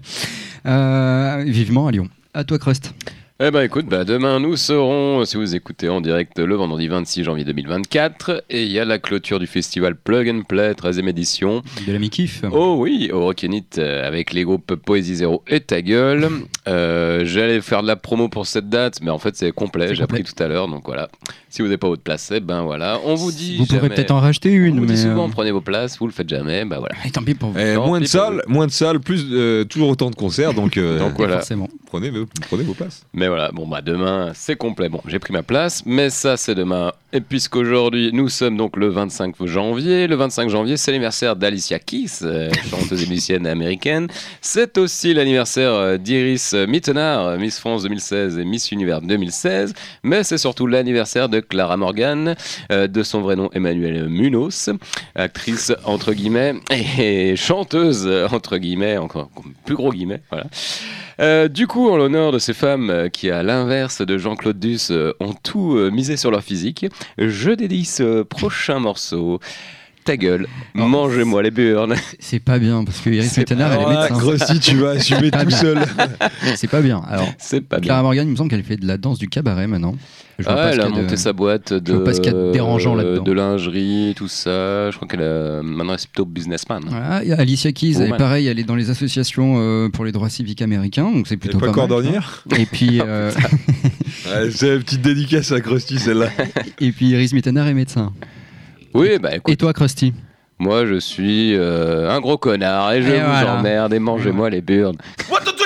Euh, 0.67 1.45
vivement 1.47 1.87
à 1.87 1.93
Lyon. 1.93 2.09
À 2.35 2.45
toi, 2.45 2.59
Crust. 2.59 2.95
Eh 3.41 3.51
ben 3.51 3.63
écoute, 3.63 3.87
bah, 3.87 4.05
demain 4.05 4.39
nous 4.39 4.57
serons, 4.57 5.25
si 5.25 5.37
vous 5.37 5.57
écoutez 5.57 5.89
en 5.89 6.01
direct, 6.01 6.39
le 6.39 6.55
vendredi 6.55 6.87
26 6.87 7.25
janvier 7.25 7.43
2024. 7.45 8.45
Et 8.49 8.63
il 8.63 8.71
y 8.71 8.79
a 8.79 8.85
la 8.85 9.01
clôture 9.01 9.41
du 9.41 9.49
festival 9.49 9.97
Plug 9.97 10.29
and 10.31 10.43
Play, 10.43 10.71
13e 10.75 11.09
édition. 11.09 11.61
De 11.85 11.93
la 11.93 11.99
mi-kiff. 11.99 12.45
Oh 12.53 12.77
oui, 12.79 13.11
au 13.13 13.23
Rockinit 13.25 13.65
euh, 13.79 14.07
avec 14.07 14.33
les 14.33 14.45
groupes 14.45 14.77
Poésie 14.77 15.17
Zéro 15.17 15.43
et 15.49 15.59
Ta 15.59 15.83
Gueule. 15.83 16.29
Euh, 16.69 17.25
J'allais 17.25 17.61
faire 17.61 17.83
de 17.83 17.89
la 17.89 17.97
promo 17.97 18.29
pour 18.29 18.47
cette 18.47 18.69
date, 18.69 19.01
mais 19.03 19.11
en 19.11 19.19
fait 19.19 19.35
c'est 19.35 19.51
complet, 19.51 19.97
j'ai 19.97 20.05
appris 20.05 20.23
tout 20.23 20.41
à 20.41 20.47
l'heure. 20.47 20.69
Donc 20.69 20.85
voilà, 20.87 21.09
si 21.51 21.61
vous 21.61 21.67
n'avez 21.67 21.77
pas 21.77 21.89
votre 21.89 22.03
place, 22.05 22.31
eh 22.33 22.39
ben 22.39 22.63
voilà, 22.63 23.01
on 23.05 23.17
vous 23.17 23.33
dit. 23.33 23.57
Vous 23.57 23.67
pourrez 23.67 23.89
peut-être 23.89 24.13
en 24.13 24.21
racheter 24.21 24.51
on 24.51 24.65
une, 24.65 24.79
vous 24.79 24.87
dit 24.87 24.93
mais. 24.93 24.97
souvent, 24.97 25.27
euh, 25.27 25.33
prenez 25.33 25.51
vos 25.51 25.61
places, 25.61 25.99
vous 25.99 26.07
le 26.07 26.13
faites 26.13 26.29
jamais, 26.29 26.65
bah 26.65 26.79
voilà. 26.79 26.95
et 27.05 27.11
tant 27.11 27.25
pis 27.25 27.35
pour 27.35 27.51
vous. 27.51 27.59
Eh, 27.59 27.75
moins 27.79 27.99
de 27.99 28.05
pis 28.05 28.13
pour 28.13 28.21
salles, 28.21 28.43
moins 28.47 28.67
de 28.69 28.73
salles, 28.73 29.01
plus 29.01 29.27
euh, 29.33 29.65
toujours 29.65 29.89
autant 29.89 30.11
de 30.11 30.15
concerts, 30.15 30.55
donc, 30.55 30.77
euh, 30.77 30.99
Donc 31.05 31.15
voilà. 31.17 31.39
Forcément. 31.39 31.69
prenez, 31.87 32.11
vos- 32.11 32.27
prenez 32.49 32.63
vos 32.63 32.75
places. 32.75 33.05
Mais 33.13 33.24
voilà, 33.29 33.51
bon 33.53 33.67
bah 33.67 33.81
demain 33.81 34.33
c'est 34.35 34.57
complet. 34.57 34.89
Bon, 34.89 35.01
j'ai 35.07 35.19
pris 35.19 35.33
ma 35.33 35.43
place, 35.43 35.83
mais 35.87 36.11
ça 36.11 36.37
c'est 36.37 36.55
demain. 36.55 36.93
Et 37.13 37.21
puisqu'aujourd'hui 37.21 38.11
nous 38.13 38.29
sommes 38.29 38.57
donc 38.57 38.77
le 38.77 38.89
25 38.89 39.37
janvier, 39.47 40.07
le 40.07 40.17
25 40.17 40.49
janvier 40.49 40.77
c'est 40.77 40.91
l'anniversaire 40.91 41.37
d'Alicia 41.37 41.79
Keys, 41.79 42.23
euh, 42.23 42.51
chanteuse 42.71 43.03
et 43.03 43.07
musicienne 43.07 43.47
américaine. 43.47 44.09
C'est 44.41 44.79
aussi 44.79 45.15
l'anniversaire 45.15 45.73
euh, 45.73 45.97
d'Iris 45.97 46.55
Mittenard, 46.67 47.39
Miss 47.39 47.59
France 47.59 47.85
2016 47.85 48.39
et 48.39 48.45
Miss 48.45 48.73
Univers 48.73 49.01
2016. 49.01 49.75
Mais 50.03 50.25
c'est 50.25 50.39
surtout 50.39 50.67
l'anniversaire 50.67 51.29
de 51.29 51.41
Clara 51.41 51.77
Morgan, 51.77 52.35
euh, 52.73 52.87
de 52.89 53.03
son 53.03 53.21
vrai 53.21 53.37
nom 53.37 53.49
Emmanuel 53.53 54.09
Munoz, 54.09 54.71
actrice 55.15 55.73
entre 55.85 56.13
guillemets 56.15 56.55
et 56.99 57.37
chanteuse 57.37 58.09
entre 58.33 58.59
guillemets, 58.59 58.97
encore 58.97 59.31
plus 59.65 59.75
gros 59.77 59.93
guillemets, 59.93 60.21
voilà. 60.31 60.47
Euh, 61.21 61.49
du 61.49 61.67
coup, 61.67 61.89
en 61.89 61.97
l'honneur 61.97 62.33
de 62.33 62.39
ces 62.39 62.55
femmes 62.55 62.91
euh, 62.91 63.09
qui, 63.15 63.31
à 63.31 63.43
l'inverse 63.43 64.03
de 64.03 64.19
Jean-Claude 64.19 64.59
Duss, 64.59 64.91
euh, 64.91 65.13
ont 65.21 65.33
tout 65.43 65.77
euh, 65.77 65.91
misé 65.91 66.17
sur 66.17 66.31
leur 66.31 66.43
physique, 66.43 66.87
je 67.17 67.51
dédie 67.53 67.85
ce 67.85 68.23
prochain 68.23 68.81
morceau. 68.81 69.41
Ta 70.05 70.19
gueule, 70.19 70.47
Oh. 70.75 70.81
mangez-moi 70.81 71.43
les 71.43 71.51
burnes. 71.51 71.95
C'est 72.19 72.39
pas 72.41 72.59
bien 72.59 72.85
parce 72.85 73.01
que 73.01 73.09
Iris 73.09 73.39
Mittenard, 73.39 73.73
elle 73.73 73.81
est 73.81 73.87
médecin. 73.89 74.19
Grossi, 74.19 74.61
tu 74.61 74.77
vas 74.77 74.91
assumer 74.91 75.31
tout 75.31 75.47
bien. 75.47 75.57
seul. 75.57 75.79
C'est 76.57 76.69
pas 76.69 76.83
bien. 76.83 77.01
Alors, 77.09 77.27
C'est 77.39 77.63
pas 77.63 77.79
bien. 77.79 77.87
Clara 77.87 78.03
Morgan, 78.03 78.27
il 78.29 78.33
me 78.33 78.37
semble 78.37 78.51
qu'elle 78.51 78.65
fait 78.65 78.77
de 78.77 78.87
la 78.87 78.99
danse 78.99 79.19
du 79.19 79.29
cabaret 79.29 79.67
maintenant. 79.67 79.95
Je 80.39 80.45
Ah, 80.49 80.55
pas 80.55 80.73
elle 80.73 80.81
a 80.81 80.87
de- 80.87 80.91
monté 80.91 81.17
sa 81.17 81.33
boîte 81.33 81.73
de, 81.73 81.93
vois 81.95 82.05
pas 82.05 82.15
ce 82.15 82.21
qu'il 82.21 82.33
y 82.33 82.35
a 82.35 82.39
de 82.39 82.51
dérangeant 82.51 82.97
de 82.97 83.33
lingerie, 83.33 84.15
tout 84.17 84.27
ça. 84.29 84.91
Je 84.91 84.97
crois 84.97 85.07
qu'elle 85.07 85.23
a... 85.23 85.63
maintenant 85.63 85.95
c'est 85.97 86.09
plutôt 86.09 86.25
businessman. 86.25 86.83
Voilà, 86.89 87.23
Alicia 87.39 87.71
Keys, 87.73 87.97
elle 88.01 88.09
est 88.13 88.17
pareil, 88.17 88.47
elle 88.49 88.59
est 88.59 88.65
dans 88.65 88.75
les 88.75 88.91
associations 88.91 89.55
euh, 89.59 89.89
pour 89.89 90.05
les 90.05 90.13
droits 90.13 90.29
civiques 90.29 90.63
américains, 90.63 91.11
donc 91.11 91.29
c'est 91.29 91.37
plutôt 91.37 91.59
pas 91.59 91.67
pas, 91.67 91.73
mal, 91.73 91.89
cordonnière. 91.89 92.43
Et 92.59 92.67
puis, 92.67 93.01
euh, 93.01 93.31
Ouais, 94.27 94.51
C'est 94.51 94.75
une 94.75 94.83
petite 94.83 95.03
dédicace 95.03 95.53
à 95.53 95.61
Krusty, 95.61 95.99
celle-là. 95.99 96.29
et 96.81 96.91
puis 96.93 97.11
Iris 97.11 97.33
Mittenard 97.33 97.67
est 97.69 97.75
médecin. 97.75 98.13
Oui, 98.95 99.19
bah 99.21 99.37
écoute, 99.37 99.53
Et 99.53 99.57
toi, 99.57 99.73
Krusty? 99.73 100.13
Moi 100.59 100.87
je 100.87 101.01
suis 101.01 101.55
euh, 101.57 102.11
un 102.11 102.21
gros 102.21 102.39
connard 102.39 102.93
et 102.93 103.03
je 103.03 103.09
Et 103.09 103.19
vous 103.19 103.27
voilà. 103.27 103.59
emmerde 103.59 103.93
et 103.93 103.99
mangez-moi 103.99 104.51
les 104.51 104.61
burnes. 104.61 104.97
What 105.29 105.41
the 105.41 105.55
tu 105.57 105.65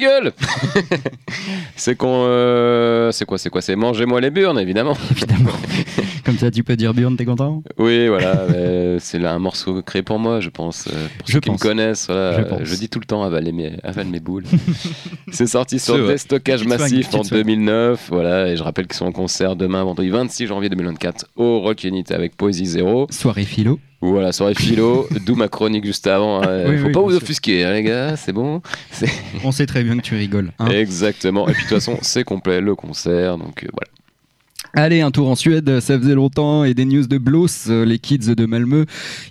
gueule 0.00 0.32
C'est 1.76 1.94
qu'on. 1.96 2.24
euh, 2.26 3.10
C'est 3.12 3.24
quoi 3.24 3.38
C'est 3.38 3.50
quoi 3.50 3.60
C'est 3.60 3.76
mangez-moi 3.76 4.20
les 4.20 4.30
burnes, 4.30 4.58
évidemment. 4.58 4.96
Évidemment. 5.12 5.50
Comme 6.24 6.36
ça, 6.38 6.50
tu 6.50 6.62
peux 6.64 6.76
dire 6.76 6.92
Bjorn, 6.94 7.16
t'es 7.16 7.24
content? 7.24 7.62
Oui, 7.78 8.08
voilà. 8.08 8.46
c'est 8.98 9.18
là 9.18 9.32
un 9.32 9.38
morceau 9.38 9.82
créé 9.82 10.02
pour 10.02 10.18
moi, 10.18 10.40
je 10.40 10.48
pense. 10.50 10.88
euh, 10.88 11.06
Pour 11.18 11.26
Je 11.28 11.32
ceux 11.34 11.40
qui 11.40 11.50
me 11.50 11.56
connaissent, 11.58 12.06
voilà, 12.06 12.44
Je 12.62 12.74
dis 12.76 12.88
tout 12.88 13.00
le 13.00 13.06
temps 13.06 13.22
avale 13.22 13.50
mes, 13.52 13.72
avale 13.82 14.06
mes 14.08 14.20
boules. 14.20 14.44
c'est 15.32 15.46
sorti 15.46 15.78
sur. 15.78 16.06
Déstockage 16.06 16.64
Massif 16.64 17.06
en 17.14 17.18
petite 17.18 17.26
swing. 17.26 17.42
2009. 17.44 18.08
Voilà, 18.10 18.48
et 18.48 18.56
je 18.56 18.62
rappelle 18.62 18.86
qu'ils 18.86 18.96
sont 18.96 19.06
en 19.06 19.12
concert 19.12 19.56
demain, 19.56 19.84
vendredi 19.84 20.08
26 20.10 20.46
janvier 20.46 20.68
2024, 20.68 21.26
au 21.36 21.60
Rock 21.60 21.84
Unit 21.84 22.04
avec 22.10 22.36
Poésie 22.36 22.66
Zéro. 22.66 23.06
Soirée 23.10 23.44
philo. 23.44 23.78
Voilà, 24.02 24.32
soirée 24.32 24.54
philo, 24.54 25.06
d'où 25.26 25.34
ma 25.34 25.48
chronique 25.48 25.84
juste 25.84 26.06
avant. 26.06 26.42
hein. 26.42 26.64
Oui, 26.68 26.78
Faut 26.78 26.86
oui, 26.86 26.92
pas 26.92 27.00
vous 27.00 27.14
offusquer, 27.16 27.64
hein, 27.64 27.72
les 27.74 27.82
gars, 27.82 28.16
c'est 28.16 28.32
bon. 28.32 28.62
On 29.44 29.52
sait 29.52 29.66
très 29.66 29.82
bien 29.84 29.96
que 29.96 30.02
tu 30.02 30.14
rigoles. 30.14 30.52
hein. 30.58 30.68
Exactement. 30.68 31.46
Et 31.48 31.52
puis 31.52 31.64
de 31.64 31.68
toute 31.68 31.78
façon, 31.78 31.98
c'est 32.00 32.24
complet 32.24 32.60
le 32.62 32.74
concert, 32.74 33.36
donc 33.36 33.62
euh, 33.64 33.68
voilà. 33.72 33.90
Allez, 34.74 35.00
un 35.00 35.10
tour 35.10 35.28
en 35.28 35.34
Suède, 35.34 35.80
ça 35.80 35.98
faisait 35.98 36.14
longtemps, 36.14 36.62
et 36.62 36.74
des 36.74 36.84
news 36.84 37.06
de 37.06 37.18
Bloss, 37.18 37.66
euh, 37.68 37.84
les 37.84 37.98
kids 37.98 38.34
de 38.36 38.46
Malmö. 38.46 38.84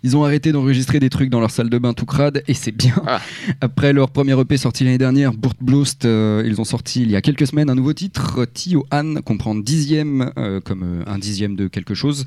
Ils 0.03 0.17
ont 0.17 0.25
arrêté 0.25 0.51
d'enregistrer 0.51 0.99
des 0.99 1.09
trucs 1.09 1.29
dans 1.29 1.39
leur 1.39 1.49
salle 1.49 1.69
de 1.69 1.77
bain 1.77 1.93
tout 1.93 2.05
crade, 2.05 2.43
et 2.47 2.53
c'est 2.53 2.73
bien. 2.73 2.95
Ah. 3.07 3.21
Après 3.61 3.93
leur 3.93 4.09
premier 4.09 4.37
EP 4.37 4.57
sorti 4.57 4.83
l'année 4.83 4.97
dernière, 4.97 5.33
Burt 5.33 5.55
Blost, 5.61 6.03
euh, 6.03 6.43
ils 6.45 6.59
ont 6.59 6.65
sorti 6.65 7.03
il 7.03 7.11
y 7.11 7.15
a 7.15 7.21
quelques 7.21 7.47
semaines 7.47 7.69
un 7.69 7.75
nouveau 7.75 7.93
titre, 7.93 8.45
Tio 8.53 8.85
Han, 8.91 9.15
qu'on 9.23 9.37
prend 9.37 9.55
dixième, 9.55 10.31
euh, 10.37 10.59
comme 10.59 10.83
euh, 10.83 11.03
un 11.07 11.17
dixième 11.17 11.55
de 11.55 11.67
quelque 11.67 11.93
chose, 11.93 12.25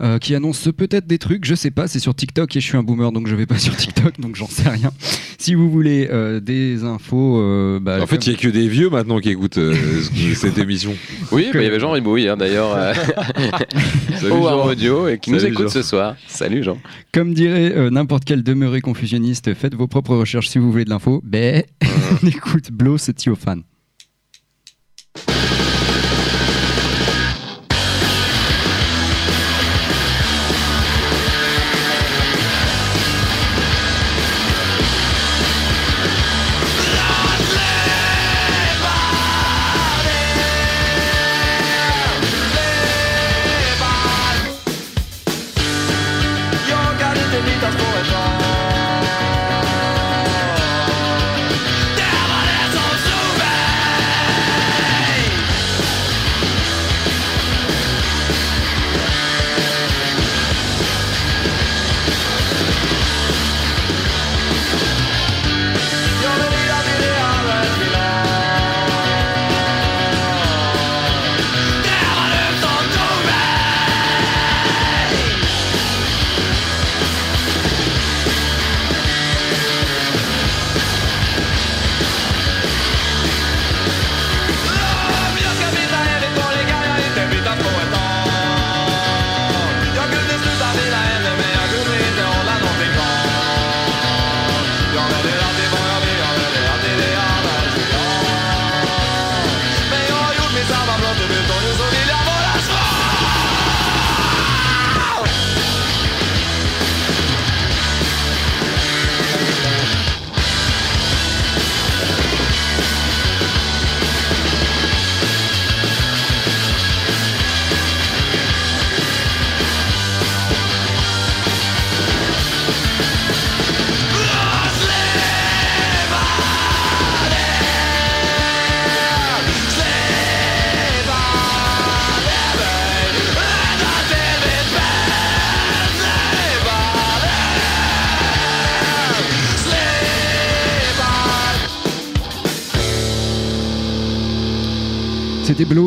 euh, 0.00 0.18
qui 0.18 0.34
annonce 0.34 0.68
peut-être 0.74 1.06
des 1.06 1.18
trucs, 1.18 1.44
je 1.44 1.54
sais 1.54 1.70
pas, 1.70 1.86
c'est 1.86 1.98
sur 1.98 2.14
TikTok, 2.14 2.56
et 2.56 2.60
je 2.60 2.66
suis 2.66 2.78
un 2.78 2.82
boomer, 2.82 3.12
donc 3.12 3.28
je 3.28 3.34
vais 3.36 3.46
pas 3.46 3.58
sur 3.58 3.76
TikTok, 3.76 4.18
donc 4.20 4.36
j'en 4.36 4.48
sais 4.48 4.70
rien. 4.70 4.90
Si 5.38 5.54
vous 5.54 5.70
voulez 5.70 6.08
euh, 6.10 6.40
des 6.40 6.84
infos... 6.84 7.38
euh, 7.38 7.78
bah, 7.78 7.98
En 8.00 8.06
fait, 8.06 8.26
il 8.26 8.30
n'y 8.30 8.36
a 8.36 8.38
que 8.38 8.48
des 8.48 8.68
vieux 8.68 8.88
maintenant 8.88 9.20
qui 9.20 9.28
écoutent 9.28 9.58
euh, 9.58 9.74
cette 10.34 10.56
émission. 10.56 10.94
Oui, 11.32 11.50
bah, 11.52 11.60
il 11.60 11.64
y 11.64 11.66
avait 11.66 11.80
Jean 11.80 11.90
Ribouille 11.90 12.28
hein, 12.28 12.38
d'ailleurs 12.38 12.53
euh, 12.56 12.94
Salut, 14.20 14.32
au 14.32 14.42
Jean. 14.42 14.66
Audio 14.66 15.08
et 15.08 15.18
qui 15.18 15.30
nous 15.30 15.44
écoute 15.44 15.64
Jean. 15.64 15.68
ce 15.68 15.82
soir. 15.82 16.16
Salut 16.26 16.62
Jean. 16.62 16.78
Comme 17.12 17.34
dirait 17.34 17.72
euh, 17.76 17.90
n'importe 17.90 18.24
quel 18.24 18.42
demeuré 18.42 18.80
confusionniste, 18.80 19.54
faites 19.54 19.74
vos 19.74 19.86
propres 19.86 20.16
recherches 20.16 20.48
si 20.48 20.58
vous 20.58 20.70
voulez 20.70 20.84
de 20.84 20.90
l'info. 20.90 21.20
Ben, 21.24 21.62
on 22.22 22.26
écoute 22.26 22.70
Blow, 22.70 22.98
c'est 22.98 23.14
Tiophane. 23.14 23.62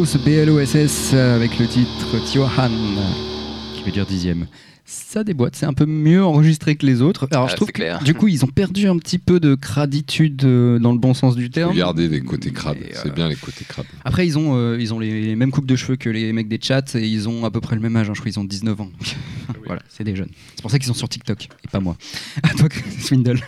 C'était 0.08 0.24
Bloss, 0.24 0.26
B-L-O-S-S, 0.26 1.14
avec 1.16 1.60
le 1.60 1.68
titre 1.68 2.24
Tiohan, 2.26 2.72
qui 3.76 3.84
veut 3.84 3.92
dire 3.92 4.06
dixième. 4.06 4.48
Ça 4.86 5.26
déboîte, 5.26 5.58
c'est 5.58 5.66
un 5.66 5.74
peu 5.74 5.86
mieux 5.86 6.24
enregistré 6.24 6.78
que 6.78 6.86
les 6.86 7.02
autres. 7.02 7.28
Alors 7.32 7.48
Ah, 7.48 7.52
je 7.52 7.58
trouve 7.58 7.74
que, 7.74 8.04
du 8.06 8.14
coup, 8.14 8.30
ils 8.30 8.46
ont 8.46 8.48
perdu 8.48 8.88
un 8.88 8.98
petit 9.00 9.18
peu 9.18 9.42
de 9.42 9.54
craditude 9.56 10.46
euh, 10.46 10.80
dans 10.80 10.94
le 10.94 10.98
bon 10.98 11.14
sens 11.14 11.36
du 11.36 11.50
terme. 11.50 11.72
Regardez 11.72 12.08
les 12.08 12.22
côtés 12.22 12.52
crades. 12.54 12.78
C'est 12.94 13.10
euh, 13.10 13.12
bien 13.12 13.28
les 13.28 13.36
côtés 13.36 13.66
crades. 13.68 13.86
Après, 14.06 14.26
ils 14.26 14.38
ont, 14.38 14.56
euh, 14.56 14.78
ils 14.80 14.94
ont 14.94 15.00
les 15.00 15.36
mêmes 15.36 15.52
coupes 15.52 15.66
de 15.66 15.76
cheveux 15.76 15.98
que 15.98 16.10
les 16.10 16.32
mecs 16.32 16.48
des 16.48 16.60
chats 16.62 16.86
et 16.96 17.06
ils 17.06 17.28
ont 17.28 17.44
à 17.44 17.52
peu 17.52 17.60
près 17.60 17.76
le 17.76 17.82
même 17.82 17.98
âge. 17.98 18.10
hein. 18.10 18.14
Je 18.16 18.22
crois 18.22 18.32
qu'ils 18.32 18.40
ont 18.40 18.46
19 18.46 18.80
ans. 18.80 18.90
voilà, 19.66 19.82
c'est 19.90 20.06
des 20.06 20.16
jeunes. 20.16 20.32
C'est 20.56 20.62
pour 20.62 20.72
ça 20.72 20.80
qu'ils 20.80 20.88
sont 20.88 20.94
sur 20.94 21.10
TikTok 21.10 21.50
et 21.66 21.68
pas 21.70 21.82
moi. 21.82 21.98
À 22.44 22.54
toi, 22.54 22.70
Swindle. 23.02 23.42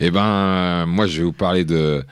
Eh 0.00 0.10
ben, 0.10 0.86
moi, 0.86 1.06
je 1.06 1.18
vais 1.18 1.24
vous 1.24 1.32
parler 1.32 1.64
de 1.64 2.04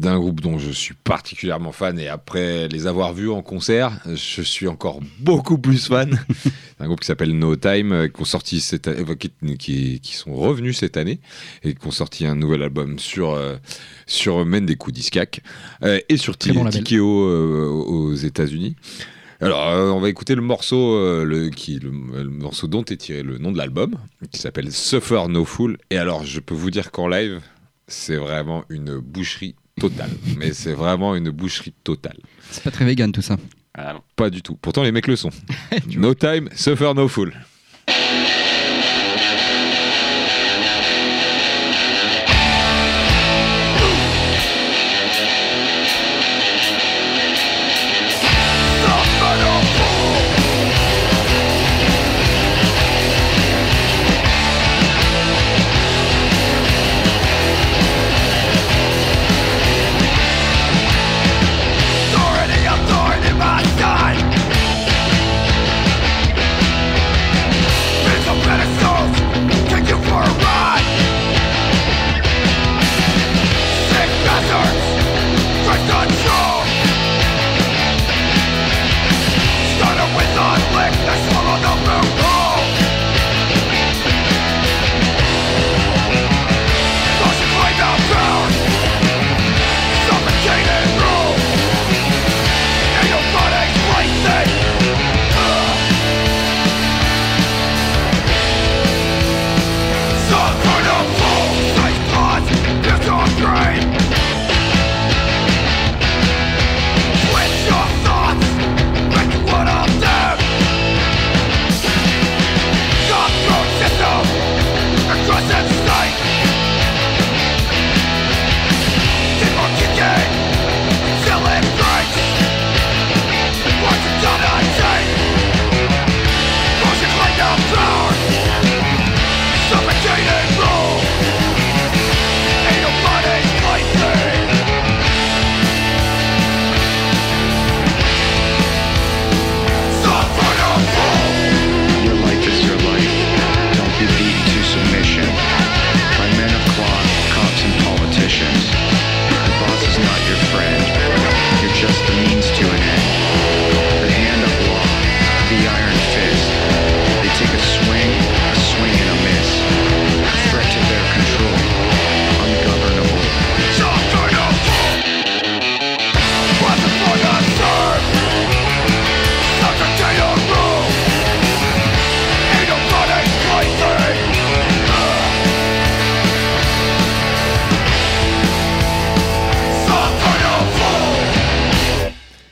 d'un 0.00 0.18
groupe 0.18 0.40
dont 0.40 0.58
je 0.58 0.70
suis 0.70 0.94
particulièrement 0.94 1.72
fan 1.72 1.98
et 1.98 2.08
après 2.08 2.66
les 2.68 2.86
avoir 2.86 3.12
vus 3.12 3.30
en 3.30 3.42
concert, 3.42 3.92
je 4.06 4.42
suis 4.42 4.66
encore 4.66 5.00
beaucoup 5.20 5.58
plus 5.58 5.86
fan. 5.86 6.18
C'est 6.42 6.52
un 6.84 6.86
groupe 6.86 7.00
qui 7.00 7.06
s'appelle 7.06 7.38
No 7.38 7.54
Time, 7.56 7.92
euh, 7.92 8.08
qui 8.08 8.20
ont 8.20 8.24
sorti 8.24 8.60
cette 8.60 8.88
euh, 8.88 9.14
qui, 9.14 9.30
qui- 9.58 10.00
qui 10.00 10.14
sont 10.14 10.34
revenus 10.34 10.78
cette 10.78 10.96
année 10.96 11.20
et 11.62 11.74
qui 11.74 11.86
ont 11.86 11.90
sorti 11.90 12.24
un 12.26 12.34
nouvel 12.34 12.62
album 12.62 12.98
sur 12.98 13.30
euh, 13.32 13.56
sur 14.06 14.44
Mendeku 14.46 14.90
Discac 14.90 15.40
euh, 15.84 16.00
et 16.08 16.16
sur 16.16 16.36
bon. 16.54 16.68
Tikeo 16.70 17.26
euh, 17.28 17.66
aux 17.68 18.14
États-Unis. 18.14 18.76
Alors, 19.42 19.94
on 19.96 20.00
va 20.00 20.10
écouter 20.10 20.34
le 20.34 20.42
morceau, 20.42 21.24
le, 21.24 21.48
qui, 21.48 21.78
le, 21.78 21.90
le 22.22 22.28
morceau 22.28 22.66
dont 22.66 22.84
est 22.84 22.98
tiré 22.98 23.22
le 23.22 23.38
nom 23.38 23.50
de 23.52 23.56
l'album, 23.56 23.94
qui 24.30 24.38
s'appelle 24.38 24.70
Suffer 24.70 25.22
No 25.30 25.46
Fool. 25.46 25.78
Et 25.88 25.96
alors, 25.96 26.24
je 26.26 26.40
peux 26.40 26.54
vous 26.54 26.70
dire 26.70 26.90
qu'en 26.90 27.08
live, 27.08 27.40
c'est 27.88 28.16
vraiment 28.16 28.64
une 28.68 28.98
boucherie 28.98 29.54
totale. 29.78 30.10
Mais 30.36 30.52
c'est 30.52 30.72
vraiment 30.72 31.14
une 31.14 31.30
boucherie 31.30 31.74
totale. 31.84 32.18
C'est 32.50 32.64
pas 32.64 32.70
très 32.70 32.84
vegan 32.84 33.12
tout 33.12 33.22
ça. 33.22 33.36
Ah. 33.74 34.00
Pas 34.16 34.30
du 34.30 34.42
tout. 34.42 34.56
Pourtant, 34.60 34.82
les 34.82 34.92
mecs 34.92 35.06
le 35.06 35.16
sont. 35.16 35.30
no 35.96 36.14
time, 36.14 36.48
Suffer 36.54 36.92
No 36.94 37.08
Fool. 37.08 37.32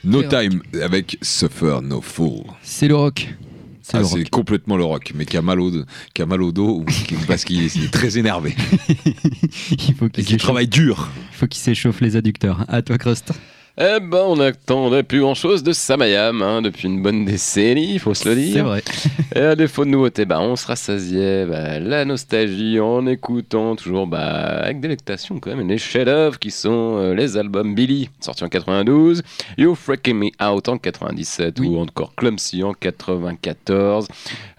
No 0.09 0.23
time 0.23 0.61
avec 0.81 1.17
Suffer 1.21 1.79
No 1.83 2.01
Fool. 2.01 2.43
C'est 2.63 2.87
le 2.87 2.95
rock. 2.95 3.33
C'est 3.81 3.97
Ah, 3.97 4.01
complètement 4.29 4.77
le 4.77 4.83
rock, 4.83 5.13
mais 5.15 5.25
qui 5.25 5.35
a 5.35 5.41
mal 5.41 5.59
au, 5.59 5.71
qui 6.13 6.21
a 6.21 6.25
mal 6.27 6.43
au 6.43 6.51
dos 6.51 6.77
ou 6.81 6.85
qui- 6.85 7.15
parce 7.27 7.43
qu'il 7.43 7.63
est, 7.63 7.91
très 7.91 8.19
énervé 8.19 8.55
il 9.71 9.95
faut 9.95 10.09
qu'il 10.09 10.37
travaille 10.37 10.67
dur. 10.67 11.09
il 11.31 11.35
faut 11.37 11.47
qu'il 11.47 11.59
s'échauffe 11.59 11.99
les 12.01 12.15
adducteurs. 12.15 12.65
À 12.67 12.83
toi, 12.83 12.99
Crust. 12.99 13.31
Eh 13.77 13.99
ben, 14.01 14.23
on 14.25 14.35
n'attendait 14.35 15.03
plus 15.03 15.21
grand 15.21 15.35
chose 15.35 15.63
de 15.63 15.71
Samayam 15.71 16.41
hein, 16.41 16.61
depuis 16.61 16.87
une 16.89 17.01
bonne 17.01 17.23
décennie, 17.23 17.93
il 17.93 17.99
faut 17.99 18.13
se 18.13 18.27
le 18.27 18.35
C'est 18.35 18.41
dire. 18.41 18.65
vrai. 18.65 18.83
Et 19.35 19.39
à 19.39 19.55
défaut 19.55 19.85
de 19.85 19.89
nouveautés, 19.89 20.25
bah, 20.25 20.41
on 20.41 20.57
se 20.57 20.67
rassasiait 20.67 21.45
bah, 21.45 21.79
la 21.79 22.03
nostalgie 22.03 22.77
en 22.81 23.07
écoutant 23.07 23.77
toujours 23.77 24.05
bah, 24.05 24.19
avec 24.63 24.81
délectation 24.81 25.39
quand 25.39 25.55
même 25.55 25.65
les 25.67 25.77
chefs-d'œuvre 25.77 26.37
qui 26.39 26.51
sont 26.51 26.97
euh, 26.97 27.13
les 27.15 27.37
albums 27.37 27.73
Billy, 27.73 28.09
sortis 28.19 28.43
en 28.43 28.49
92, 28.49 29.21
You 29.57 29.75
Freaking 29.75 30.17
Me 30.17 30.45
Out 30.45 30.67
en 30.67 30.77
97 30.77 31.59
Oui. 31.61 31.67
ou 31.69 31.79
encore 31.79 32.13
Clumsy 32.15 32.63
en 32.63 32.73
94. 32.73 34.07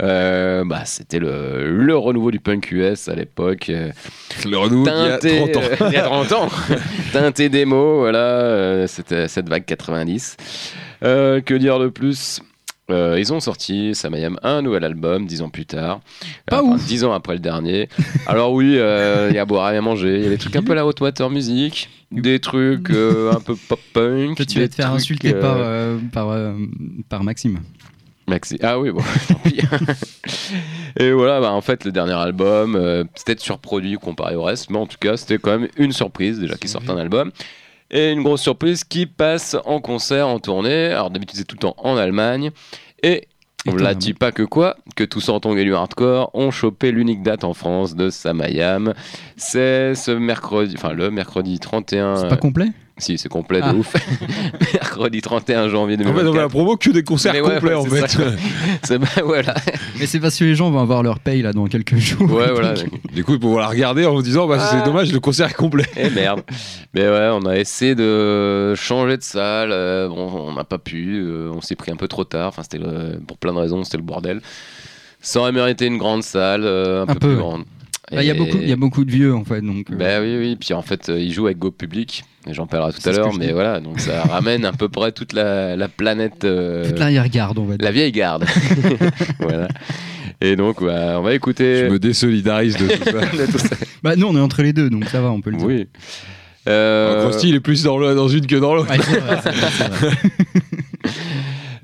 Euh, 0.02 0.64
bah, 0.64 0.84
C'était 0.86 1.18
le, 1.18 1.76
le 1.76 1.96
renouveau 1.96 2.30
du 2.30 2.40
punk 2.40 2.70
US 2.72 3.06
à 3.08 3.14
l'époque. 3.14 3.68
euh, 3.68 3.90
Le 4.46 4.56
renouveau 4.56 4.86
il 4.86 4.88
y 4.88 5.10
a 5.10 5.18
teinté, 5.18 5.52
30 5.52 5.56
ans. 5.56 5.86
il 5.88 5.92
y 5.92 5.96
a 5.96 6.02
30 6.04 6.32
ans. 6.32 6.48
teinté 7.12 7.48
démo, 7.50 7.98
voilà, 7.98 8.18
euh, 8.18 8.86
cette 9.08 9.48
vague 9.48 9.64
90. 9.64 10.36
Euh, 11.02 11.40
que 11.40 11.54
dire 11.54 11.78
de 11.78 11.88
plus? 11.88 12.40
Euh, 12.90 13.16
ils 13.20 13.32
ont 13.32 13.38
sorti 13.38 13.94
Samayam 13.94 14.36
un 14.42 14.62
nouvel 14.62 14.82
album 14.82 15.24
dix 15.24 15.42
ans 15.42 15.48
plus 15.48 15.64
tard, 15.64 16.00
Pas 16.46 16.60
Enfin, 16.60 16.72
ouf. 16.74 16.84
dix 16.86 17.04
ans 17.04 17.12
après 17.12 17.34
le 17.34 17.38
dernier. 17.38 17.88
Alors 18.26 18.52
oui, 18.52 18.74
euh, 18.78 19.28
il 19.30 19.36
y 19.36 19.38
a 19.38 19.42
à 19.42 19.44
boire 19.44 19.72
et 19.72 19.76
à 19.76 19.80
manger, 19.80 20.16
il 20.16 20.24
y 20.24 20.26
a 20.26 20.30
des 20.30 20.38
trucs 20.38 20.56
un 20.56 20.62
peu 20.64 20.74
la 20.74 20.84
haute 20.84 21.00
water 21.00 21.30
music, 21.30 21.88
des 22.10 22.40
trucs 22.40 22.90
euh, 22.90 23.32
un 23.32 23.38
peu 23.38 23.54
pop 23.54 23.78
punk. 23.92 24.36
Toi, 24.38 24.44
tu 24.44 24.58
vas 24.58 24.66
te 24.66 24.74
faire 24.74 24.92
insulter 24.92 25.34
par, 25.34 25.56
par, 26.12 26.36
par 27.08 27.22
Maxime. 27.22 27.60
Maxi. 28.26 28.58
Ah 28.60 28.80
oui, 28.80 28.90
bon, 28.90 29.02
tant 29.28 29.34
pis. 29.36 29.60
Et 30.98 31.12
voilà, 31.12 31.40
bah, 31.40 31.52
en 31.52 31.60
fait, 31.60 31.84
le 31.84 31.92
dernier 31.92 32.14
album, 32.14 33.06
c'était 33.14 33.40
surproduit 33.40 33.94
comparé 33.98 34.34
au 34.34 34.42
reste, 34.42 34.68
mais 34.70 34.78
en 34.78 34.86
tout 34.86 34.98
cas, 34.98 35.16
c'était 35.16 35.38
quand 35.38 35.56
même 35.60 35.68
une 35.76 35.92
surprise 35.92 36.40
déjà 36.40 36.56
qui 36.56 36.66
sortent 36.66 36.90
un 36.90 36.98
album. 36.98 37.30
Et 37.90 38.12
une 38.12 38.22
grosse 38.22 38.42
surprise 38.42 38.84
qui 38.84 39.06
passe 39.06 39.56
en 39.64 39.80
concert, 39.80 40.28
en 40.28 40.38
tournée. 40.38 40.86
Alors 40.86 41.10
d'habitude, 41.10 41.36
c'est 41.38 41.44
tout 41.44 41.56
le 41.56 41.60
temps 41.60 41.74
en 41.78 41.96
Allemagne. 41.96 42.50
Et 43.02 43.26
on 43.66 43.70
l'a 43.72 43.74
Étonnamment. 43.74 43.98
dit 43.98 44.14
pas 44.14 44.32
que 44.32 44.42
quoi, 44.42 44.76
que 44.96 45.04
tous 45.04 45.28
en 45.28 45.38
et 45.38 45.64
du 45.64 45.74
hardcore 45.74 46.30
ont 46.34 46.50
chopé 46.50 46.92
l'unique 46.92 47.22
date 47.22 47.44
en 47.44 47.52
France 47.52 47.94
de 47.94 48.08
Samayam. 48.08 48.94
C'est 49.36 49.94
ce 49.94 50.12
mercredi, 50.12 50.74
enfin 50.78 50.92
le 50.92 51.10
mercredi 51.10 51.58
31. 51.58 52.16
C'est 52.16 52.28
pas 52.28 52.36
complet? 52.36 52.68
Si, 53.00 53.18
c'est 53.18 53.28
complet 53.28 53.58
de 53.60 53.64
Ah. 53.66 53.74
ouf. 53.74 53.94
Mercredi 54.74 55.20
31 55.20 55.68
janvier 55.68 55.96
En 55.96 55.98
fait, 55.98 56.04
on 56.04 56.12
fait 56.12 56.16
la 56.18 56.22
2024. 56.24 56.50
promo 56.50 56.76
que 56.76 56.90
des 56.90 57.02
concerts 57.02 57.34
ouais, 57.34 57.40
complets 57.40 57.70
ouais, 57.70 57.74
en 57.74 57.82
c'est 57.84 58.00
fait. 58.02 58.08
ça. 58.08 58.22
C'est 58.84 58.98
bah, 58.98 59.06
voilà. 59.24 59.54
Mais 59.98 60.06
c'est 60.06 60.20
parce 60.20 60.36
que 60.38 60.44
les 60.44 60.54
gens 60.54 60.70
vont 60.70 60.80
avoir 60.80 61.02
leur 61.02 61.18
paye 61.18 61.42
là 61.42 61.52
dans 61.52 61.66
quelques 61.66 61.96
jours. 61.96 62.30
Ouais, 62.32 62.50
voilà. 62.52 62.74
Du 63.14 63.24
coup, 63.24 63.34
ils 63.34 63.40
pourront 63.40 63.58
la 63.58 63.68
regarder 63.68 64.06
en 64.06 64.14
vous 64.14 64.22
disant 64.22 64.46
bah, 64.46 64.58
Ah. 64.60 64.70
c'est 64.72 64.84
dommage, 64.84 65.12
le 65.12 65.20
concert 65.20 65.48
est 65.50 65.54
complet. 65.54 65.86
Et 65.96 66.10
merde. 66.10 66.42
Mais 66.94 67.02
ouais, 67.08 67.28
on 67.32 67.44
a 67.46 67.56
essayé 67.56 67.94
de 67.94 68.74
changer 68.76 69.16
de 69.16 69.22
salle. 69.22 69.70
euh, 69.72 70.08
bon, 70.08 70.30
on 70.48 70.54
n'a 70.54 70.64
pas 70.64 70.78
pu. 70.78 71.20
euh, 71.22 71.50
on 71.54 71.60
s'est 71.60 71.76
pris 71.76 71.90
un 71.92 71.96
peu 71.96 72.08
trop 72.08 72.24
tard. 72.24 72.48
Enfin, 72.48 72.62
c'était 72.62 72.80
pour 73.26 73.38
plein 73.38 73.52
de 73.52 73.58
raisons, 73.58 73.82
c'était 73.84 73.96
le 73.98 74.02
bordel. 74.02 74.40
Ça 75.20 75.40
aurait 75.40 75.52
mérité 75.52 75.86
une 75.86 75.98
grande 75.98 76.22
salle, 76.22 76.62
euh, 76.64 77.00
un, 77.00 77.02
Un 77.02 77.06
peu, 77.06 77.14
peu, 77.18 77.28
plus 77.28 77.36
grande. 77.36 77.64
Bah, 78.10 78.22
Il 78.22 78.26
y, 78.26 78.30
a 78.30 78.34
beaucoup- 78.34 78.58
il 78.60 78.68
y 78.68 78.72
a 78.72 78.76
beaucoup 78.76 79.04
de 79.04 79.10
vieux 79.10 79.34
en 79.34 79.44
fait. 79.44 79.60
Donc, 79.60 79.90
euh, 79.90 79.94
Bah 79.96 80.20
oui, 80.20 80.36
oui. 80.38 80.56
Puis 80.58 80.74
en 80.74 80.82
fait, 80.82 81.08
euh, 81.10 81.20
il 81.20 81.30
joue 81.32 81.46
avec 81.46 81.58
Go 81.58 81.70
Public. 81.70 82.24
J'en 82.50 82.66
parlerai 82.66 82.92
tout 82.92 83.06
à 83.08 83.12
l'heure. 83.12 83.32
Mais 83.38 83.48
dis. 83.48 83.52
voilà, 83.52 83.80
donc 83.80 84.00
ça 84.00 84.22
ramène 84.30 84.64
à 84.64 84.72
peu 84.72 84.88
près 84.88 85.12
toute 85.12 85.32
la, 85.34 85.76
la 85.76 85.88
planète. 85.88 86.44
euh, 86.44 86.88
toute 86.88 86.98
l'arrière-garde, 86.98 87.58
on 87.58 87.64
va 87.64 87.76
dire. 87.76 87.84
la 87.84 87.92
vieille 87.92 88.12
garde. 88.12 88.44
voilà. 89.40 89.68
Et 90.40 90.56
donc, 90.56 90.82
bah, 90.82 91.16
on 91.18 91.22
va 91.22 91.34
écouter. 91.34 91.80
Je 91.86 91.90
me 91.92 91.98
désolidarise 91.98 92.76
de 92.78 92.86
tout 92.88 93.04
ça. 93.04 93.12
de 93.46 93.52
tout 93.52 93.58
ça. 93.58 93.76
Bah, 94.02 94.16
nous, 94.16 94.26
on 94.26 94.34
est 94.36 94.40
entre 94.40 94.62
les 94.62 94.72
deux, 94.72 94.88
donc 94.88 95.04
ça 95.04 95.20
va, 95.20 95.30
on 95.30 95.40
peut 95.42 95.50
le 95.50 95.58
dire. 95.58 95.66
Oui. 95.66 95.86
Euh, 96.68 97.28
Krusty, 97.28 97.50
il 97.50 97.54
est 97.56 97.60
plus 97.60 97.82
dans, 97.82 97.98
le- 97.98 98.14
dans 98.14 98.28
une 98.28 98.46
que 98.46 98.56
dans 98.56 98.74
l'autre. 98.74 98.90
Ouais, 98.90 98.98
c'est 99.02 99.18
vrai, 99.18 99.38
c'est 99.42 99.50
vrai, 99.52 99.68
c'est 99.76 99.88
vrai. 99.88 100.10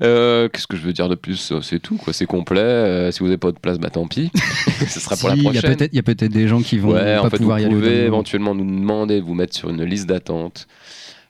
Euh, 0.01 0.47
Qu'est-ce 0.49 0.67
que 0.67 0.77
je 0.77 0.81
veux 0.83 0.93
dire 0.93 1.09
de 1.09 1.15
plus 1.15 1.51
Euh, 1.51 1.61
C'est 1.61 1.79
tout, 1.79 1.97
quoi. 1.97 2.13
C'est 2.13 2.25
complet. 2.25 2.59
Euh, 2.61 3.11
si 3.11 3.19
vous 3.19 3.25
n'avez 3.25 3.37
pas 3.37 3.51
de 3.51 3.57
place, 3.59 3.79
bah 3.79 3.89
tant 3.89 4.07
pis. 4.07 4.31
Ce 4.87 4.99
sera 4.99 5.15
pour 5.15 5.29
Si, 5.31 5.37
la 5.37 5.43
prochaine. 5.43 5.77
il 5.91 5.95
y 5.95 5.99
a 5.99 6.03
peut-être 6.03 6.31
des 6.31 6.47
gens 6.47 6.61
qui 6.61 6.77
vont 6.77 6.91
Ouais, 6.93 7.17
en 7.17 7.23
pas 7.23 7.29
vous 7.29 7.37
pouvoir 7.37 7.59
y 7.59 7.65
aller. 7.65 7.73
au 7.75 7.77
pouvez 7.79 8.01
éventuellement 8.05 8.53
nous 8.55 8.65
demander 8.65 9.19
de 9.19 9.25
vous 9.25 9.33
mettre 9.33 9.55
sur 9.55 9.69
une 9.69 9.83
liste 9.83 10.07
d'attente. 10.07 10.67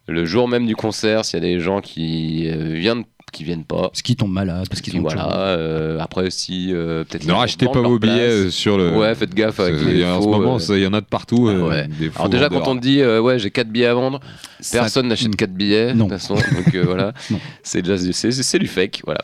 Le 0.07 0.25
jour 0.25 0.47
même 0.47 0.65
du 0.65 0.75
concert, 0.75 1.25
s'il 1.25 1.39
y 1.39 1.43
a 1.43 1.45
des 1.45 1.59
gens 1.59 1.81
qui 1.81 2.49
viennent, 2.51 3.03
qui 3.37 3.43
viennent 3.43 3.63
pas. 3.63 3.83
Parce 3.89 4.01
qu'ils 4.01 4.15
tombent 4.15 4.31
malades, 4.33 4.67
parce 4.69 4.81
qu'ils 4.81 4.97
ont 4.97 5.01
voilà. 5.01 5.31
euh, 5.31 5.99
après 5.99 6.25
aussi, 6.27 6.69
euh, 6.73 7.03
peut-être. 7.03 7.25
Ne 7.25 7.33
rachetez 7.33 7.65
pas 7.67 7.81
vos 7.81 7.99
billets 7.99 8.13
place. 8.15 8.31
euh, 8.33 8.49
sur 8.49 8.77
le. 8.77 8.91
Ouais, 8.97 9.13
faites 9.15 9.33
gaffe 9.33 9.59
avec 9.59 9.75
les 9.81 9.91
il 9.91 9.97
y 9.99 10.03
a- 10.03 10.17
En 10.17 10.21
ce 10.21 10.27
moment, 10.27 10.57
euh, 10.57 10.77
il 10.77 10.83
y 10.83 10.87
en 10.87 10.93
a 10.93 11.01
de 11.01 11.05
partout. 11.05 11.47
euh, 11.47 11.67
ouais. 11.69 11.87
des 11.87 12.09
faux 12.09 12.19
Alors 12.19 12.29
déjà, 12.29 12.47
vendeurs. 12.49 12.63
quand 12.63 12.71
on 12.71 12.75
te 12.77 12.81
dit, 12.81 13.01
euh, 13.01 13.21
ouais, 13.21 13.37
j'ai 13.39 13.51
4 13.51 13.69
billets 13.69 13.85
à 13.85 13.93
vendre, 13.93 14.19
Ça- 14.59 14.79
personne 14.79 15.07
n'achète 15.07 15.29
Mm. 15.29 15.35
4 15.35 15.53
billets. 15.53 15.93
Non. 15.93 16.05
De 16.05 16.09
toute 16.11 16.19
façon, 16.19 16.35
donc 16.35 16.73
euh, 16.75 16.83
voilà. 16.85 17.13
C'est 17.63 17.81
déjà 17.81 17.97
c'est, 18.11 18.31
c'est 18.31 18.59
du 18.59 18.67
fake, 18.67 19.01
voilà. 19.05 19.21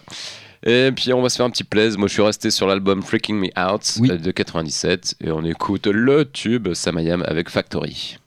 Et 0.65 0.91
puis 0.95 1.11
on 1.11 1.21
va 1.21 1.27
se 1.29 1.35
faire 1.35 1.45
un 1.45 1.49
petit 1.49 1.65
plaise. 1.65 1.97
Moi, 1.97 2.07
je 2.07 2.13
suis 2.13 2.21
resté 2.21 2.49
sur 2.51 2.67
l'album 2.67 3.01
Freaking 3.01 3.35
Me 3.37 3.47
Out 3.59 3.95
Oui. 3.99 4.09
de 4.17 4.31
97 4.31 5.15
et 5.21 5.29
on 5.31 5.43
écoute 5.43 5.87
le 5.87 6.23
tube 6.23 6.73
Samayam 6.73 7.21
avec 7.27 7.49
Factory. 7.49 8.17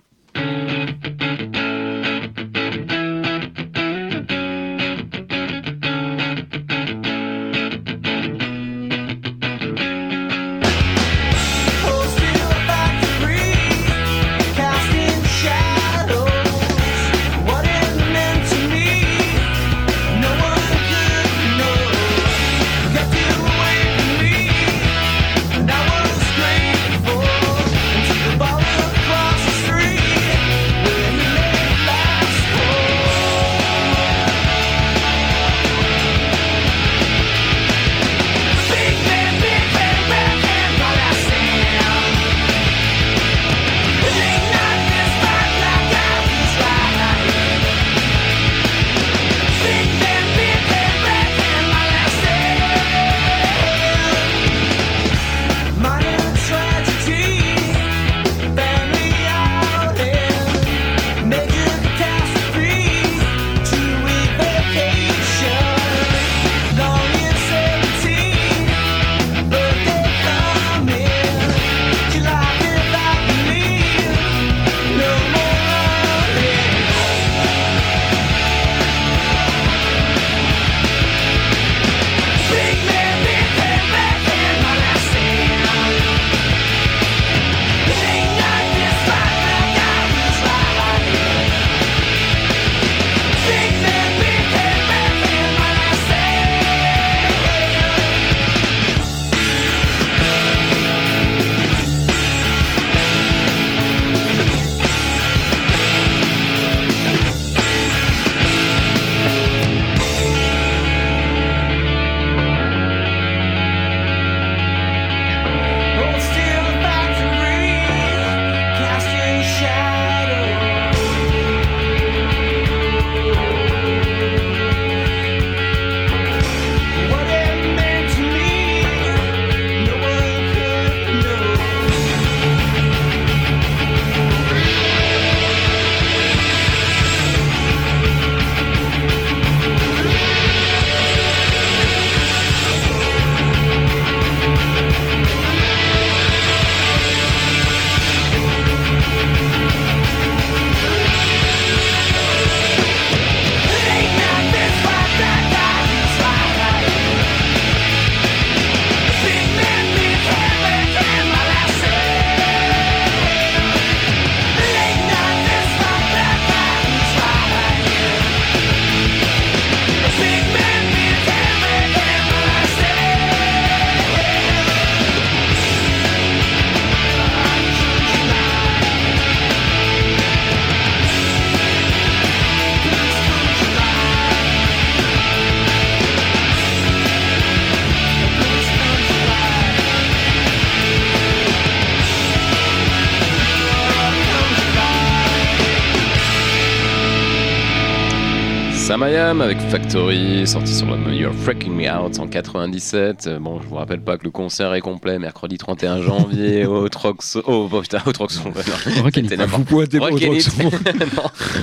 Avec 199.27 199.59
Factory, 199.59 200.47
sorti 200.47 200.72
sur 200.72 200.87
l'album 200.87 201.12
You're 201.12 201.35
Freaking 201.35 201.74
Me 201.74 201.91
Out 201.91 202.20
en 202.20 202.29
97. 202.29 203.27
Euh, 203.27 203.39
Bon, 203.41 203.61
je 203.61 203.66
vous 203.66 203.74
rappelle 203.74 204.01
pas 204.01 204.16
que 204.16 204.22
le 204.22 204.31
concert 204.31 204.72
est 204.74 204.81
complet 204.81 205.18
mercredi 205.18 205.59
31 205.59 206.01
janvier 206.01 206.64
au 206.66 206.89
Troxo. 206.89 207.43
Oh, 207.45 207.68
oh, 207.70 207.81
putain, 207.81 208.01
au 208.07 208.12
Troxo. 208.12 208.43
non, 208.45 208.53
n'importe 208.55 209.49
Vous 209.49 209.64
pointez 209.64 209.99
pas 209.99 210.11
au. 210.12 210.18
Non. 210.18 210.31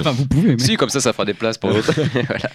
Enfin, 0.01 0.11
vous 0.11 0.25
pouvez, 0.25 0.57
mais. 0.57 0.59
Si, 0.59 0.75
comme 0.75 0.89
ça, 0.89 0.99
ça 0.99 1.13
fera 1.13 1.23
des 1.23 1.33
places 1.33 1.57
pour 1.57 1.69
l'autre. 1.69 1.93
voilà. 2.27 2.49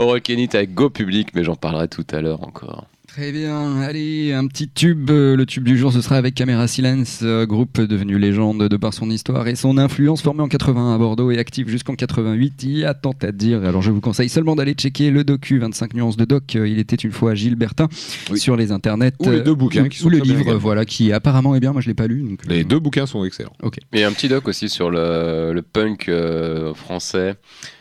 Au 0.00 0.06
Rock 0.06 0.28
and 0.28 0.38
It 0.38 0.56
avec 0.56 0.74
Go 0.74 0.90
Public, 0.90 1.28
mais 1.34 1.44
j'en 1.44 1.54
parlerai 1.54 1.86
tout 1.86 2.06
à 2.10 2.20
l'heure 2.20 2.42
encore. 2.42 2.86
Très 3.14 3.30
bien, 3.30 3.78
allez, 3.82 4.32
un 4.32 4.46
petit 4.46 4.70
tube. 4.70 5.10
Euh, 5.10 5.36
Le 5.36 5.44
tube 5.44 5.64
du 5.64 5.76
jour, 5.76 5.92
ce 5.92 6.00
sera 6.00 6.16
avec 6.16 6.34
Camera 6.34 6.66
Silence, 6.66 7.20
euh, 7.22 7.44
groupe 7.44 7.78
devenu 7.78 8.16
légende 8.18 8.66
de 8.68 8.76
par 8.78 8.94
son 8.94 9.10
histoire 9.10 9.46
et 9.48 9.54
son 9.54 9.76
influence, 9.76 10.22
formé 10.22 10.40
en 10.40 10.48
81 10.48 10.94
à 10.94 10.98
Bordeaux 10.98 11.30
et 11.30 11.36
actif 11.38 11.68
jusqu'en 11.68 11.94
88. 11.94 12.62
Il 12.62 12.78
y 12.78 12.84
a 12.86 12.94
tant 12.94 13.12
à 13.20 13.30
dire. 13.30 13.64
Alors, 13.64 13.82
je 13.82 13.90
vous 13.90 14.00
conseille 14.00 14.30
seulement 14.30 14.56
d'aller 14.56 14.72
checker 14.72 15.10
le 15.10 15.24
docu 15.24 15.58
25 15.58 15.92
nuances 15.92 16.16
de 16.16 16.24
doc. 16.24 16.56
Euh, 16.56 16.66
Il 16.66 16.78
était 16.78 16.96
une 16.96 17.12
fois 17.12 17.34
Gilbertin 17.34 17.88
Oui. 18.30 18.38
sur 18.40 18.56
les 18.56 18.72
internets. 18.72 19.12
Ou 19.18 19.28
les 19.28 19.40
deux 19.42 19.54
bouquins 19.54 19.84
ou- 19.84 19.88
qui 19.90 19.98
sont 19.98 20.06
ou 20.06 20.08
le 20.10 20.20
bien 20.20 20.34
livre, 20.34 20.54
voilà, 20.54 20.86
qui 20.86 21.12
apparemment 21.12 21.54
est 21.54 21.60
bien. 21.60 21.72
Moi, 21.72 21.82
je 21.82 21.88
l'ai 21.88 21.94
pas 21.94 22.06
lu. 22.06 22.22
donc, 22.22 22.38
euh, 22.46 22.54
Les 22.54 22.64
deux 22.64 22.78
bouquins 22.78 23.04
sont 23.04 23.26
excellents. 23.26 23.52
Il 23.92 24.00
y 24.00 24.04
a 24.04 24.08
un 24.08 24.12
petit 24.12 24.28
doc 24.28 24.48
aussi 24.48 24.70
sur 24.70 24.90
le, 24.90 25.52
le 25.52 25.60
punk 25.60 26.08
euh, 26.08 26.72
français. 26.72 27.34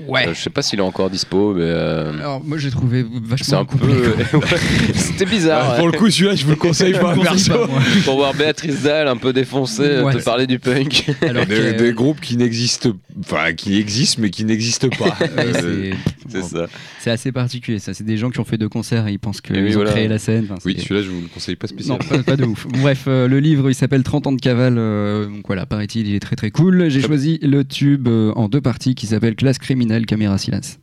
Ouais. 0.05 0.27
Euh, 0.27 0.33
je 0.33 0.41
sais 0.41 0.49
pas 0.49 0.61
s'il 0.61 0.79
est 0.79 0.83
encore 0.83 1.09
dispo, 1.09 1.53
mais. 1.53 1.61
euh, 1.63 2.19
Alors, 2.19 2.43
moi, 2.43 2.57
j'ai 2.57 2.69
trouvé 2.69 3.05
c'est 3.09 3.23
vachement 3.29 3.59
un 3.59 3.65
peu. 3.65 3.77
C'était 5.21 5.35
bizarre. 5.35 5.75
Pour 5.75 5.87
le 5.87 5.93
coup, 5.97 6.09
celui-là, 6.09 6.35
je 6.35 6.43
vous 6.45 6.51
le 6.51 6.55
conseille 6.55 6.93
pas, 6.93 7.15
perso. 7.21 7.51
pas. 7.53 7.67
Pour 8.05 8.15
voir 8.15 8.33
Béatrice 8.33 8.81
Dalle 8.81 9.07
un 9.07 9.17
peu 9.17 9.33
défoncée, 9.33 9.81
euh, 9.83 10.03
Ouais. 10.03 10.13
te 10.15 10.23
parler 10.23 10.47
du 10.47 10.57
punk. 10.57 11.11
Alors 11.21 11.45
Des, 11.45 11.73
des 11.73 11.93
groupes 11.93 12.19
qui 12.21 12.37
n'existent, 12.37 12.89
enfin 13.19 13.53
qui 13.53 13.77
existent 13.77 14.19
mais 14.21 14.29
qui 14.31 14.45
n'existent 14.45 14.89
pas. 14.89 15.15
Euh, 15.37 15.93
c'est- 16.29 16.41
ça. 16.41 16.67
C'est 16.99 17.11
assez 17.11 17.31
particulier, 17.31 17.79
ça. 17.79 17.93
C'est 17.93 18.03
des 18.03 18.17
gens 18.17 18.29
qui 18.29 18.39
ont 18.39 18.43
fait 18.45 18.57
deux 18.57 18.69
concerts 18.69 19.07
et 19.07 19.11
ils 19.11 19.19
pensent 19.19 19.41
qu'ils 19.41 19.57
oui, 19.57 19.69
ont 19.71 19.73
voilà. 19.73 19.91
créé 19.91 20.07
la 20.07 20.17
scène. 20.17 20.45
Enfin, 20.49 20.59
oui, 20.65 20.75
celui-là, 20.79 21.01
je 21.03 21.09
vous 21.09 21.21
le 21.21 21.27
conseille 21.27 21.55
pas 21.55 21.67
Non, 21.67 21.97
spécialement. 21.99 22.23
pas, 22.23 22.23
pas 22.23 22.35
de 22.37 22.45
ouf. 22.45 22.67
Bref, 22.67 23.03
euh, 23.07 23.27
le 23.27 23.39
livre, 23.39 23.69
il 23.69 23.75
s'appelle 23.75 24.03
30 24.03 24.27
ans 24.27 24.31
de 24.31 24.41
cavale. 24.41 24.75
euh, 24.77 25.25
donc 25.27 25.43
voilà, 25.47 25.65
paraît-il, 25.65 26.07
il 26.07 26.15
est 26.15 26.19
très 26.19 26.35
très 26.35 26.51
cool. 26.51 26.89
J'ai 26.89 27.01
choisi 27.01 27.37
le 27.41 27.63
tube 27.63 28.07
euh, 28.07 28.31
en 28.35 28.47
deux 28.49 28.61
parties 28.61 28.95
qui 28.95 29.07
s'appelle 29.07 29.35
Classe 29.35 29.57
criminelle, 29.59 30.05
caméra 30.05 30.37
silence. 30.37 30.79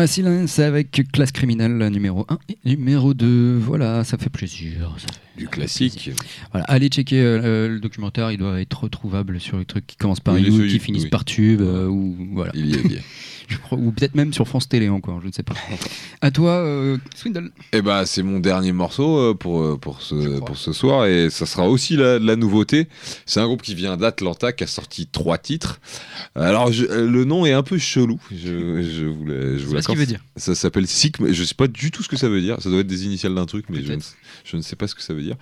Caméra 0.00 0.06
Silence 0.06 0.58
avec 0.60 1.02
classe 1.12 1.30
criminelle 1.30 1.76
numéro 1.90 2.24
1 2.30 2.38
et 2.48 2.56
numéro 2.64 3.12
2. 3.12 3.58
Voilà, 3.58 4.02
ça 4.04 4.16
fait 4.16 4.30
plaisir. 4.30 4.94
ça 4.96 5.06
fait- 5.12 5.20
Du 5.36 5.46
classique. 5.46 6.10
Voilà, 6.52 6.64
allez 6.68 6.88
checker 6.88 7.20
euh, 7.20 7.68
le 7.68 7.80
documentaire, 7.80 8.30
il 8.32 8.38
doit 8.38 8.60
être 8.62 8.84
retrouvable 8.84 9.40
sur 9.40 9.58
les 9.58 9.64
trucs 9.66 9.86
qui 9.86 9.96
commencent 9.96 10.20
par 10.20 10.34
Oui, 10.34 10.42
You, 10.42 10.66
qui 10.68 10.78
finissent 10.78 11.04
oui. 11.04 11.08
par 11.10 11.24
Tube, 11.26 11.60
euh, 11.60 11.86
ou 11.86 12.16
voilà. 12.32 12.50
Il 12.54 12.66
y 12.66 12.74
est 12.74 12.88
bien. 12.88 12.98
Je 13.50 13.58
crois- 13.58 13.76
ou 13.78 13.90
peut-être 13.92 14.14
même 14.14 14.32
sur 14.32 14.46
France 14.48 14.68
Télé 14.68 14.88
encore, 14.88 15.20
je 15.20 15.26
ne 15.26 15.32
sais 15.32 15.42
pas. 15.42 15.54
à 16.22 16.30
toi, 16.30 16.52
euh, 16.52 16.96
Swindle. 17.14 17.50
Eh 17.72 17.82
ben, 17.82 18.06
c'est 18.06 18.22
mon 18.22 18.38
dernier 18.40 18.72
morceau 18.72 19.18
euh, 19.18 19.34
pour, 19.34 19.60
euh, 19.62 19.76
pour, 19.76 20.00
ce, 20.02 20.38
pour 20.40 20.56
ce 20.56 20.72
soir 20.72 21.06
et 21.06 21.28
ça 21.30 21.46
sera 21.46 21.68
aussi 21.68 21.96
la, 21.96 22.18
la 22.18 22.36
nouveauté. 22.36 22.86
C'est 23.26 23.40
un 23.40 23.46
groupe 23.46 23.62
qui 23.62 23.74
vient 23.74 23.96
d'Atlanta 23.96 24.52
qui 24.52 24.64
a 24.64 24.66
sorti 24.66 25.06
trois 25.06 25.36
titres. 25.36 25.80
Alors, 26.34 26.72
je- 26.72 26.86
le 26.86 27.24
nom 27.24 27.44
est 27.44 27.52
un 27.52 27.62
peu 27.62 27.76
chelou. 27.78 28.20
Je, 28.30 28.82
je 28.82 29.04
vous 29.06 29.26
je 29.26 29.64
vous 29.66 29.74
pas 29.74 29.82
ce 29.82 29.88
qu'il 29.88 29.98
veut 29.98 30.06
dire. 30.06 30.20
Ça 30.36 30.54
s'appelle 30.54 30.86
Sigma. 30.86 31.32
Je 31.32 31.44
sais 31.44 31.54
pas 31.54 31.66
du 31.66 31.90
tout 31.90 32.02
ce 32.02 32.08
que 32.08 32.16
ça 32.16 32.28
veut 32.28 32.40
dire. 32.40 32.56
Ça 32.62 32.70
doit 32.70 32.80
être 32.80 32.86
des 32.86 33.04
initiales 33.04 33.34
d'un 33.34 33.46
truc, 33.46 33.66
mais 33.68 33.82
je 33.82 33.92
ne, 33.94 33.98
je 34.44 34.56
ne 34.56 34.62
sais 34.62 34.76
pas 34.76 34.86
ce 34.86 34.94
que 34.94 35.02
ça 35.02 35.12
veut 35.12 35.22
dire. 35.22 35.36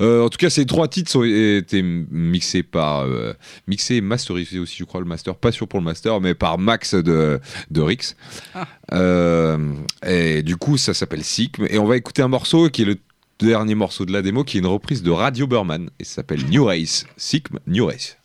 Euh, 0.00 0.24
en 0.24 0.28
tout 0.30 0.38
cas, 0.38 0.50
ces 0.50 0.64
trois 0.66 0.88
titres 0.88 1.14
ont 1.16 1.24
été 1.24 1.82
mixés 1.82 2.62
par. 2.62 3.02
euh, 3.02 3.34
mixés 3.66 3.96
et 3.96 4.00
masterisés 4.00 4.58
aussi, 4.58 4.76
je 4.78 4.84
crois, 4.84 5.00
le 5.00 5.06
master. 5.06 5.34
Pas 5.34 5.52
sûr 5.52 5.68
pour 5.68 5.78
le 5.78 5.84
master, 5.84 6.20
mais 6.20 6.34
par 6.34 6.58
Max 6.58 6.94
de, 6.94 7.40
de 7.70 7.80
Rix. 7.80 8.16
Euh, 8.92 9.74
et 10.06 10.42
du 10.42 10.56
coup, 10.56 10.76
ça 10.76 10.94
s'appelle 10.94 11.24
Sigma. 11.24 11.66
Et 11.70 11.78
on 11.78 11.86
va 11.86 11.96
écouter 11.96 12.22
un 12.22 12.28
morceau 12.28 12.68
qui 12.68 12.82
est 12.82 12.86
le 12.86 12.98
dernier 13.38 13.74
morceau 13.74 14.04
de 14.04 14.12
la 14.12 14.22
démo, 14.22 14.44
qui 14.44 14.58
est 14.58 14.60
une 14.60 14.66
reprise 14.66 15.02
de 15.02 15.10
Radio 15.10 15.46
Burman. 15.46 15.90
Et 15.98 16.04
ça 16.04 16.16
s'appelle 16.16 16.44
New 16.46 16.64
Race. 16.64 17.06
Sigma 17.16 17.60
New 17.66 17.86
Race. 17.86 18.16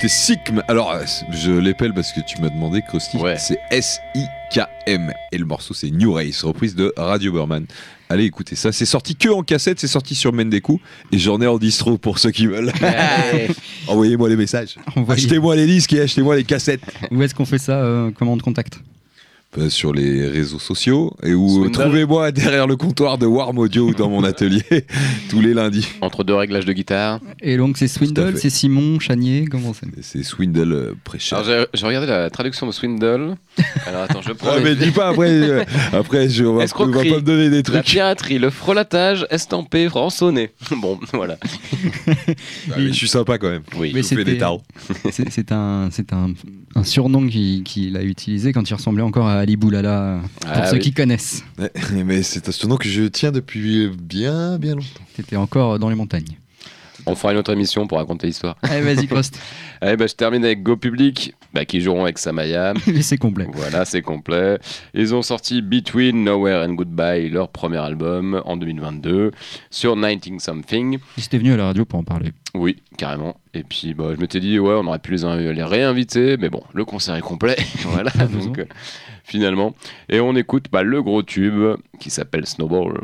C'était 0.00 0.14
Sikm. 0.14 0.62
Alors, 0.66 0.92
euh, 0.92 1.04
je 1.30 1.52
l'épelle 1.52 1.92
parce 1.92 2.10
que 2.12 2.20
tu 2.20 2.40
m'as 2.40 2.48
demandé, 2.48 2.80
Krusty. 2.80 3.18
Ouais. 3.18 3.36
C'est 3.36 3.58
S-I-K-M. 3.70 5.12
Et 5.30 5.36
le 5.36 5.44
morceau, 5.44 5.74
c'est 5.74 5.90
New 5.90 6.14
Race, 6.14 6.42
reprise 6.42 6.74
de 6.74 6.94
Radio 6.96 7.32
Burman. 7.32 7.66
Allez, 8.08 8.24
écoutez 8.24 8.56
ça. 8.56 8.72
C'est 8.72 8.86
sorti 8.86 9.14
que 9.14 9.28
en 9.28 9.42
cassette, 9.42 9.78
c'est 9.78 9.86
sorti 9.86 10.14
sur 10.14 10.32
Mendeku. 10.32 10.80
Et 11.12 11.18
j'en 11.18 11.38
ai 11.42 11.46
en 11.46 11.58
distro 11.58 11.98
pour 11.98 12.18
ceux 12.18 12.30
qui 12.30 12.46
veulent. 12.46 12.72
Envoyez-moi 13.88 14.30
les 14.30 14.36
messages. 14.36 14.76
Envoyez. 14.96 15.22
Achetez-moi 15.22 15.54
les 15.54 15.66
disques 15.66 15.92
et 15.92 16.00
achetez-moi 16.00 16.34
les 16.34 16.44
cassettes. 16.44 16.80
Où 17.10 17.22
est-ce 17.22 17.34
qu'on 17.34 17.44
fait 17.44 17.58
ça 17.58 17.82
euh, 17.82 18.10
Comment 18.16 18.32
on 18.32 18.38
te 18.38 18.42
contacte? 18.42 18.80
Sur 19.68 19.92
les 19.92 20.28
réseaux 20.28 20.58
sociaux. 20.58 21.12
Et 21.22 21.34
où 21.34 21.48
Swindle. 21.48 21.72
trouvez-moi 21.72 22.30
derrière 22.32 22.66
le 22.66 22.76
comptoir 22.76 23.18
de 23.18 23.26
Warm 23.26 23.58
Audio 23.58 23.88
ou 23.88 23.94
dans 23.94 24.08
mon 24.08 24.22
atelier 24.24 24.62
tous 25.28 25.40
les 25.40 25.54
lundis. 25.54 25.88
Entre 26.00 26.24
deux 26.24 26.34
réglages 26.34 26.64
de 26.64 26.72
guitare. 26.72 27.20
Et 27.40 27.56
donc 27.56 27.76
c'est 27.76 27.88
Swindle, 27.88 28.36
c'est 28.36 28.50
Simon, 28.50 29.00
Chanier, 29.00 29.46
comment 29.50 29.72
c'est 29.74 29.88
C'est 30.02 30.22
Swindle 30.22 30.72
euh, 30.72 30.94
Pressure. 31.04 31.38
Alors 31.38 31.66
j'ai 31.74 31.86
regardé 31.86 32.06
la 32.06 32.30
traduction 32.30 32.66
de 32.66 32.72
Swindle. 32.72 33.36
Alors 33.86 34.02
attends, 34.02 34.22
je 34.22 34.32
prends 34.32 34.60
mais 34.62 34.76
dis 34.76 34.90
pas 34.90 35.08
après, 35.08 35.30
euh, 35.30 35.64
après 35.92 36.28
je, 36.28 36.44
on 36.44 36.54
va, 36.56 36.64
on 36.78 36.86
va 36.86 36.98
pas 36.98 37.04
me 37.04 37.20
donner 37.20 37.50
des 37.50 37.56
la 37.56 37.62
trucs. 37.62 37.84
piraterie, 37.84 38.38
le 38.38 38.50
frelatage, 38.50 39.26
estampé, 39.30 39.88
rançonné. 39.88 40.50
Bon, 40.80 40.98
voilà. 41.12 41.36
Ah, 41.42 42.74
mais 42.76 42.88
je 42.88 42.92
suis 42.92 43.08
sympa 43.08 43.38
quand 43.38 43.50
même. 43.50 43.62
Oui. 43.76 43.92
Mais 43.94 44.02
je 44.02 44.08
fais 44.08 44.24
des 44.24 44.38
tarots. 44.38 44.62
C'est 45.10 45.52
un, 45.52 45.88
c'est 45.90 46.12
un, 46.12 46.32
un 46.74 46.84
surnom 46.84 47.26
qu'il 47.26 47.62
qu'il 47.64 47.96
a 47.96 48.02
utilisé 48.02 48.52
quand 48.52 48.68
il 48.68 48.74
ressemblait 48.74 49.02
encore 49.02 49.26
à 49.26 49.39
Ali 49.40 49.56
Boulala, 49.56 50.20
pour 50.40 50.50
Ah 50.52 50.66
ceux 50.68 50.74
oui. 50.76 50.82
qui 50.82 50.92
connaissent. 50.92 51.42
Mais 52.04 52.22
c'est 52.22 52.48
un 52.48 52.52
surnom 52.52 52.76
que 52.76 52.88
je 52.88 53.02
tiens 53.04 53.32
depuis 53.32 53.88
bien 53.88 54.58
bien 54.58 54.74
longtemps. 54.74 55.02
C'était 55.16 55.36
encore 55.36 55.78
dans 55.78 55.88
les 55.88 55.96
montagnes. 55.96 56.38
On 57.10 57.16
fera 57.16 57.32
une 57.32 57.38
autre 57.38 57.52
émission 57.52 57.86
pour 57.88 57.98
raconter 57.98 58.28
l'histoire. 58.28 58.56
Allez, 58.62 58.82
vas-y, 58.82 59.06
Prost. 59.08 59.38
Allez, 59.80 59.96
bah, 59.98 60.06
je 60.06 60.14
termine 60.14 60.44
avec 60.44 60.62
Go 60.62 60.76
Public, 60.76 61.34
bah, 61.52 61.64
qui 61.64 61.80
joueront 61.80 62.04
avec 62.04 62.18
Samaya. 62.18 62.72
Et 62.86 63.02
c'est 63.02 63.16
complet. 63.18 63.46
Voilà, 63.52 63.84
c'est 63.84 64.02
complet. 64.02 64.58
Ils 64.94 65.12
ont 65.14 65.22
sorti 65.22 65.60
Between 65.60 66.22
Nowhere 66.22 66.64
and 66.64 66.74
Goodbye, 66.74 67.28
leur 67.28 67.48
premier 67.48 67.78
album, 67.78 68.40
en 68.44 68.56
2022, 68.56 69.32
sur 69.70 69.96
19 69.96 70.38
Something. 70.40 70.98
Ils 71.18 71.24
étaient 71.24 71.38
venus 71.38 71.54
à 71.54 71.56
la 71.56 71.64
radio 71.66 71.84
pour 71.84 71.98
en 71.98 72.04
parler. 72.04 72.32
Oui, 72.54 72.76
carrément. 72.96 73.36
Et 73.54 73.64
puis, 73.64 73.92
bah, 73.94 74.10
je 74.14 74.20
m'étais 74.20 74.40
dit, 74.40 74.58
ouais, 74.58 74.74
on 74.74 74.86
aurait 74.86 74.98
pu 75.00 75.12
les, 75.12 75.24
in- 75.24 75.36
les 75.52 75.64
réinviter, 75.64 76.36
mais 76.36 76.48
bon, 76.48 76.62
le 76.72 76.84
concert 76.84 77.16
est 77.16 77.20
complet. 77.20 77.56
voilà, 77.86 78.10
donc, 78.32 78.58
euh, 78.58 78.64
finalement. 79.24 79.74
Et 80.08 80.20
on 80.20 80.36
écoute 80.36 80.66
bah, 80.70 80.82
le 80.84 81.02
gros 81.02 81.22
tube 81.22 81.74
qui 81.98 82.10
s'appelle 82.10 82.46
Snowball. 82.46 83.00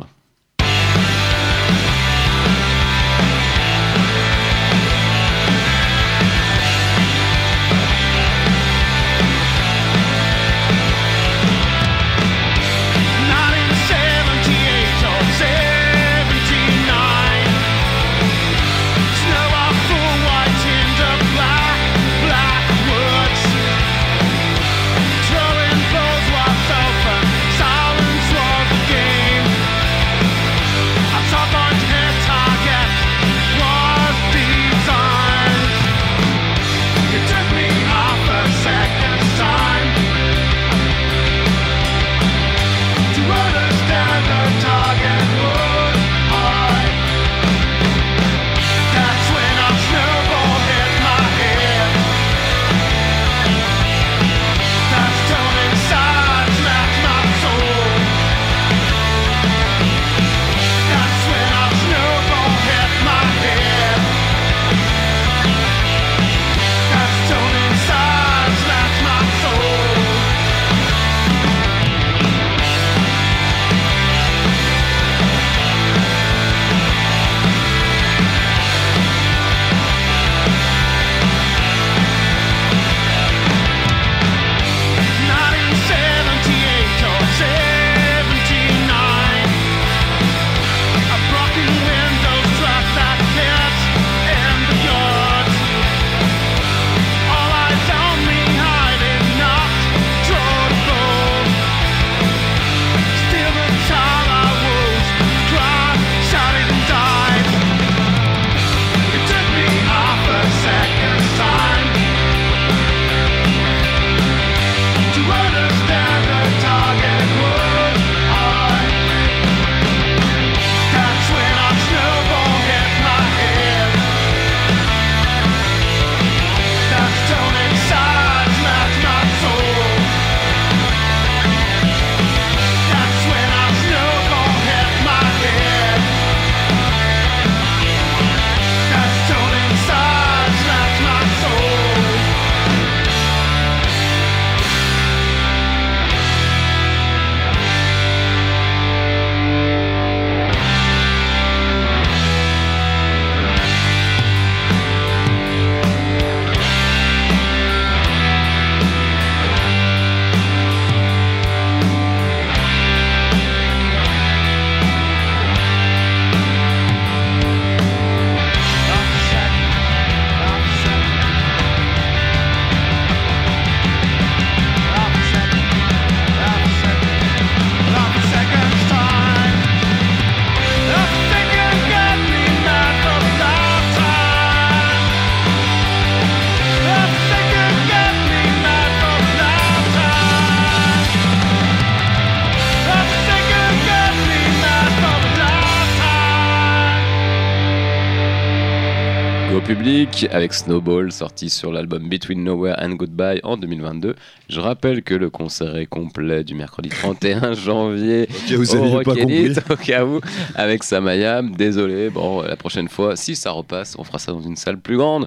Public 199.67 200.29
avec 200.31 200.55
Snowball 200.55 201.11
sorti 201.11 201.51
sur 201.51 201.73
l'album 201.73 202.09
Between 202.09 202.45
Nowhere 202.45 202.77
and 202.79 202.91
Goodbye 202.91 203.41
en 203.43 203.57
2022. 203.57 204.15
Je 204.49 204.61
rappelle 204.61 205.03
que 205.03 205.15
le 205.15 205.29
concert 205.29 205.77
est 205.77 205.87
complet 205.87 206.45
du 206.45 206.55
mercredi 206.55 206.89
31 206.89 207.53
janvier 207.55 208.29
Ok, 208.31 208.53
vous 208.53 208.75
au 208.75 208.79
aviez 208.79 208.91
pas 208.91 208.97
Rock 209.11 209.19
compris. 209.19 209.35
Elite, 209.35 209.63
au 209.71 209.77
cas 209.77 210.05
où 210.05 210.21
avec 210.55 210.85
Samayam. 210.85 211.53
Désolé, 211.57 212.11
bon 212.11 212.43
la 212.43 212.57
prochaine 212.57 212.89
fois 212.89 213.17
si 213.17 213.35
ça 213.35 213.51
repasse, 213.51 213.97
on 213.99 214.05
fera 214.05 214.19
ça 214.21 214.31
dans 214.33 214.41
une 214.43 214.57
salle 214.57 214.79
plus 214.79 214.97
grande. 214.97 215.27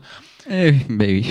Eh 0.49 0.71
oui, 0.71 0.77
bah 0.89 1.05
oui. 1.07 1.27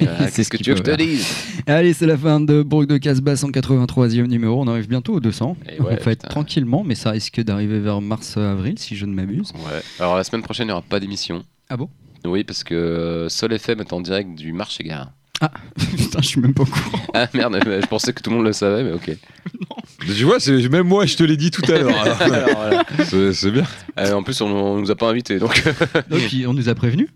Voilà, 0.00 0.28
C'est 0.30 0.44
ce 0.44 0.50
que 0.50 0.56
tu 0.58 0.70
veux 0.70 0.78
que 0.78 0.84
je 0.90 0.96
te 0.96 1.02
dise? 1.02 1.26
Allez, 1.66 1.94
c'est 1.94 2.06
la 2.06 2.18
fin 2.18 2.38
de 2.38 2.62
Bourg 2.62 2.86
de 2.86 2.96
Casbah, 2.98 3.34
183e 3.34 4.26
numéro. 4.26 4.60
On 4.60 4.68
arrive 4.68 4.88
bientôt 4.88 5.14
au 5.14 5.20
200. 5.20 5.56
Et 5.68 5.80
ouais, 5.80 5.86
on 5.90 5.96
fait 5.96 6.10
putain. 6.16 6.28
tranquillement, 6.28 6.84
mais 6.84 6.94
ça 6.94 7.10
risque 7.10 7.40
d'arriver 7.40 7.80
vers 7.80 8.00
mars-avril, 8.00 8.78
si 8.78 8.94
je 8.94 9.06
ne 9.06 9.14
m'abuse. 9.14 9.52
Ouais. 9.54 9.80
Alors 9.98 10.16
la 10.16 10.22
semaine 10.22 10.42
prochaine 10.42 10.66
il 10.66 10.68
n'y 10.68 10.72
aura 10.72 10.82
pas 10.82 11.00
d'émission. 11.00 11.42
Ah 11.68 11.76
bon? 11.76 11.88
Oui, 12.24 12.44
parce 12.44 12.62
que 12.64 12.74
euh, 12.74 13.28
Sol 13.28 13.52
FM 13.52 13.80
est 13.80 13.92
en 13.92 14.00
direct 14.00 14.34
du 14.34 14.52
marché 14.52 14.84
gare. 14.84 15.10
Putain, 15.96 16.20
je 16.22 16.26
suis 16.28 16.40
même 16.40 16.54
pas 16.54 16.62
au 16.62 16.66
courant. 16.66 16.98
Ah 17.14 17.28
merde, 17.34 17.58
je 17.64 17.86
pensais 17.86 18.12
que 18.12 18.22
tout 18.22 18.30
le 18.30 18.36
monde 18.36 18.46
le 18.46 18.52
savait, 18.52 18.84
mais 18.84 18.92
ok. 18.92 19.10
Mais 20.08 20.14
Tu 20.14 20.24
vois, 20.24 20.38
c'est- 20.40 20.68
même 20.68 20.86
moi, 20.86 21.04
je 21.06 21.16
te 21.16 21.22
l'ai 21.24 21.36
dit 21.36 21.50
tout 21.50 21.62
à 21.70 21.78
l'heure. 21.78 21.96
alors. 22.00 22.22
Alors, 22.22 22.48
voilà. 22.56 22.84
C'est 23.04 23.32
c'est 23.32 23.50
bien. 23.50 23.64
Euh, 23.98 24.12
en 24.14 24.22
plus, 24.22 24.40
on, 24.40 24.46
on 24.46 24.78
nous 24.80 24.90
a 24.90 24.96
pas 24.96 25.08
invités, 25.10 25.38
donc 25.38 25.62
Et 26.10 26.16
puis, 26.28 26.46
on 26.46 26.54
nous 26.54 26.68
a 26.68 26.74
prévenu. 26.74 27.08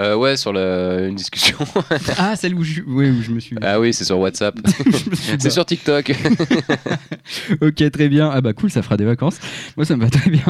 Euh, 0.00 0.16
ouais, 0.16 0.36
sur 0.36 0.52
la- 0.52 1.06
une 1.06 1.14
discussion. 1.14 1.56
Ah, 2.18 2.34
celle 2.36 2.54
où 2.54 2.64
je, 2.64 2.82
ouais, 2.82 3.10
où 3.10 3.22
je 3.22 3.30
me 3.30 3.40
suis. 3.40 3.56
ah 3.62 3.78
oui, 3.80 3.92
c'est 3.92 4.04
sur 4.04 4.18
WhatsApp. 4.18 4.54
c'est 5.38 5.50
sur 5.50 5.64
TikTok. 5.66 6.12
Ok, 7.62 7.90
très 7.90 8.08
bien. 8.08 8.30
Ah 8.32 8.40
bah 8.40 8.52
cool, 8.52 8.70
ça 8.70 8.82
fera 8.82 8.96
des 8.96 9.04
vacances. 9.04 9.38
Moi, 9.76 9.86
ça 9.86 9.96
me 9.96 10.02
va 10.02 10.10
très 10.10 10.30
bien. 10.30 10.44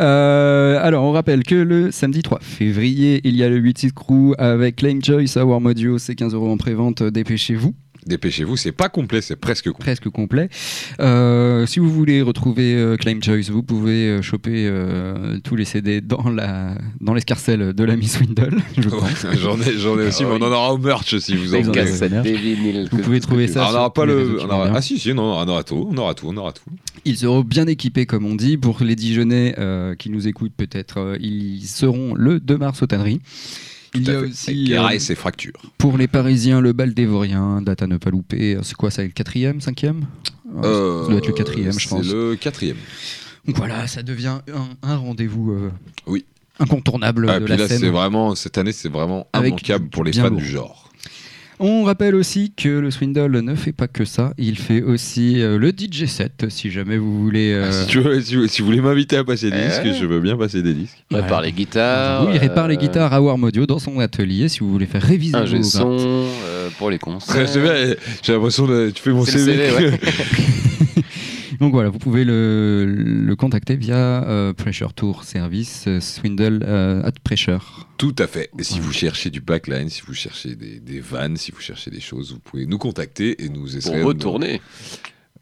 Euh, 0.00 0.78
alors, 0.82 1.04
on 1.04 1.12
rappelle 1.12 1.42
que 1.44 1.54
le 1.54 1.90
samedi 1.90 2.22
3 2.22 2.40
février, 2.42 3.20
il 3.24 3.36
y 3.36 3.42
a 3.42 3.48
le 3.48 3.56
8 3.56 3.92
Crew 3.94 4.34
avec 4.38 4.82
Lane 4.82 5.02
Joyce 5.02 5.36
à 5.36 5.44
Warm 5.46 5.66
Audio. 5.66 5.98
C'est 5.98 6.14
15 6.14 6.34
euros 6.34 6.50
en 6.50 6.56
prévente. 6.58 7.02
Dépêchez-vous. 7.02 7.74
Dépêchez-vous, 8.10 8.56
c'est 8.56 8.72
pas 8.72 8.88
complet, 8.88 9.20
c'est 9.20 9.36
presque 9.36 9.66
complet. 9.70 9.84
presque 9.84 10.08
complet. 10.08 10.48
Euh, 10.98 11.64
si 11.66 11.78
vous 11.78 11.88
voulez 11.88 12.22
retrouver 12.22 12.74
euh, 12.74 12.96
Claim 12.96 13.20
Choice, 13.22 13.50
vous 13.52 13.62
pouvez 13.62 14.08
euh, 14.08 14.20
choper 14.20 14.66
euh, 14.66 15.38
tous 15.44 15.54
les 15.54 15.64
CD 15.64 16.00
dans 16.00 16.28
la 16.28 16.74
dans 17.00 17.14
l'escarcelle 17.14 17.72
de. 17.72 17.86
Je 18.76 18.88
pense. 18.88 19.02
Ouais, 19.02 19.36
J'en 19.36 19.60
ai, 19.60 19.78
j'en 19.78 19.96
ai 19.98 20.08
aussi, 20.08 20.24
mais 20.24 20.32
on 20.32 20.42
en 20.42 20.50
aura 20.52 20.74
au 20.74 20.78
merch 20.78 21.18
si 21.18 21.36
vous 21.36 21.54
en 21.54 21.60
voulez. 21.62 22.88
Vous 22.90 22.98
pouvez 22.98 23.20
trouver 23.20 23.46
ça. 23.46 23.66
Alors, 23.66 23.70
on 23.70 23.74
n'aura 23.74 23.94
pas 23.94 24.04
le. 24.06 24.42
aura-. 24.42 24.72
Ah 24.74 24.82
si, 24.82 24.98
si, 24.98 25.14
non, 25.14 25.22
on 25.22 25.48
aura 25.48 25.62
tout, 25.62 25.88
on 25.88 25.96
aura 25.96 26.14
tout, 26.14 26.26
on 26.28 26.36
aura 26.36 26.52
tout. 26.52 26.64
Ils 27.04 27.16
seront 27.16 27.42
bien 27.42 27.66
équipés, 27.66 28.06
comme 28.06 28.26
on 28.26 28.34
dit. 28.34 28.56
Pour 28.56 28.82
les 28.82 28.96
Dijonais 28.96 29.54
euh, 29.58 29.94
qui 29.94 30.10
nous 30.10 30.28
écoutent, 30.28 30.52
peut-être, 30.56 30.98
euh, 30.98 31.16
ils 31.20 31.66
seront 31.66 32.14
le 32.14 32.40
2 32.40 32.58
mars 32.58 32.82
aux 32.82 32.86
tanneries. 32.86 33.20
Il 33.94 34.06
y 34.06 34.10
a 34.10 34.20
fait. 34.20 34.26
aussi 34.28 34.74
euh, 34.74 34.88
et 34.90 34.98
ses 35.00 35.14
fractures. 35.16 35.60
pour 35.78 35.98
les 35.98 36.06
Parisiens 36.06 36.60
le 36.60 36.72
bal 36.72 36.94
dévorien, 36.94 37.60
date 37.60 37.82
à 37.82 37.86
ne 37.86 37.96
pas 37.96 38.10
louper. 38.10 38.56
C'est 38.62 38.76
quoi 38.76 38.90
ça, 38.90 39.02
le 39.02 39.08
quatrième, 39.08 39.60
cinquième 39.60 40.06
Euh, 40.62 41.02
Ça 41.04 41.08
doit 41.10 41.18
être 41.18 41.26
le 41.26 41.32
quatrième, 41.32 41.78
je 41.78 41.88
pense. 41.88 42.06
C'est 42.06 42.12
le 42.12 42.36
quatrième. 42.36 42.76
Donc 43.46 43.56
voilà, 43.56 43.86
ça 43.88 44.02
devient 44.02 44.38
un, 44.54 44.88
un 44.88 44.96
rendez-vous 44.96 45.50
euh, 45.52 45.70
Oui. 46.06 46.24
incontournable 46.60 47.26
Ah, 47.28 47.40
de 47.40 47.44
puis 47.46 47.50
la 47.54 47.62
là, 47.62 47.68
scène. 47.68 47.80
c'est 47.80 47.88
vraiment, 47.88 48.34
cette 48.36 48.58
année, 48.58 48.72
c'est 48.72 48.88
vraiment 48.90 49.26
Avec 49.32 49.48
immanquable 49.50 49.88
pour 49.88 50.04
les 50.04 50.12
fans 50.12 50.30
du 50.30 50.44
genre. 50.46 50.79
On 51.62 51.84
rappelle 51.84 52.14
aussi 52.14 52.52
que 52.56 52.68
le 52.70 52.90
Swindle 52.90 53.40
ne 53.40 53.54
fait 53.54 53.72
pas 53.72 53.86
que 53.86 54.06
ça, 54.06 54.32
il 54.38 54.56
fait 54.58 54.80
aussi 54.82 55.42
euh, 55.42 55.58
le 55.58 55.68
DJ 55.76 56.06
set, 56.06 56.46
si 56.48 56.70
jamais 56.70 56.96
vous 56.96 57.22
voulez... 57.22 57.52
euh, 57.52 57.68
Ah, 57.68 57.72
si, 57.72 57.86
tu 57.86 58.00
veux- 58.00 58.20
si 58.22 58.34
vous, 58.36 58.46
si 58.46 58.62
vous 58.62 58.66
voulez 58.66 58.80
m'inviter 58.80 59.18
à 59.18 59.24
passer 59.24 59.50
des 59.50 59.58
Eh 59.62 59.68
disques, 59.68 59.82
ouais. 59.84 59.94
je 60.00 60.06
veux 60.06 60.20
bien 60.20 60.38
passer 60.38 60.62
des 60.62 60.72
disques. 60.72 60.96
Répare 61.10 61.28
Voilà. 61.28 61.46
les 61.48 61.52
guitares. 61.52 62.24
Oui, 62.26 62.32
il 62.34 62.38
répare 62.38 62.66
les 62.66 62.78
guitares 62.78 63.12
à 63.12 63.20
Warm 63.20 63.44
Audio 63.44 63.66
dans 63.66 63.78
son 63.78 63.98
atelier 64.00 64.48
si 64.48 64.60
vous 64.60 64.70
voulez 64.72 64.86
faire 64.86 65.02
réviser 65.02 65.36
Un 65.36 65.44
vos 65.44 65.62
son 65.62 65.98
euh, 66.46 66.68
pour 66.78 66.88
les 66.90 66.98
bien, 66.98 67.94
j'ai 68.22 68.32
l'impression 68.32 68.66
de. 68.66 68.90
Tu 68.94 69.02
fais 69.02 69.10
mon 69.10 69.26
CV. 69.26 69.68
CV, 69.68 69.86
ouais. 69.90 70.00
Donc 71.60 71.72
voilà, 71.72 71.90
vous 71.90 71.98
pouvez 71.98 72.24
le, 72.24 72.86
le 72.86 73.36
contacter 73.36 73.76
via 73.76 74.24
euh, 74.24 74.54
Pressure 74.54 74.94
Tour 74.94 75.24
Service, 75.24 75.84
euh, 75.88 76.00
Swindle 76.00 76.64
euh, 76.66 77.02
at 77.02 77.12
Pressure. 77.22 77.86
Tout 77.98 78.14
à 78.18 78.26
fait. 78.26 78.50
Et 78.58 78.62
si 78.62 78.74
Ouais. 78.74 78.80
vous 78.80 78.92
cherchez 78.92 79.28
du 79.28 79.40
backline, 79.42 79.90
si 79.90 80.00
vous 80.06 80.14
cherchez 80.14 80.54
des, 80.56 80.80
des 80.80 81.00
vannes, 81.00 81.36
si 81.36 81.52
vous 81.52 81.60
cherchez 81.60 81.90
des 81.90 82.00
choses, 82.00 82.32
vous 82.32 82.38
pouvez 82.38 82.64
nous 82.64 82.78
contacter 82.78 83.44
et 83.44 83.50
nous 83.50 83.66
Pour 83.66 83.76
essaierons. 83.76 84.06
retourner. 84.06 84.62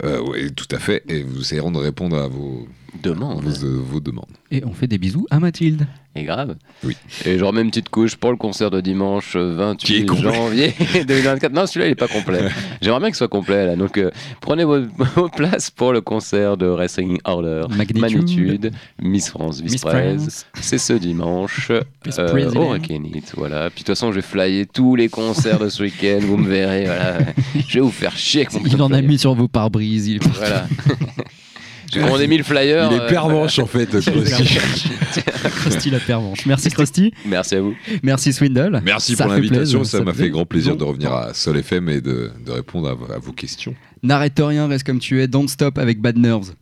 Euh, 0.02 0.20
oui, 0.28 0.52
tout 0.52 0.66
à 0.72 0.78
fait. 0.80 1.04
Et 1.08 1.22
nous 1.22 1.40
essayerons 1.40 1.70
de 1.70 1.78
répondre 1.78 2.16
à 2.18 2.26
vos, 2.26 2.68
Demande. 3.02 3.44
vos, 3.44 3.64
euh, 3.66 3.80
vos 3.84 4.00
demandes. 4.00 4.24
Et 4.50 4.64
on 4.64 4.72
fait 4.72 4.86
des 4.86 4.98
bisous 4.98 5.26
à 5.30 5.38
Mathilde. 5.40 5.86
Et 6.16 6.24
grave. 6.24 6.56
Oui. 6.82 6.96
Et 7.26 7.38
je 7.38 7.44
remets 7.44 7.60
une 7.60 7.68
petite 7.68 7.90
couche 7.90 8.16
pour 8.16 8.30
le 8.32 8.36
concert 8.36 8.70
de 8.70 8.80
dimanche 8.80 9.34
euh, 9.36 9.74
Qui 9.76 9.98
est 9.98 10.00
28 10.00 10.06
complet. 10.06 10.32
janvier 10.34 10.74
2024. 11.06 11.52
Non, 11.52 11.66
celui-là, 11.66 11.86
il 11.86 11.90
est 11.92 11.94
pas 11.94 12.08
complet. 12.08 12.40
J'aimerais 12.80 12.98
bien 13.00 13.08
qu'il 13.08 13.16
soit 13.16 13.28
complet, 13.28 13.66
là. 13.66 13.76
Donc, 13.76 13.98
euh, 13.98 14.10
prenez 14.40 14.64
vos, 14.64 14.80
vos 15.14 15.28
places 15.28 15.70
pour 15.70 15.92
le 15.92 16.00
concert 16.00 16.56
de 16.56 16.66
Wrestling 16.66 17.18
Order. 17.24 17.66
Magnitude. 17.70 18.00
Magnitude, 18.00 18.72
Miss 19.00 19.28
France, 19.28 19.62
Miss 19.62 19.72
Miss 19.72 19.82
Prez. 19.82 20.16
C'est 20.60 20.78
ce 20.78 20.94
dimanche 20.94 21.70
Miss 22.06 22.18
euh, 22.18 22.50
au 22.56 22.68
Rekenit, 22.68 23.22
Voilà. 23.36 23.70
Puis 23.70 23.82
de 23.82 23.86
toute 23.86 23.88
façon, 23.88 24.10
je 24.10 24.16
vais 24.16 24.22
flyer 24.22 24.66
tous 24.66 24.96
les 24.96 25.08
concerts 25.08 25.60
de 25.60 25.68
ce 25.68 25.82
week-end. 25.84 26.20
Vous 26.22 26.38
me 26.38 26.48
verrez. 26.48 26.86
Voilà. 26.86 27.18
Je 27.68 27.74
vais 27.74 27.80
vous 27.80 27.90
faire 27.92 28.16
chier 28.16 28.46
avec 28.46 28.54
mon 28.54 28.66
Il 28.66 28.82
en 28.82 28.92
a 28.92 29.02
mis 29.02 29.18
sur 29.18 29.34
vos 29.34 29.46
pare-brises. 29.46 30.08
Il 30.08 30.16
est 30.16 30.20
Voilà. 31.92 31.92
J'ai 31.92 32.00
commandé 32.00 32.26
1000 32.26 32.44
flyers. 32.44 32.88
Il 32.90 32.96
est 32.96 33.00
euh, 33.00 33.08
pervenche 33.08 33.58
en 33.58 33.66
fait. 33.66 33.86
Krusty. 34.00 34.58
Krusty 35.60 35.90
la 35.90 36.00
pervenche. 36.00 36.46
Merci 36.46 36.70
Krusty. 36.70 37.12
Merci 37.26 37.56
à 37.56 37.60
vous. 37.60 37.74
Merci 38.02 38.32
Swindle. 38.32 38.80
Merci 38.84 39.16
Ça 39.16 39.24
pour 39.24 39.32
l'invitation. 39.32 39.84
Ça 39.84 40.00
m'a 40.00 40.12
fait 40.12 40.30
grand 40.30 40.46
plaisir 40.46 40.76
de 40.76 40.84
revenir 40.84 41.12
à 41.12 41.34
Sol 41.34 41.56
FM 41.58 41.88
et 41.88 42.00
de, 42.00 42.30
de 42.44 42.52
répondre 42.52 42.88
à, 42.88 43.14
à 43.14 43.18
vos 43.18 43.32
questions. 43.32 43.74
N'arrête 44.02 44.38
rien, 44.38 44.68
reste 44.68 44.84
comme 44.84 44.98
tu 44.98 45.20
es. 45.22 45.26
Don't 45.28 45.48
stop 45.48 45.78
avec 45.78 46.00
Bad 46.00 46.18
Nerves. 46.18 46.52